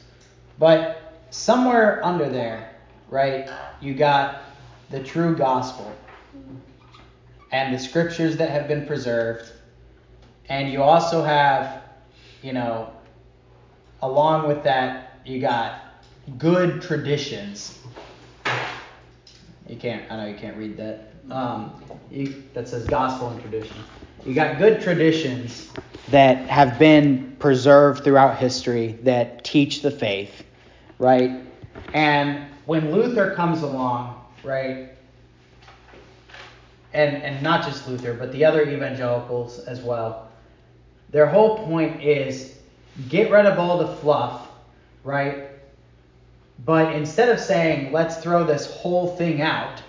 But 0.60 1.14
somewhere 1.32 2.06
under 2.06 2.30
there, 2.30 2.76
right, 3.10 3.50
you 3.82 3.96
got 3.96 4.44
the 4.92 5.02
true 5.04 5.36
gospel 5.36 5.92
and 7.52 7.74
the 7.74 7.80
scriptures 7.80 8.38
that 8.38 8.52
have 8.52 8.68
been 8.68 8.86
preserved. 8.86 9.52
And 10.48 10.72
you 10.72 10.84
also 10.84 11.24
have, 11.24 11.82
you 12.44 12.54
know, 12.54 12.94
along 14.04 14.48
with 14.48 14.64
that, 14.64 15.20
you 15.26 15.40
got 15.40 15.85
good 16.38 16.82
traditions 16.82 17.80
you 19.68 19.78
can't. 19.78 20.10
I 20.12 20.18
know 20.18 20.26
you 20.28 20.36
can't 20.36 20.58
read 20.58 20.78
that. 20.78 21.12
Um, 21.32 21.84
you, 22.12 22.44
that 22.54 22.68
says 22.68 22.86
gospel 22.86 23.30
and 23.30 23.42
tradition. 23.42 23.76
You 24.26 24.34
got 24.34 24.58
good 24.60 24.82
traditions 24.82 25.72
that 26.10 26.38
have 26.50 26.78
been 26.78 27.36
preserved 27.40 28.04
throughout 28.04 28.38
history 28.38 29.00
that 29.04 29.44
teach 29.44 29.82
the 29.82 29.90
faith, 29.90 30.44
right? 31.00 31.42
And 31.94 32.46
when 32.66 32.92
Luther 32.92 33.34
comes 33.34 33.64
along, 33.64 34.22
right, 34.44 34.90
and 36.94 37.18
and 37.24 37.42
not 37.42 37.66
just 37.66 37.88
Luther, 37.88 38.14
but 38.14 38.32
the 38.32 38.46
other 38.46 38.70
evangelicals 38.70 39.60
as 39.60 39.82
well, 39.82 40.30
their 41.10 41.26
whole 41.26 41.66
point 41.66 42.04
is 42.04 42.60
get 43.10 43.32
rid 43.32 43.48
of 43.48 43.58
all 43.58 43.80
the 43.80 43.96
fluff, 43.98 44.48
right? 45.04 45.50
But 46.64 46.96
instead 46.96 47.30
of 47.30 47.40
saying, 47.40 47.92
let's 47.92 48.18
throw 48.18 48.44
this 48.44 48.72
whole 48.72 49.16
thing 49.18 49.42
out, 49.42 49.82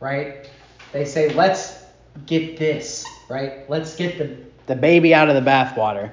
right? 0.00 0.48
They 0.92 1.04
say, 1.04 1.32
let's 1.34 1.84
get 2.26 2.56
this, 2.56 3.04
right? 3.28 3.68
Let's 3.68 3.94
get 3.96 4.18
the, 4.18 4.36
the 4.66 4.74
baby 4.74 5.14
out 5.14 5.28
of 5.28 5.34
the 5.34 5.48
bathwater 5.48 6.12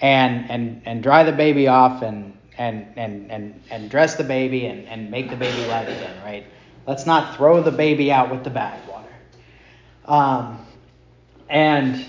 and, 0.00 0.50
and, 0.50 0.82
and 0.84 1.02
dry 1.02 1.22
the 1.22 1.32
baby 1.32 1.68
off 1.68 2.02
and, 2.02 2.36
and, 2.58 2.86
and, 2.96 3.30
and, 3.30 3.62
and 3.70 3.90
dress 3.90 4.16
the 4.16 4.24
baby 4.24 4.66
and, 4.66 4.86
and 4.88 5.10
make 5.10 5.30
the 5.30 5.36
baby 5.36 5.66
live 5.68 5.88
again, 5.88 6.16
right? 6.24 6.46
Let's 6.86 7.06
not 7.06 7.36
throw 7.36 7.62
the 7.62 7.70
baby 7.70 8.12
out 8.12 8.30
with 8.30 8.44
the 8.44 8.50
bathwater. 8.50 9.04
Um, 10.04 10.66
and 11.48 12.04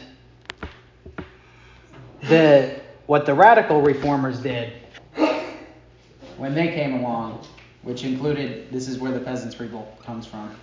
the 2.24 2.82
what 3.06 3.26
the 3.26 3.34
radical 3.34 3.82
reformers 3.82 4.40
did 4.40 4.74
when 6.38 6.54
they 6.54 6.68
came 6.70 6.96
along, 6.96 7.46
which 7.84 8.04
included 8.04 8.72
this 8.72 8.88
is 8.88 9.00
where 9.00 9.12
the 9.12 9.20
peasants' 9.20 9.60
revolt 9.60 10.04
comes 10.04 10.26
from, 10.26 10.56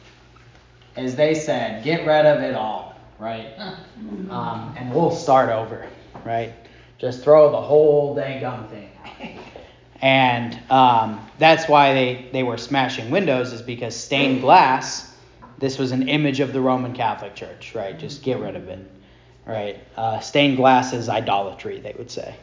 is 0.97 1.16
they 1.16 1.35
said, 1.35 1.85
get 1.85 2.07
rid 2.07 2.27
of 2.27 2.43
it 2.43 2.55
all, 2.55 2.97
right? 3.18 3.55
Um, 4.31 4.75
and 4.77 4.93
we'll 4.93 5.11
start 5.11 5.51
over, 5.51 5.87
right? 6.25 6.53
Just 6.99 7.23
throw 7.23 7.51
the 7.51 7.61
whole 7.61 8.14
dang 8.14 8.68
thing 8.68 8.91
And 10.01 10.59
um, 10.70 11.27
that's 11.39 11.68
why 11.68 11.95
they, 11.95 12.29
they 12.33 12.43
were 12.43 12.59
smashing 12.59 13.11
windows, 13.11 13.53
is 13.53 13.62
because 13.62 13.97
stained 13.97 14.41
glass, 14.41 15.14
this 15.59 15.79
was 15.79 15.93
an 15.93 16.09
image 16.09 16.41
of 16.41 16.53
the 16.53 16.61
Roman 16.61 16.93
Catholic 16.93 17.35
Church, 17.35 17.75
right? 17.75 17.99
Just 17.99 18.23
get 18.23 18.41
rid 18.41 18.57
of 18.57 18.68
it, 18.68 18.79
right? 19.47 19.79
Uh, 19.97 20.18
stained 20.20 20.57
glass 20.57 20.93
is 20.93 21.09
idolatry, 21.09 21.79
they 21.81 21.95
would 21.97 22.11
say. 22.11 22.35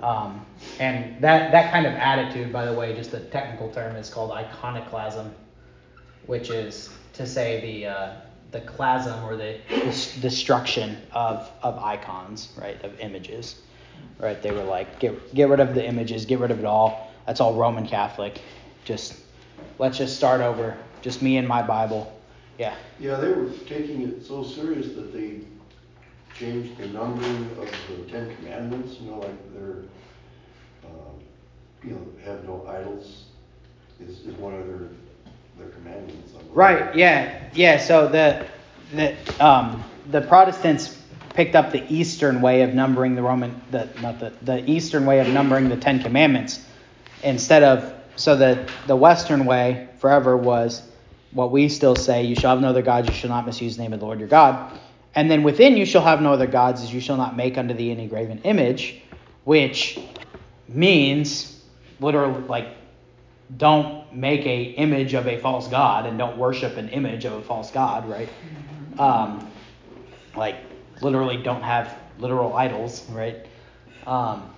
Um, 0.00 0.44
and 0.80 1.22
that, 1.22 1.52
that 1.52 1.72
kind 1.72 1.86
of 1.86 1.92
attitude, 1.94 2.52
by 2.52 2.64
the 2.66 2.72
way, 2.72 2.94
just 2.94 3.14
a 3.14 3.20
technical 3.20 3.70
term, 3.70 3.96
is 3.96 4.10
called 4.10 4.32
iconoclasm, 4.32 5.34
which 6.26 6.50
is 6.50 6.90
to 7.14 7.26
say 7.26 7.60
the, 7.60 7.86
uh, 7.86 8.16
the 8.50 8.60
clasm 8.60 9.22
or 9.24 9.36
the 9.36 9.58
destruction 10.20 10.96
of, 11.12 11.50
of 11.62 11.78
icons, 11.78 12.48
right, 12.58 12.82
of 12.84 12.98
images. 13.00 13.56
Right? 14.18 14.40
They 14.42 14.50
were 14.50 14.64
like, 14.64 14.98
get, 15.00 15.34
get 15.34 15.48
rid 15.48 15.60
of 15.60 15.74
the 15.74 15.86
images, 15.86 16.24
get 16.24 16.38
rid 16.40 16.50
of 16.50 16.58
it 16.58 16.64
all. 16.64 17.12
That's 17.26 17.40
all 17.40 17.54
Roman 17.54 17.86
Catholic. 17.86 18.40
Just 18.84 19.14
let's 19.78 19.98
just 19.98 20.16
start 20.16 20.40
over. 20.40 20.76
Just 21.02 21.22
me 21.22 21.36
and 21.36 21.46
my 21.48 21.62
Bible. 21.62 22.12
Yeah. 22.58 22.74
Yeah, 23.00 23.16
they 23.16 23.28
were 23.28 23.50
taking 23.66 24.02
it 24.02 24.24
so 24.24 24.42
serious 24.44 24.94
that 24.94 25.12
they 25.12 25.40
changed 26.38 26.76
the 26.78 26.88
numbering 26.88 27.50
of 27.58 27.68
the 27.88 28.12
Ten 28.12 28.34
Commandments, 28.36 28.96
you 29.00 29.10
know, 29.10 29.18
like 29.18 29.54
they're, 29.54 29.84
um, 30.84 31.20
you 31.82 31.90
know, 31.90 32.06
have 32.24 32.44
no 32.44 32.66
idols 32.68 33.24
is, 34.00 34.20
is 34.20 34.34
one 34.36 34.54
of 34.54 34.66
their, 34.66 34.88
their 35.58 35.68
commandments. 35.68 36.32
Right, 36.52 36.94
yeah, 36.94 37.42
yeah, 37.54 37.78
so 37.78 38.08
the, 38.08 38.46
the, 38.92 39.16
um, 39.44 39.84
the 40.10 40.20
Protestants 40.20 41.00
picked 41.34 41.54
up 41.54 41.72
the 41.72 41.84
Eastern 41.92 42.40
way 42.40 42.62
of 42.62 42.74
numbering 42.74 43.14
the 43.14 43.22
Roman, 43.22 43.60
the, 43.70 43.88
not 44.00 44.20
the, 44.20 44.32
the 44.42 44.68
Eastern 44.70 45.06
way 45.06 45.20
of 45.20 45.28
numbering 45.28 45.68
the 45.68 45.76
Ten 45.76 46.02
Commandments. 46.02 46.64
instead 47.24 47.62
of 47.62 47.92
so 48.16 48.36
that 48.36 48.68
the 48.86 48.94
Western 48.94 49.44
way 49.44 49.88
forever 49.98 50.36
was 50.36 50.82
what 51.32 51.50
we 51.50 51.68
still 51.68 51.96
say: 51.96 52.24
you 52.24 52.36
shall 52.36 52.50
have 52.50 52.60
no 52.60 52.68
other 52.68 52.82
gods, 52.82 53.08
you 53.08 53.14
shall 53.14 53.30
not 53.30 53.46
misuse 53.46 53.76
the 53.76 53.82
name 53.82 53.92
of 53.92 54.00
the 54.00 54.06
Lord 54.06 54.20
your 54.20 54.28
God. 54.28 54.78
And 55.14 55.30
then 55.30 55.42
within 55.42 55.76
you 55.76 55.86
shall 55.86 56.02
have 56.02 56.20
no 56.20 56.32
other 56.32 56.46
gods, 56.46 56.82
as 56.82 56.92
you 56.92 57.00
shall 57.00 57.16
not 57.16 57.36
make 57.36 57.56
unto 57.56 57.74
thee 57.74 57.90
any 57.90 58.06
graven 58.06 58.40
image, 58.42 59.02
which 59.44 59.98
means 60.68 61.62
literally 62.00 62.42
like 62.48 62.68
don't 63.56 64.12
make 64.12 64.44
a 64.46 64.62
image 64.62 65.14
of 65.14 65.28
a 65.28 65.38
false 65.38 65.68
god 65.68 66.06
and 66.06 66.18
don't 66.18 66.36
worship 66.36 66.76
an 66.76 66.88
image 66.88 67.24
of 67.24 67.34
a 67.34 67.42
false 67.42 67.70
god, 67.70 68.08
right? 68.08 68.28
Um, 68.98 69.50
like 70.36 70.56
literally 71.00 71.36
don't 71.36 71.62
have 71.62 71.96
literal 72.18 72.56
idols, 72.56 73.08
right? 73.10 73.46
Um, 74.06 74.50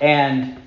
and 0.00 0.60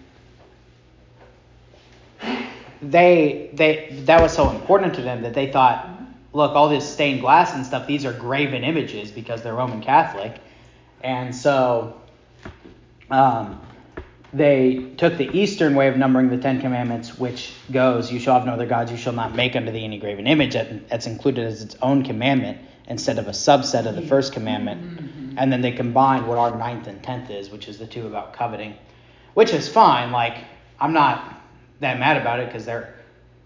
they 2.81 3.51
they 3.53 4.01
that 4.05 4.21
was 4.21 4.33
so 4.33 4.49
important 4.49 4.93
to 4.95 5.01
them 5.01 5.21
that 5.23 5.33
they 5.33 5.51
thought, 5.51 5.89
look, 6.33 6.53
all 6.55 6.69
this 6.69 6.87
stained 6.87 7.21
glass 7.21 7.53
and 7.53 7.65
stuff, 7.65 7.87
these 7.87 8.05
are 8.05 8.13
graven 8.13 8.63
images 8.63 9.11
because 9.11 9.41
they're 9.41 9.53
Roman 9.53 9.81
Catholic, 9.81 10.39
and 11.01 11.35
so 11.35 11.99
um, 13.09 13.61
they 14.33 14.93
took 14.97 15.17
the 15.17 15.29
Eastern 15.37 15.75
way 15.75 15.87
of 15.87 15.97
numbering 15.97 16.29
the 16.29 16.37
Ten 16.37 16.61
Commandments, 16.61 17.17
which 17.17 17.53
goes, 17.71 18.11
"You 18.11 18.19
shall 18.19 18.35
have 18.35 18.45
no 18.45 18.53
other 18.53 18.67
gods; 18.67 18.91
you 18.91 18.97
shall 18.97 19.13
not 19.13 19.35
make 19.35 19.55
unto 19.55 19.71
thee 19.71 19.83
any 19.83 19.97
graven 19.97 20.27
image." 20.27 20.53
that's 20.53 21.07
included 21.07 21.45
as 21.45 21.61
its 21.61 21.75
own 21.81 22.03
commandment 22.03 22.59
instead 22.87 23.19
of 23.19 23.27
a 23.27 23.31
subset 23.31 23.85
of 23.85 23.95
the 23.95 24.01
first 24.01 24.33
commandment. 24.33 25.35
And 25.37 25.53
then 25.53 25.61
they 25.61 25.71
combined 25.71 26.27
what 26.27 26.37
our 26.37 26.57
ninth 26.57 26.87
and 26.87 27.01
tenth 27.01 27.29
is, 27.29 27.49
which 27.49 27.67
is 27.67 27.77
the 27.77 27.85
two 27.85 28.07
about 28.07 28.33
coveting, 28.33 28.75
which 29.35 29.53
is 29.53 29.69
fine. 29.69 30.11
Like 30.11 30.37
I'm 30.79 30.93
not 30.93 31.41
that 31.79 31.99
mad 31.99 32.17
about 32.17 32.39
it 32.39 32.47
because 32.47 32.65
they're 32.65 32.95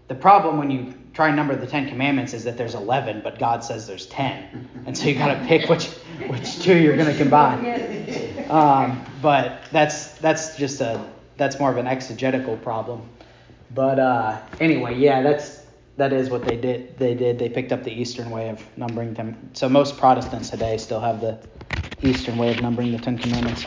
the 0.08 0.14
problem 0.14 0.58
when 0.58 0.70
you 0.70 0.94
try 1.14 1.28
and 1.28 1.36
number 1.36 1.54
the 1.56 1.66
Ten 1.66 1.88
Commandments 1.88 2.34
is 2.34 2.44
that 2.44 2.58
there's 2.58 2.74
11, 2.74 3.22
but 3.22 3.38
God 3.38 3.64
says 3.64 3.86
there's 3.86 4.06
10, 4.06 4.84
and 4.86 4.98
so 4.98 5.06
you 5.06 5.14
got 5.14 5.34
to 5.34 5.46
pick 5.46 5.68
which 5.70 5.86
which 6.26 6.60
two 6.60 6.76
you're 6.76 6.96
going 6.96 7.10
to 7.10 7.16
combine. 7.16 8.50
Um, 8.50 9.04
but 9.22 9.62
that's 9.72 10.18
that's 10.18 10.56
just 10.56 10.80
a 10.80 11.04
that's 11.36 11.58
more 11.58 11.70
of 11.70 11.76
an 11.78 11.86
exegetical 11.86 12.56
problem. 12.58 13.08
But 13.70 13.98
uh, 13.98 14.40
anyway, 14.60 14.96
yeah, 14.96 15.22
that's 15.22 15.64
that 15.96 16.12
is 16.12 16.30
what 16.30 16.44
they 16.44 16.56
did. 16.56 16.98
They 16.98 17.14
did. 17.14 17.38
They 17.38 17.48
picked 17.48 17.72
up 17.72 17.84
the 17.84 17.92
Eastern 17.92 18.30
way 18.30 18.48
of 18.48 18.62
numbering 18.76 19.14
them. 19.14 19.50
So 19.54 19.68
most 19.68 19.96
Protestants 19.96 20.50
today 20.50 20.76
still 20.76 21.00
have 21.00 21.20
the 21.20 21.38
Eastern 22.02 22.36
way 22.36 22.50
of 22.50 22.60
numbering 22.60 22.92
the 22.92 22.98
Ten 22.98 23.18
Commandments. 23.18 23.64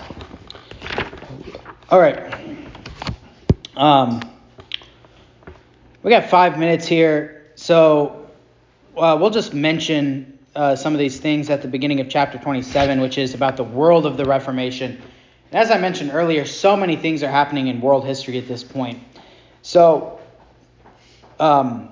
All 1.90 2.00
right. 2.00 2.34
Um, 3.76 4.22
we 6.04 6.10
got 6.12 6.30
five 6.30 6.58
minutes 6.58 6.88
here, 6.88 7.37
so 7.68 8.30
uh, 8.96 9.18
we'll 9.20 9.30
just 9.30 9.54
mention 9.54 10.40
uh, 10.56 10.74
some 10.74 10.94
of 10.94 11.00
these 11.00 11.20
things 11.20 11.50
at 11.50 11.62
the 11.62 11.68
beginning 11.68 12.00
of 12.00 12.08
chapter 12.08 12.38
27, 12.38 13.02
which 13.02 13.18
is 13.18 13.34
about 13.34 13.58
the 13.58 13.64
world 13.66 14.06
of 14.06 14.16
the 14.16 14.24
Reformation. 14.24 14.92
And 15.52 15.62
as 15.62 15.70
I 15.70 15.78
mentioned 15.78 16.12
earlier, 16.14 16.46
so 16.46 16.78
many 16.78 16.96
things 16.96 17.24
are 17.24 17.30
happening 17.30 17.68
in 17.68 17.82
world 17.82 18.06
history 18.06 18.38
at 18.38 18.48
this 18.48 18.64
point. 18.64 19.04
So, 19.64 20.18
um, 21.42 21.90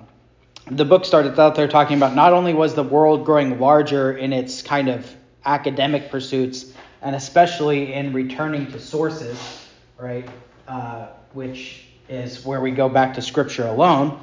the 0.70 0.86
book 0.86 1.04
started 1.04 1.38
out 1.38 1.56
there 1.56 1.68
talking 1.68 1.98
about 1.98 2.14
not 2.14 2.32
only 2.32 2.54
was 2.54 2.74
the 2.74 2.82
world 2.82 3.26
growing 3.26 3.60
larger 3.60 4.16
in 4.16 4.32
its 4.32 4.62
kind 4.62 4.88
of 4.88 5.14
academic 5.44 6.10
pursuits, 6.10 6.72
and 7.02 7.14
especially 7.14 7.92
in 7.92 8.14
returning 8.14 8.72
to 8.72 8.80
sources, 8.80 9.68
right, 9.98 10.26
uh, 10.68 11.08
which 11.34 11.84
is 12.08 12.46
where 12.46 12.62
we 12.62 12.70
go 12.70 12.88
back 12.88 13.12
to 13.12 13.20
Scripture 13.20 13.66
alone, 13.66 14.18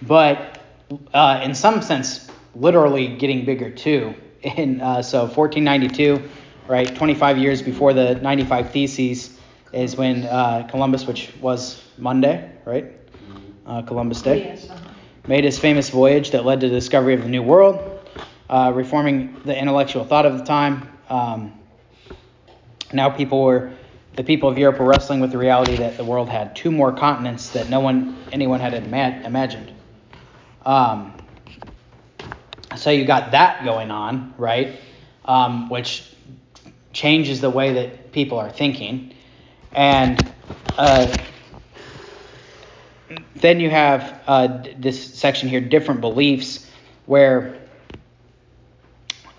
but 0.00 0.55
uh, 1.12 1.40
in 1.42 1.54
some 1.54 1.82
sense, 1.82 2.28
literally 2.54 3.16
getting 3.16 3.44
bigger 3.44 3.70
too. 3.70 4.14
In 4.42 4.80
uh, 4.80 5.02
so 5.02 5.20
1492, 5.20 6.22
right, 6.68 6.94
25 6.94 7.38
years 7.38 7.62
before 7.62 7.92
the 7.92 8.14
95 8.16 8.70
Theses, 8.70 9.38
is 9.72 9.96
when 9.96 10.24
uh, 10.24 10.66
Columbus, 10.70 11.06
which 11.06 11.32
was 11.40 11.82
Monday, 11.98 12.50
right, 12.64 12.92
uh, 13.66 13.82
Columbus 13.82 14.22
Day, 14.22 14.44
yes, 14.44 14.70
uh-huh. 14.70 14.90
made 15.26 15.44
his 15.44 15.58
famous 15.58 15.90
voyage 15.90 16.30
that 16.30 16.44
led 16.44 16.60
to 16.60 16.68
the 16.68 16.74
discovery 16.74 17.14
of 17.14 17.22
the 17.22 17.28
New 17.28 17.42
World, 17.42 18.00
uh, 18.48 18.72
reforming 18.74 19.36
the 19.44 19.58
intellectual 19.58 20.04
thought 20.04 20.26
of 20.26 20.38
the 20.38 20.44
time. 20.44 20.88
Um, 21.08 21.52
now 22.92 23.10
people 23.10 23.42
were 23.42 23.72
the 24.14 24.24
people 24.24 24.48
of 24.48 24.56
Europe 24.56 24.78
were 24.78 24.86
wrestling 24.86 25.20
with 25.20 25.30
the 25.30 25.38
reality 25.38 25.76
that 25.76 25.98
the 25.98 26.04
world 26.04 26.30
had 26.30 26.56
two 26.56 26.70
more 26.70 26.90
continents 26.90 27.50
that 27.50 27.68
no 27.68 27.80
one, 27.80 28.16
anyone 28.32 28.60
had 28.60 28.72
ima- 28.72 29.20
imagined. 29.24 29.75
Um, 30.66 31.14
so 32.76 32.90
you 32.90 33.04
got 33.04 33.30
that 33.30 33.64
going 33.64 33.92
on, 33.92 34.34
right? 34.36 34.80
Um, 35.24 35.70
which 35.70 36.12
changes 36.92 37.40
the 37.40 37.50
way 37.50 37.72
that 37.74 38.10
people 38.10 38.38
are 38.38 38.50
thinking. 38.50 39.14
And 39.72 40.32
uh, 40.76 41.16
then 43.36 43.60
you 43.60 43.70
have 43.70 44.20
uh, 44.26 44.64
this 44.78 45.14
section 45.14 45.48
here, 45.48 45.60
different 45.60 46.00
beliefs, 46.00 46.68
where, 47.06 47.60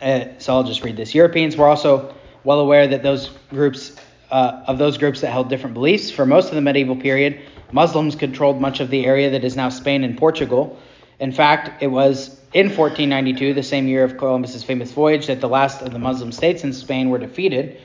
uh, 0.01 0.25
so 0.37 0.53
I'll 0.53 0.63
just 0.63 0.83
read 0.83 0.95
this. 0.95 1.13
Europeans 1.13 1.57
were 1.57 1.67
also 1.67 2.15
well 2.45 2.61
aware 2.61 2.87
that 2.87 3.03
those 3.03 3.31
groups 3.49 3.97
uh, 4.31 4.63
of 4.67 4.77
those 4.77 4.97
groups 4.97 5.21
that 5.21 5.31
held 5.31 5.49
different 5.49 5.73
beliefs. 5.73 6.09
For 6.09 6.25
most 6.25 6.49
of 6.49 6.55
the 6.55 6.61
medieval 6.61 6.95
period, 6.95 7.41
Muslims 7.71 8.15
controlled 8.15 8.61
much 8.61 8.79
of 8.79 8.89
the 8.89 9.05
area 9.05 9.29
that 9.31 9.43
is 9.43 9.55
now 9.55 9.69
Spain 9.69 10.03
and 10.03 10.17
Portugal. 10.17 10.79
In 11.19 11.31
fact, 11.31 11.81
it 11.81 11.87
was 11.87 12.39
in 12.53 12.67
1492, 12.67 13.53
the 13.53 13.63
same 13.63 13.87
year 13.87 14.03
of 14.03 14.17
Columbus's 14.17 14.63
famous 14.63 14.91
voyage, 14.91 15.27
that 15.27 15.41
the 15.41 15.49
last 15.49 15.81
of 15.81 15.91
the 15.91 15.99
Muslim 15.99 16.31
states 16.31 16.63
in 16.63 16.73
Spain 16.73 17.09
were 17.09 17.17
defeated. 17.17 17.79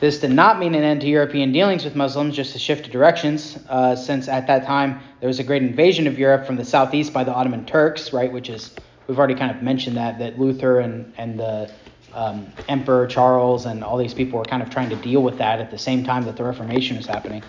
This 0.00 0.20
did 0.20 0.30
not 0.30 0.58
mean 0.58 0.74
an 0.74 0.82
end 0.84 1.00
to 1.02 1.06
European 1.06 1.52
dealings 1.52 1.84
with 1.84 1.96
Muslims, 1.96 2.36
just 2.36 2.54
a 2.54 2.58
shift 2.58 2.86
of 2.86 2.92
directions, 2.92 3.58
uh, 3.68 3.96
since 3.96 4.28
at 4.28 4.46
that 4.46 4.66
time 4.66 5.00
there 5.20 5.28
was 5.28 5.38
a 5.38 5.44
great 5.44 5.62
invasion 5.62 6.06
of 6.06 6.18
Europe 6.18 6.46
from 6.46 6.56
the 6.56 6.64
southeast 6.64 7.12
by 7.12 7.24
the 7.24 7.32
Ottoman 7.32 7.64
Turks, 7.64 8.12
right, 8.12 8.32
which 8.32 8.48
is, 8.48 8.74
we've 9.06 9.18
already 9.18 9.34
kind 9.34 9.50
of 9.50 9.62
mentioned 9.62 9.96
that, 9.96 10.18
that 10.18 10.38
Luther 10.38 10.80
and, 10.80 11.12
and 11.16 11.38
the 11.38 11.72
um, 12.12 12.52
Emperor 12.68 13.06
Charles 13.06 13.66
and 13.66 13.82
all 13.82 13.98
these 13.98 14.14
people 14.14 14.38
were 14.38 14.44
kind 14.44 14.62
of 14.62 14.70
trying 14.70 14.90
to 14.90 14.96
deal 14.96 15.22
with 15.22 15.38
that 15.38 15.60
at 15.60 15.70
the 15.70 15.78
same 15.78 16.04
time 16.04 16.24
that 16.24 16.36
the 16.36 16.44
Reformation 16.44 16.96
was 16.96 17.06
happening. 17.06 17.42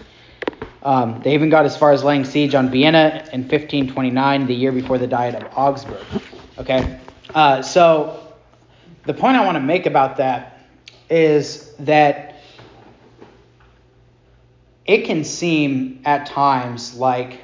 Um, 0.84 1.22
they 1.24 1.34
even 1.34 1.50
got 1.50 1.66
as 1.66 1.76
far 1.76 1.92
as 1.92 2.04
laying 2.04 2.26
siege 2.26 2.54
on 2.54 2.70
Vienna 2.70 3.28
in 3.34 3.42
1529, 3.42 4.46
the 4.46 4.54
year 4.54 4.72
before 4.72 4.98
the 4.98 5.08
Diet 5.08 5.36
of 5.36 5.58
Augsburg. 5.58 6.06
Okay, 6.60 7.00
uh, 7.34 7.62
so 7.62 8.34
the 9.06 9.14
point 9.14 9.36
I 9.36 9.46
want 9.46 9.56
to 9.56 9.64
make 9.64 9.86
about 9.86 10.18
that 10.18 10.68
is 11.10 11.74
that 11.80 12.36
it 14.86 15.06
can 15.06 15.24
seem 15.24 16.02
at 16.06 16.28
times 16.28 16.96
like, 16.96 17.42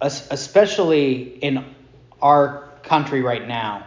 especially 0.00 1.38
in 1.42 1.64
our 2.20 2.70
country 2.82 3.22
right 3.22 3.48
now, 3.48 3.86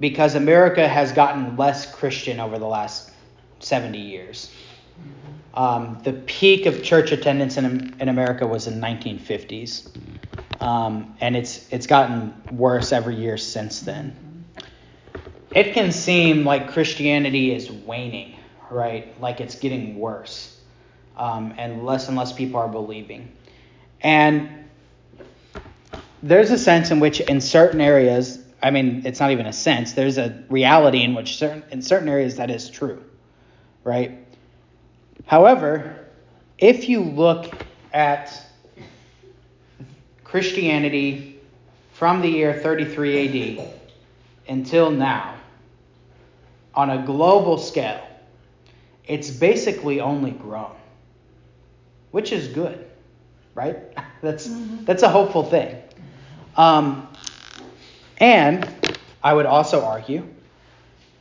because 0.00 0.34
America 0.34 0.88
has 0.88 1.12
gotten 1.12 1.56
less 1.56 1.92
Christian 1.92 2.40
over 2.40 2.58
the 2.58 2.66
last 2.66 3.12
70 3.60 3.98
years. 3.98 4.50
Um, 5.54 6.00
the 6.02 6.12
peak 6.12 6.66
of 6.66 6.82
church 6.82 7.12
attendance 7.12 7.56
in, 7.56 7.94
in 8.00 8.08
America 8.08 8.44
was 8.44 8.66
in 8.66 8.80
1950s, 8.80 9.88
um, 10.60 11.14
and 11.20 11.36
it's 11.36 11.72
it's 11.72 11.86
gotten 11.86 12.34
worse 12.50 12.90
every 12.90 13.14
year 13.14 13.36
since 13.36 13.80
then. 13.80 14.44
It 15.52 15.72
can 15.72 15.92
seem 15.92 16.44
like 16.44 16.72
Christianity 16.72 17.54
is 17.54 17.70
waning, 17.70 18.36
right? 18.68 19.18
Like 19.20 19.40
it's 19.40 19.54
getting 19.54 19.96
worse, 19.96 20.60
um, 21.16 21.54
and 21.56 21.86
less 21.86 22.08
and 22.08 22.16
less 22.16 22.32
people 22.32 22.58
are 22.58 22.68
believing. 22.68 23.30
And 24.00 24.48
there's 26.20 26.50
a 26.50 26.58
sense 26.58 26.90
in 26.90 26.98
which, 26.98 27.20
in 27.20 27.40
certain 27.40 27.80
areas, 27.80 28.44
I 28.60 28.72
mean, 28.72 29.02
it's 29.04 29.20
not 29.20 29.30
even 29.30 29.46
a 29.46 29.52
sense. 29.52 29.92
There's 29.92 30.18
a 30.18 30.42
reality 30.48 31.02
in 31.02 31.14
which 31.14 31.36
certain 31.36 31.62
in 31.70 31.80
certain 31.80 32.08
areas 32.08 32.36
that 32.36 32.50
is 32.50 32.68
true, 32.68 33.04
right? 33.84 34.23
However, 35.26 36.06
if 36.58 36.88
you 36.88 37.00
look 37.00 37.52
at 37.92 38.42
Christianity 40.22 41.40
from 41.92 42.20
the 42.20 42.28
year 42.28 42.54
33 42.54 43.58
AD 43.58 43.68
until 44.48 44.90
now, 44.90 45.34
on 46.74 46.90
a 46.90 47.04
global 47.04 47.56
scale, 47.56 48.04
it's 49.06 49.30
basically 49.30 50.00
only 50.00 50.32
grown, 50.32 50.74
which 52.10 52.32
is 52.32 52.48
good, 52.48 52.86
right? 53.54 53.78
That's 54.22 54.48
mm-hmm. 54.48 54.84
that's 54.86 55.02
a 55.02 55.08
hopeful 55.08 55.44
thing. 55.44 55.76
Um, 56.56 57.06
and 58.18 58.66
I 59.22 59.34
would 59.34 59.44
also 59.44 59.84
argue 59.84 60.26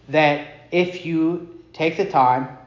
that 0.07 0.47
if 0.71 1.05
you 1.05 1.59
take 1.73 1.97
the 1.97 2.05
time 2.05 2.57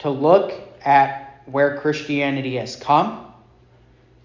to 0.00 0.10
look 0.10 0.52
at 0.84 1.42
where 1.46 1.78
Christianity 1.78 2.56
has 2.56 2.76
come, 2.76 3.26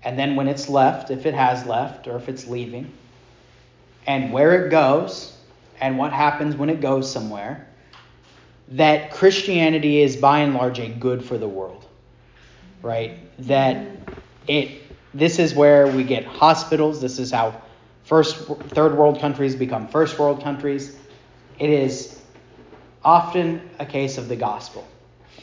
and 0.03 0.17
then 0.17 0.35
when 0.35 0.47
it's 0.47 0.69
left, 0.69 1.11
if 1.11 1.25
it 1.25 1.33
has 1.33 1.65
left 1.65 2.07
or 2.07 2.17
if 2.17 2.29
it's 2.29 2.47
leaving, 2.47 2.91
and 4.05 4.31
where 4.31 4.65
it 4.65 4.69
goes, 4.69 5.35
and 5.81 5.97
what 5.97 6.13
happens 6.13 6.55
when 6.55 6.69
it 6.69 6.79
goes 6.81 7.11
somewhere, 7.11 7.67
that 8.69 9.11
Christianity 9.11 10.01
is 10.01 10.15
by 10.15 10.39
and 10.39 10.53
large 10.53 10.79
a 10.79 10.87
good 10.87 11.23
for 11.23 11.37
the 11.37 11.47
world. 11.47 11.85
Right? 12.81 13.19
That 13.47 13.87
it 14.47 14.81
this 15.13 15.39
is 15.39 15.55
where 15.55 15.87
we 15.87 16.03
get 16.03 16.25
hospitals, 16.25 17.01
this 17.01 17.19
is 17.19 17.31
how 17.31 17.61
first 18.03 18.35
third 18.45 18.97
world 18.97 19.19
countries 19.19 19.55
become 19.55 19.87
first 19.87 20.19
world 20.19 20.43
countries. 20.43 20.97
It 21.57 21.69
is 21.69 22.19
often 23.03 23.61
a 23.79 23.85
case 23.85 24.17
of 24.17 24.27
the 24.27 24.35
gospel. 24.35 24.85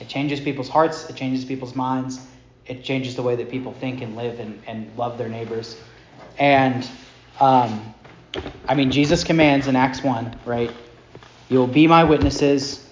It 0.00 0.08
changes 0.08 0.40
people's 0.40 0.68
hearts, 0.68 1.08
it 1.08 1.16
changes 1.16 1.44
people's 1.44 1.74
minds, 1.74 2.20
it 2.66 2.84
changes 2.84 3.16
the 3.16 3.22
way 3.22 3.36
that 3.36 3.50
people 3.50 3.72
think 3.72 4.02
and 4.02 4.16
live 4.16 4.40
and, 4.40 4.62
and 4.66 4.96
love 4.96 5.18
their 5.18 5.28
neighbors. 5.28 5.80
And 6.38 6.88
um, 7.40 7.94
I 8.68 8.74
mean, 8.74 8.90
Jesus 8.90 9.24
commands 9.24 9.66
in 9.66 9.76
Acts 9.76 10.02
1, 10.02 10.40
right? 10.46 10.70
You 11.48 11.58
will 11.58 11.66
be 11.66 11.86
my 11.86 12.04
witnesses. 12.04 12.88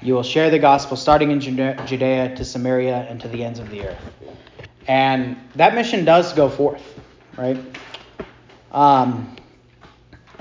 You 0.00 0.14
will 0.14 0.22
share 0.22 0.50
the 0.50 0.58
gospel 0.58 0.96
starting 0.96 1.30
in 1.30 1.40
Judea 1.40 2.34
to 2.36 2.44
Samaria 2.44 3.06
and 3.08 3.20
to 3.20 3.28
the 3.28 3.44
ends 3.44 3.58
of 3.58 3.70
the 3.70 3.84
earth. 3.84 3.98
And 4.88 5.36
that 5.56 5.74
mission 5.74 6.04
does 6.04 6.32
go 6.32 6.48
forth, 6.48 6.82
right? 7.36 7.58
Um, 8.70 9.36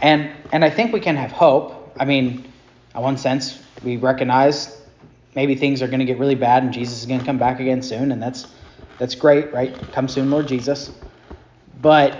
and 0.01 0.32
and 0.51 0.63
I 0.63 0.69
think 0.69 0.93
we 0.93 0.99
can 0.99 1.15
have 1.15 1.32
hope. 1.32 1.95
I 1.99 2.05
mean, 2.05 2.51
in 2.93 3.01
one 3.01 3.17
sense, 3.17 3.61
we 3.84 3.97
recognize 3.97 4.82
maybe 5.36 5.55
things 5.55 5.81
are 5.81 5.88
going 5.88 5.99
to 5.99 6.05
get 6.05 6.17
really 6.17 6.36
bad 6.36 6.63
and 6.63 6.73
Jesus 6.73 6.99
is 6.99 7.05
going 7.05 7.19
to 7.19 7.25
come 7.25 7.38
back 7.38 7.59
again 7.59 7.81
soon, 7.81 8.11
and 8.11 8.21
that's 8.21 8.47
that's 8.97 9.15
great, 9.15 9.53
right? 9.53 9.91
Come 9.91 10.07
soon, 10.07 10.29
Lord 10.29 10.47
Jesus. 10.47 10.91
But 11.81 12.17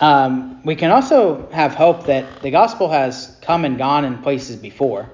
um, 0.00 0.62
we 0.64 0.76
can 0.76 0.90
also 0.90 1.48
have 1.50 1.74
hope 1.74 2.06
that 2.06 2.42
the 2.42 2.50
gospel 2.50 2.88
has 2.90 3.36
come 3.42 3.64
and 3.64 3.78
gone 3.78 4.04
in 4.04 4.18
places 4.18 4.56
before, 4.56 5.08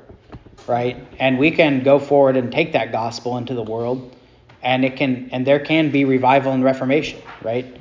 right? 0.66 1.06
And 1.18 1.38
we 1.38 1.50
can 1.52 1.82
go 1.82 1.98
forward 1.98 2.36
and 2.36 2.52
take 2.52 2.72
that 2.72 2.92
gospel 2.92 3.38
into 3.38 3.54
the 3.54 3.62
world, 3.62 4.14
and 4.62 4.84
it 4.84 4.96
can 4.96 5.30
and 5.32 5.46
there 5.46 5.60
can 5.60 5.90
be 5.90 6.04
revival 6.04 6.52
and 6.52 6.64
reformation, 6.64 7.22
right? 7.42 7.76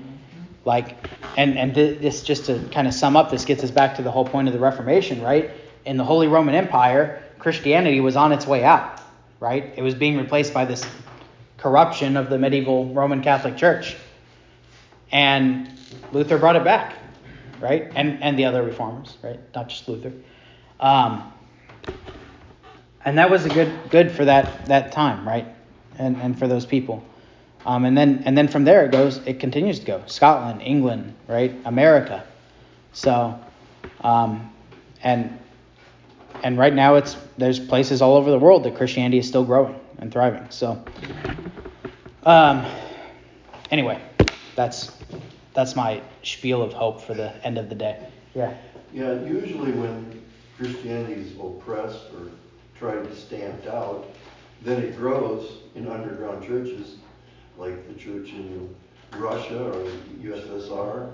Like, 0.65 0.95
and 1.35 1.57
and 1.57 1.73
th- 1.73 1.99
this 1.99 2.23
just 2.23 2.45
to 2.45 2.59
kind 2.71 2.87
of 2.87 2.93
sum 2.93 3.17
up, 3.17 3.31
this 3.31 3.45
gets 3.45 3.63
us 3.63 3.71
back 3.71 3.95
to 3.95 4.03
the 4.03 4.11
whole 4.11 4.25
point 4.25 4.47
of 4.47 4.53
the 4.53 4.59
Reformation, 4.59 5.21
right? 5.21 5.51
In 5.85 5.97
the 5.97 6.03
Holy 6.05 6.27
Roman 6.27 6.55
Empire, 6.55 7.21
Christianity 7.39 7.99
was 7.99 8.15
on 8.15 8.31
its 8.31 8.47
way 8.47 8.63
out, 8.63 9.01
right? 9.43 9.73
It 9.75 9.81
was 9.81 9.93
being 9.93 10.17
replaced 10.17 10.53
by 10.53 10.63
this 10.63 10.87
corruption 11.57 12.15
of 12.15 12.29
the 12.29 12.39
medieval 12.39 12.93
Roman 12.93 13.21
Catholic 13.21 13.57
Church, 13.57 13.97
and 15.11 15.69
Luther 16.13 16.37
brought 16.37 16.55
it 16.55 16.63
back, 16.63 16.95
right? 17.59 17.91
And 17.93 18.23
and 18.23 18.39
the 18.39 18.45
other 18.45 18.63
reformers, 18.63 19.17
right? 19.21 19.39
Not 19.53 19.67
just 19.67 19.85
Luther. 19.89 20.13
Um, 20.79 21.33
and 23.03 23.17
that 23.17 23.29
was 23.29 23.45
a 23.45 23.49
good 23.49 23.77
good 23.89 24.13
for 24.13 24.23
that 24.23 24.65
that 24.67 24.93
time, 24.93 25.27
right? 25.27 25.45
And 25.99 26.15
and 26.21 26.39
for 26.39 26.47
those 26.47 26.65
people. 26.65 27.03
Um, 27.65 27.83
and 27.83 27.97
then 27.97 28.23
and 28.25 28.37
then 28.37 28.47
from 28.47 28.63
there 28.63 28.85
it 28.85 28.93
goes 28.93 29.17
it 29.25 29.41
continues 29.41 29.79
to 29.79 29.85
go. 29.85 30.03
Scotland, 30.05 30.61
England, 30.61 31.15
right? 31.27 31.53
America. 31.65 32.23
So 32.93 33.37
um, 33.99 34.53
and 35.03 35.37
and 36.43 36.57
right 36.57 36.73
now 36.73 36.95
it's 36.95 37.15
there's 37.37 37.59
places 37.59 38.01
all 38.01 38.15
over 38.15 38.29
the 38.29 38.39
world 38.39 38.63
that 38.63 38.75
Christianity 38.75 39.17
is 39.17 39.27
still 39.27 39.45
growing 39.45 39.79
and 39.97 40.11
thriving. 40.11 40.45
So 40.49 40.83
um, 42.25 42.65
anyway, 43.71 44.01
that's 44.55 44.91
that's 45.53 45.75
my 45.75 46.01
spiel 46.23 46.61
of 46.61 46.73
hope 46.73 47.01
for 47.01 47.13
the 47.13 47.33
end 47.45 47.57
of 47.57 47.69
the 47.69 47.75
day. 47.75 48.05
Yeah. 48.35 48.55
Yeah. 48.93 49.13
Usually 49.23 49.71
when 49.71 50.21
Christianity 50.57 51.13
is 51.13 51.31
oppressed 51.37 52.11
or 52.13 52.31
tried 52.77 53.03
to 53.03 53.15
stamped 53.15 53.67
out, 53.67 54.07
then 54.61 54.81
it 54.81 54.95
grows 54.95 55.57
in 55.75 55.87
underground 55.87 56.45
churches, 56.45 56.97
like 57.57 57.87
the 57.87 57.93
church 57.93 58.29
in 58.29 58.73
Russia 59.13 59.71
or 59.71 59.91
USSR 60.21 61.11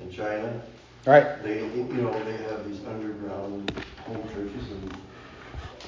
and 0.00 0.12
China. 0.12 0.60
Right. 1.06 1.42
They, 1.42 1.58
you 1.58 1.84
know, 1.92 2.24
they 2.24 2.36
have 2.38 2.66
these 2.66 2.82
underground 2.86 3.70
home 4.06 4.28
churches, 4.28 4.70
and 4.70 4.96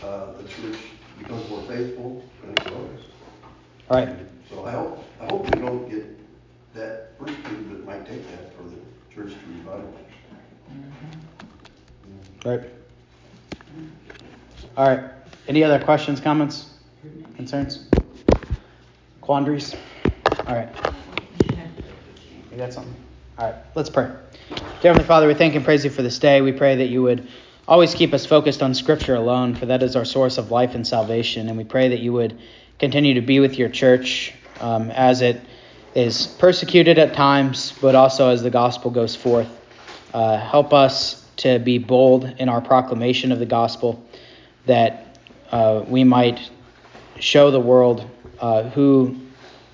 uh, 0.02 0.32
the 0.32 0.46
church 0.46 0.78
becomes 1.18 1.48
more 1.48 1.62
faithful 1.62 2.22
and 2.42 2.58
it 2.58 2.64
grows. 2.64 3.00
Right. 3.88 4.08
So 4.50 4.64
I 4.66 4.72
hope 4.72 5.04
I 5.20 5.26
hope 5.26 5.54
we 5.54 5.60
don't 5.60 5.88
get 5.88 6.04
that 6.74 7.18
first 7.18 7.34
but 7.42 7.68
that 7.70 7.86
might 7.86 8.06
take 8.06 8.28
that 8.30 8.54
for 8.56 8.64
the 8.64 8.76
church 9.14 9.32
to 9.32 9.46
revive. 9.48 9.84
Right. 12.44 12.70
All 14.76 14.88
right. 14.88 15.10
Any 15.48 15.64
other 15.64 15.82
questions, 15.82 16.20
comments, 16.20 16.74
concerns, 17.36 17.88
quandaries? 19.20 19.74
All 20.46 20.54
right. 20.54 20.68
You 22.52 22.58
got 22.58 22.72
something? 22.72 22.94
All 23.38 23.46
right. 23.46 23.56
Let's 23.74 23.90
pray. 23.90 24.10
Dear 24.48 24.58
Heavenly 24.92 25.08
Father, 25.08 25.26
we 25.26 25.34
thank 25.34 25.56
and 25.56 25.64
praise 25.64 25.84
you 25.84 25.90
for 25.90 26.02
this 26.02 26.20
day. 26.20 26.40
We 26.40 26.52
pray 26.52 26.76
that 26.76 26.86
you 26.86 27.02
would 27.02 27.26
always 27.66 27.94
keep 27.94 28.14
us 28.14 28.24
focused 28.24 28.62
on 28.62 28.74
Scripture 28.74 29.16
alone, 29.16 29.56
for 29.56 29.66
that 29.66 29.82
is 29.82 29.96
our 29.96 30.04
source 30.04 30.38
of 30.38 30.52
life 30.52 30.76
and 30.76 30.86
salvation. 30.86 31.48
And 31.48 31.58
we 31.58 31.64
pray 31.64 31.88
that 31.88 31.98
you 31.98 32.12
would 32.12 32.38
continue 32.78 33.14
to 33.14 33.20
be 33.20 33.40
with 33.40 33.58
your 33.58 33.68
church 33.68 34.32
um, 34.60 34.92
as 34.92 35.20
it 35.20 35.40
is 35.96 36.28
persecuted 36.28 36.96
at 36.96 37.12
times, 37.12 37.72
but 37.80 37.96
also 37.96 38.30
as 38.30 38.44
the 38.44 38.50
gospel 38.50 38.92
goes 38.92 39.16
forth. 39.16 39.48
Uh, 40.14 40.38
help 40.38 40.72
us 40.72 41.28
to 41.38 41.58
be 41.58 41.78
bold 41.78 42.24
in 42.38 42.48
our 42.48 42.60
proclamation 42.60 43.32
of 43.32 43.40
the 43.40 43.46
gospel, 43.46 44.00
that 44.66 45.18
uh, 45.50 45.84
we 45.88 46.04
might 46.04 46.50
show 47.18 47.50
the 47.50 47.58
world 47.58 48.08
uh, 48.38 48.62
who 48.70 49.16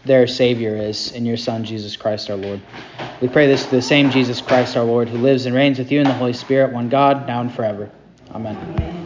their 0.04 0.26
Savior 0.26 0.76
is 0.76 1.12
in 1.12 1.24
your 1.24 1.36
Son, 1.36 1.64
Jesus 1.64 1.96
Christ 1.96 2.30
our 2.30 2.36
Lord. 2.36 2.60
We 3.20 3.28
pray 3.28 3.46
this 3.46 3.64
to 3.64 3.70
the 3.70 3.82
same 3.82 4.10
Jesus 4.10 4.40
Christ 4.40 4.76
our 4.76 4.84
Lord, 4.84 5.08
who 5.08 5.18
lives 5.18 5.46
and 5.46 5.54
reigns 5.54 5.78
with 5.78 5.92
you 5.92 6.00
in 6.00 6.06
the 6.06 6.14
Holy 6.14 6.32
Spirit, 6.32 6.72
one 6.72 6.88
God, 6.88 7.26
now 7.26 7.40
and 7.40 7.52
forever. 7.52 7.90
Amen. 8.34 9.01